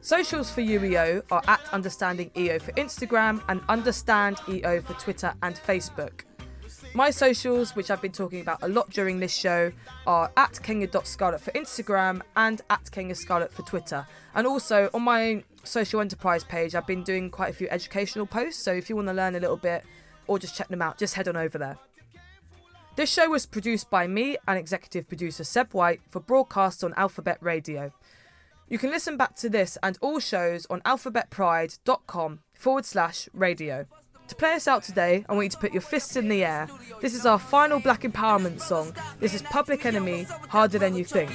Socials 0.00 0.50
for 0.50 0.62
UEO 0.62 1.22
are 1.30 1.42
at 1.46 1.60
UnderstandingEO 1.66 2.62
for 2.62 2.72
Instagram 2.72 3.40
and 3.48 3.60
UnderstandEO 3.62 4.84
for 4.84 4.94
Twitter 4.94 5.32
and 5.42 5.54
Facebook. 5.54 6.22
My 6.94 7.10
socials, 7.10 7.76
which 7.76 7.90
I've 7.90 8.00
been 8.00 8.12
talking 8.12 8.40
about 8.40 8.62
a 8.62 8.68
lot 8.68 8.88
during 8.90 9.20
this 9.20 9.34
show, 9.34 9.72
are 10.06 10.30
at 10.36 10.62
Kenya.Scarlett 10.62 11.40
for 11.40 11.50
Instagram 11.52 12.22
and 12.36 12.62
at 12.70 12.90
Kenya 12.90 13.14
Scarlett 13.14 13.52
for 13.52 13.62
Twitter. 13.62 14.06
And 14.34 14.46
also 14.46 14.88
on 14.94 15.02
my 15.02 15.44
social 15.64 16.00
enterprise 16.00 16.44
page, 16.44 16.74
I've 16.74 16.86
been 16.86 17.02
doing 17.02 17.30
quite 17.30 17.50
a 17.50 17.52
few 17.52 17.68
educational 17.70 18.26
posts. 18.26 18.62
So 18.62 18.72
if 18.72 18.88
you 18.88 18.96
want 18.96 19.08
to 19.08 19.14
learn 19.14 19.34
a 19.34 19.40
little 19.40 19.56
bit 19.56 19.84
or 20.26 20.38
just 20.38 20.56
check 20.56 20.68
them 20.68 20.82
out, 20.82 20.98
just 20.98 21.14
head 21.14 21.28
on 21.28 21.36
over 21.36 21.58
there. 21.58 21.78
This 22.96 23.12
show 23.12 23.30
was 23.30 23.46
produced 23.46 23.90
by 23.90 24.06
me 24.06 24.36
and 24.48 24.58
executive 24.58 25.06
producer 25.06 25.44
Seb 25.44 25.72
White 25.72 26.00
for 26.10 26.20
broadcast 26.20 26.82
on 26.82 26.94
Alphabet 26.96 27.38
Radio. 27.40 27.92
You 28.68 28.78
can 28.78 28.90
listen 28.90 29.16
back 29.16 29.36
to 29.36 29.48
this 29.48 29.78
and 29.82 29.96
all 30.00 30.18
shows 30.18 30.66
on 30.68 30.80
alphabetpride.com 30.80 32.40
forward 32.54 32.84
slash 32.84 33.28
radio. 33.32 33.86
To 34.28 34.34
play 34.34 34.52
us 34.52 34.68
out 34.68 34.82
today, 34.82 35.24
I 35.26 35.32
want 35.32 35.46
you 35.46 35.50
to 35.50 35.58
put 35.58 35.72
your 35.72 35.80
fists 35.80 36.14
in 36.14 36.28
the 36.28 36.44
air. 36.44 36.68
This 37.00 37.14
is 37.14 37.24
our 37.24 37.38
final 37.38 37.80
black 37.80 38.02
empowerment 38.02 38.60
song. 38.60 38.92
This 39.20 39.32
is 39.32 39.40
Public 39.40 39.86
Enemy, 39.86 40.24
Harder 40.48 40.78
Than 40.78 40.94
You 40.94 41.04
Think. 41.04 41.30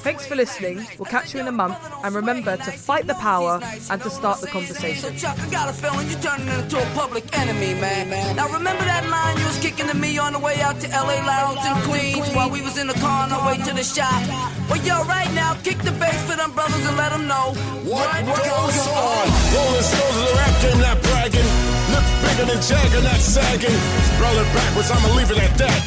Thanks 0.00 0.26
for 0.26 0.34
listening. 0.34 0.86
We'll 0.98 1.12
catch 1.12 1.34
you 1.34 1.40
in 1.40 1.48
a 1.48 1.52
month. 1.52 1.76
And 2.02 2.14
remember 2.14 2.56
to 2.56 2.72
fight 2.72 3.06
the 3.06 3.14
power 3.14 3.60
and 3.90 4.00
to 4.00 4.08
start 4.08 4.40
the 4.40 4.46
conversation. 4.46 5.14
Chuck, 5.18 5.38
I 5.38 5.50
got 5.50 5.68
a 5.68 5.74
feeling 5.74 6.08
you're 6.08 6.20
turning 6.20 6.48
into 6.48 6.80
a 6.80 6.86
public 6.94 7.24
enemy, 7.36 7.74
man. 7.80 8.08
Now 8.34 8.48
remember 8.48 8.84
that 8.84 9.06
line 9.10 9.36
you 9.36 9.44
was 9.44 9.58
kicking 9.58 9.86
to 9.86 9.94
me 9.94 10.16
on 10.16 10.32
the 10.32 10.38
way 10.38 10.58
out 10.62 10.80
to 10.80 10.88
LA 10.88 11.20
Lounge 11.26 11.60
in 11.60 11.76
Queens 11.84 12.34
while 12.34 12.48
we 12.48 12.62
was 12.62 12.78
in 12.78 12.86
the 12.86 12.94
car 12.94 13.24
on 13.24 13.32
our 13.32 13.46
way 13.46 13.58
to 13.58 13.74
the 13.74 13.84
shop? 13.84 14.24
Well, 14.70 14.80
yo, 14.80 15.04
right 15.04 15.30
now, 15.34 15.52
kick 15.64 15.78
the 15.78 15.92
bass 15.92 16.16
for 16.24 16.36
them 16.36 16.52
brothers 16.52 16.86
and 16.86 16.96
let 16.96 17.12
them 17.12 17.26
know 17.26 17.52
what, 17.84 18.24
goes 18.24 18.88
on. 18.88 19.28
Rolling 19.52 19.84
stones 19.84 20.16
of 20.16 20.24
the 20.24 20.34
rap 20.34 20.62
game, 20.62 20.80
not 20.80 21.02
bragging. 21.02 21.78
Look 21.92 22.04
bigger 22.38 22.52
than 22.52 22.62
Jagger, 22.62 23.02
not 23.02 23.20
sagging. 23.20 23.74
Spell 24.14 24.38
it 24.38 24.46
backwards, 24.54 24.90
I'ma 24.90 25.14
leave 25.14 25.30
it 25.30 25.38
at 25.38 25.58
that. 25.58 25.82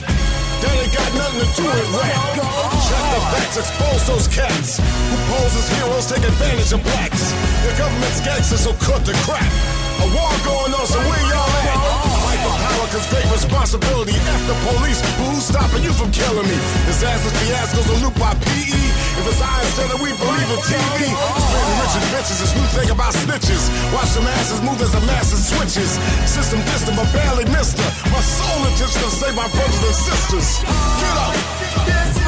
That 0.62 0.76
ain't 0.78 0.93
got 0.93 1.10
nothing 1.16 1.39
to 1.41 1.47
do 1.56 1.64
with 1.64 1.95
rap. 1.95 2.12
Check 2.88 3.04
the 3.16 3.22
facts, 3.32 3.58
expose 3.58 4.04
those 4.08 4.28
cats 4.28 4.78
who 4.78 5.16
pose 5.32 5.56
as 5.56 5.68
heroes, 5.78 6.06
take 6.12 6.24
advantage 6.24 6.74
of 6.74 6.84
blacks. 6.84 7.32
The 7.64 7.72
government's 7.78 8.20
gangsters, 8.22 8.62
so 8.62 8.74
cut 8.84 9.06
the 9.06 9.14
crap. 9.24 9.47
A 10.04 10.08
war 10.12 10.32
going 10.43 10.74
on, 10.76 10.86
so 10.88 10.99
where 10.99 11.24
y'all 11.32 11.56
at? 11.64 11.70
Cause 12.89 13.05
great 13.13 13.29
responsibility. 13.29 14.17
F 14.17 14.41
the 14.49 14.57
police, 14.73 14.99
who's 15.21 15.45
stopping 15.45 15.84
you 15.86 15.93
from 15.93 16.09
killing 16.09 16.47
me? 16.49 16.57
Disasters, 16.89 17.32
fiascos, 17.38 17.88
a 17.93 17.95
loop 18.01 18.17
by 18.17 18.34
PE. 18.41 18.82
If 19.21 19.25
it's 19.29 19.41
I 19.41 19.61
instead 19.61 19.91
of 19.93 20.01
we 20.01 20.09
believe 20.17 20.49
in 20.49 20.61
TV. 20.65 20.99
Spreading 21.13 21.77
riches, 21.77 22.05
bitches, 22.09 22.39
is 22.41 22.51
new 22.57 22.67
thing 22.73 22.89
about 22.89 23.13
snitches. 23.13 23.69
Watch 23.93 24.11
the 24.17 24.21
masses 24.25 24.61
move 24.65 24.82
as 24.82 24.91
the 24.91 25.01
masses 25.05 25.45
switches. 25.45 25.93
System 26.25 26.59
distant, 26.73 26.97
but 26.97 27.07
barely 27.13 27.45
missed 27.53 27.77
her. 27.77 27.91
My 28.09 28.19
soul 28.19 28.65
intention 28.65 29.01
to 29.05 29.11
save 29.13 29.36
my 29.36 29.47
brothers 29.53 29.84
and 29.86 29.95
sisters. 29.95 30.47
Get 30.65 31.15
up! 31.21 32.20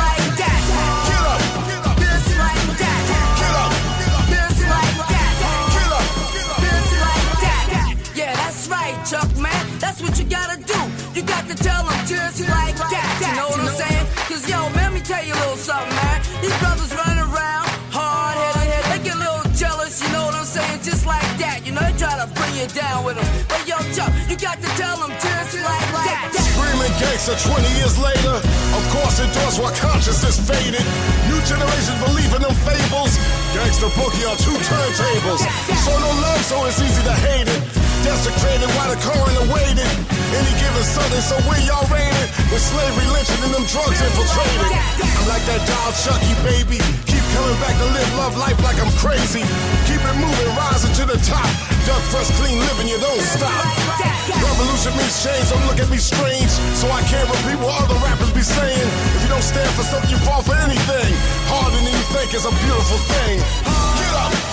You 11.54 11.60
got 11.60 11.62
to 11.62 11.70
tell 11.70 11.86
them 11.86 12.02
just 12.10 12.42
like 12.50 12.74
that. 12.82 13.06
You 13.22 13.30
know 13.38 13.46
what 13.54 13.62
I'm 13.62 13.78
saying? 13.78 14.06
Cause 14.26 14.42
yo, 14.50 14.74
let 14.74 14.90
me 14.90 15.06
tell 15.06 15.22
you 15.22 15.38
a 15.38 15.42
little 15.46 15.60
something, 15.60 15.94
man. 16.02 16.18
These 16.42 16.58
brothers 16.58 16.90
running 16.98 17.22
around, 17.30 17.70
hard 17.94 18.42
headed, 18.42 18.82
they 18.90 19.00
get 19.06 19.14
a 19.14 19.22
little 19.22 19.46
jealous, 19.54 20.02
you 20.02 20.10
know 20.10 20.26
what 20.26 20.34
I'm 20.34 20.50
saying? 20.50 20.82
Just 20.82 21.06
like 21.06 21.22
that. 21.38 21.62
You 21.62 21.78
know, 21.78 21.86
they 21.86 21.94
try 21.94 22.18
to 22.18 22.26
bring 22.34 22.58
you 22.58 22.66
down 22.74 23.06
with 23.06 23.22
them. 23.22 23.30
But 23.46 23.70
yo, 23.70 23.78
Chuck, 23.94 24.10
you 24.26 24.34
got 24.34 24.66
to 24.66 24.70
tell 24.82 24.98
them 24.98 25.14
just 25.22 25.54
like 25.62 25.90
that. 25.94 26.34
Screaming 26.34 26.96
gangster 26.98 27.38
20 27.38 27.62
years 27.78 28.02
later. 28.02 28.42
Of 28.74 28.84
course, 28.90 29.22
endorse 29.22 29.62
while 29.62 29.78
consciousness 29.78 30.42
faded. 30.42 30.82
New 31.30 31.38
generations 31.46 32.02
believe 32.02 32.34
in 32.34 32.42
them 32.50 32.58
fables. 32.66 33.14
Gangster 33.54 33.94
bookie 33.94 34.26
on 34.26 34.42
two 34.42 34.58
turntables. 34.58 35.46
Show 35.86 35.98
no 36.02 36.12
love, 36.18 36.42
so 36.50 36.66
it's 36.66 36.82
easy 36.82 37.04
to 37.06 37.14
hate 37.14 37.46
it. 37.46 37.83
Desecrated 38.04 38.68
while 38.76 38.92
the 38.92 39.00
coroner 39.00 39.48
waited. 39.48 39.88
Any 40.36 40.52
given 40.60 40.84
Sunday, 40.84 41.24
so 41.24 41.40
where 41.48 41.62
y'all 41.64 41.88
raided? 41.88 42.28
With 42.52 42.60
slavery 42.60 43.08
lynching 43.16 43.40
and 43.48 43.56
them 43.56 43.64
drugs 43.72 43.96
infiltrated. 44.04 44.76
I'm 45.00 45.26
like 45.32 45.46
that 45.48 45.64
doll 45.64 45.92
Chucky, 46.04 46.36
baby. 46.44 46.84
Keep 47.08 47.24
coming 47.32 47.56
back 47.64 47.80
to 47.80 47.88
live 47.96 48.12
love 48.20 48.36
life 48.36 48.60
like 48.60 48.76
I'm 48.76 48.92
crazy. 49.00 49.40
Keep 49.88 50.04
it 50.04 50.18
moving, 50.20 50.52
rising 50.60 50.92
to 51.00 51.04
the 51.08 51.20
top. 51.24 51.48
Duck 51.88 52.04
fresh, 52.12 52.28
clean 52.44 52.60
living, 52.60 52.92
you 52.92 53.00
don't 53.00 53.24
stop. 53.24 53.64
Revolution 54.36 54.92
means 55.00 55.16
change, 55.24 55.48
don't 55.48 55.64
look 55.72 55.80
at 55.80 55.88
me 55.88 55.96
strange. 55.96 56.52
So 56.76 56.92
I 56.92 57.00
can't 57.08 57.32
repeat 57.32 57.56
what 57.64 57.88
other 57.88 57.96
rappers 58.04 58.36
be 58.36 58.44
saying. 58.44 58.90
If 59.16 59.24
you 59.24 59.32
don't 59.32 59.48
stand 59.48 59.72
for 59.80 59.88
something, 59.88 60.12
you 60.12 60.20
fall 60.28 60.44
for 60.44 60.60
anything. 60.60 61.12
Harder 61.48 61.80
than 61.80 61.88
you 61.88 62.06
think 62.12 62.36
is 62.36 62.44
a 62.44 62.52
beautiful 62.52 63.00
thing. 63.16 63.40
Get 63.96 64.12
up! 64.20 64.53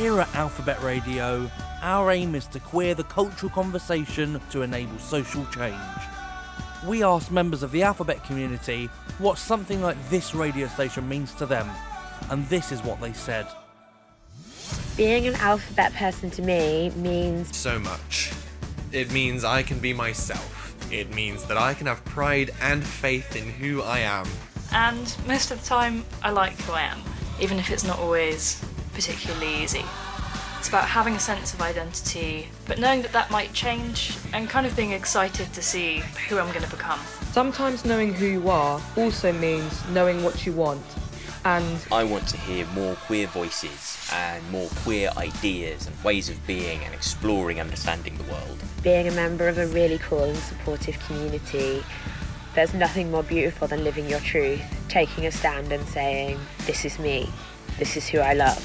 Here 0.00 0.18
at 0.18 0.34
Alphabet 0.34 0.82
Radio, 0.82 1.50
our 1.82 2.10
aim 2.10 2.34
is 2.34 2.46
to 2.46 2.58
queer 2.58 2.94
the 2.94 3.04
cultural 3.04 3.52
conversation 3.52 4.40
to 4.50 4.62
enable 4.62 4.98
social 4.98 5.44
change. 5.54 5.76
We 6.86 7.02
asked 7.02 7.30
members 7.30 7.62
of 7.62 7.70
the 7.70 7.82
Alphabet 7.82 8.24
community 8.24 8.86
what 9.18 9.36
something 9.36 9.82
like 9.82 9.98
this 10.08 10.34
radio 10.34 10.68
station 10.68 11.06
means 11.06 11.34
to 11.34 11.44
them, 11.44 11.68
and 12.30 12.48
this 12.48 12.72
is 12.72 12.82
what 12.82 12.98
they 13.02 13.12
said. 13.12 13.46
Being 14.96 15.26
an 15.26 15.34
alphabet 15.34 15.92
person 15.92 16.30
to 16.30 16.40
me 16.40 16.88
means 16.96 17.54
so 17.54 17.78
much. 17.78 18.32
It 18.92 19.12
means 19.12 19.44
I 19.44 19.62
can 19.62 19.80
be 19.80 19.92
myself. 19.92 20.74
It 20.90 21.14
means 21.14 21.44
that 21.44 21.58
I 21.58 21.74
can 21.74 21.86
have 21.86 22.02
pride 22.06 22.52
and 22.62 22.82
faith 22.82 23.36
in 23.36 23.50
who 23.50 23.82
I 23.82 23.98
am. 23.98 24.26
And 24.72 25.14
most 25.26 25.50
of 25.50 25.60
the 25.60 25.66
time, 25.66 26.06
I 26.22 26.30
like 26.30 26.58
who 26.62 26.72
I 26.72 26.84
am, 26.84 27.02
even 27.38 27.58
if 27.58 27.70
it's 27.70 27.84
not 27.84 27.98
always 27.98 28.64
particularly 28.94 29.62
easy. 29.62 29.84
It's 30.58 30.68
about 30.68 30.84
having 30.84 31.14
a 31.14 31.18
sense 31.20 31.54
of 31.54 31.62
identity, 31.62 32.48
but 32.66 32.78
knowing 32.78 33.00
that 33.02 33.12
that 33.12 33.30
might 33.30 33.52
change 33.54 34.16
and 34.34 34.48
kind 34.48 34.66
of 34.66 34.76
being 34.76 34.92
excited 34.92 35.52
to 35.54 35.62
see 35.62 36.02
who 36.28 36.38
I'm 36.38 36.48
going 36.52 36.64
to 36.64 36.70
become. 36.70 37.00
Sometimes 37.32 37.84
knowing 37.86 38.12
who 38.12 38.26
you 38.26 38.50
are 38.50 38.80
also 38.96 39.32
means 39.32 39.88
knowing 39.88 40.22
what 40.22 40.44
you 40.44 40.52
want. 40.52 40.82
And 41.46 41.78
I 41.90 42.04
want 42.04 42.28
to 42.28 42.36
hear 42.36 42.66
more 42.74 42.94
queer 42.96 43.26
voices 43.26 44.10
and 44.12 44.46
more 44.50 44.68
queer 44.82 45.10
ideas 45.16 45.86
and 45.86 46.04
ways 46.04 46.28
of 46.28 46.46
being 46.46 46.80
and 46.84 46.92
exploring 46.92 47.58
understanding 47.58 48.18
the 48.18 48.24
world. 48.24 48.58
being 48.82 49.08
a 49.08 49.12
member 49.12 49.48
of 49.48 49.56
a 49.56 49.66
really 49.68 49.96
cool 49.98 50.24
and 50.24 50.36
supportive 50.36 50.98
community. 51.06 51.82
There's 52.54 52.74
nothing 52.74 53.10
more 53.10 53.22
beautiful 53.22 53.68
than 53.68 53.84
living 53.84 54.06
your 54.08 54.20
truth, 54.20 54.60
taking 54.88 55.24
a 55.24 55.30
stand 55.32 55.72
and 55.72 55.86
saying, 55.88 56.38
This 56.66 56.84
is 56.84 56.98
me, 56.98 57.30
this 57.78 57.96
is 57.96 58.06
who 58.08 58.18
I 58.18 58.34
love. 58.34 58.60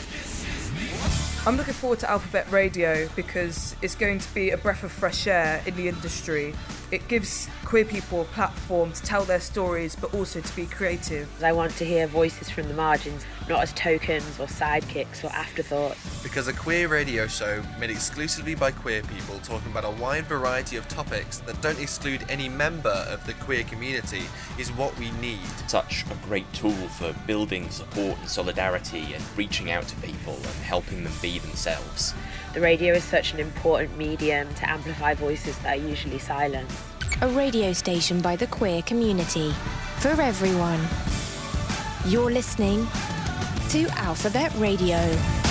I'm 1.47 1.57
looking 1.57 1.75
forward 1.75 1.99
to 1.99 2.09
Alphabet 2.09 2.49
Radio 2.51 3.07
because 3.15 3.75
it's 3.83 3.93
going 3.93 4.17
to 4.17 4.33
be 4.33 4.49
a 4.49 4.57
breath 4.57 4.83
of 4.83 4.91
fresh 4.91 5.27
air 5.27 5.61
in 5.67 5.75
the 5.75 5.87
industry. 5.87 6.55
It 6.89 7.07
gives 7.07 7.47
queer 7.63 7.85
people 7.85 8.21
a 8.21 8.25
platform 8.25 8.93
to 8.93 9.01
tell 9.03 9.25
their 9.25 9.39
stories 9.39 9.95
but 9.95 10.11
also 10.15 10.41
to 10.41 10.55
be 10.55 10.65
creative. 10.65 11.29
I 11.43 11.51
want 11.51 11.73
to 11.73 11.85
hear 11.85 12.07
voices 12.07 12.49
from 12.49 12.67
the 12.67 12.73
margins, 12.73 13.23
not 13.47 13.61
as 13.61 13.73
tokens 13.73 14.39
or 14.39 14.47
sidekicks 14.47 15.23
or 15.23 15.27
afterthoughts. 15.27 16.23
Because 16.23 16.47
a 16.47 16.53
queer 16.53 16.87
radio 16.87 17.27
show 17.27 17.61
made 17.79 17.89
exclusively 17.89 18.55
by 18.55 18.71
queer 18.71 19.03
people 19.03 19.37
talking 19.39 19.71
about 19.71 19.85
a 19.85 19.91
wide 20.01 20.25
variety 20.25 20.77
of 20.77 20.87
topics 20.87 21.39
that 21.39 21.59
don't 21.61 21.79
exclude 21.79 22.25
any 22.29 22.49
member 22.49 23.05
of 23.09 23.25
the 23.27 23.33
queer 23.33 23.63
community 23.63 24.23
is 24.57 24.71
what 24.71 24.97
we 24.97 25.11
need. 25.11 25.39
Such 25.67 26.05
a 26.05 26.25
great 26.27 26.51
tool 26.53 26.71
for 26.71 27.13
building 27.27 27.69
support 27.69 28.17
and 28.19 28.29
solidarity 28.29 29.13
and 29.13 29.23
reaching 29.37 29.71
out 29.71 29.87
to 29.87 29.95
people 29.97 30.33
and 30.33 30.55
helping 30.63 31.03
them 31.03 31.13
be 31.21 31.39
themselves. 31.39 32.13
The 32.53 32.61
radio 32.61 32.93
is 32.93 33.03
such 33.03 33.33
an 33.33 33.39
important 33.39 33.97
medium 33.97 34.53
to 34.55 34.69
amplify 34.69 35.13
voices 35.13 35.57
that 35.59 35.77
are 35.77 35.87
usually 35.87 36.19
silenced. 36.19 36.77
A 37.21 37.27
radio 37.27 37.73
station 37.73 38.21
by 38.21 38.35
the 38.35 38.47
queer 38.47 38.81
community. 38.81 39.51
For 39.99 40.09
everyone. 40.21 40.79
You're 42.05 42.31
listening 42.31 42.87
to 43.75 43.89
Alphabet 43.97 44.53
Radio. 44.55 45.44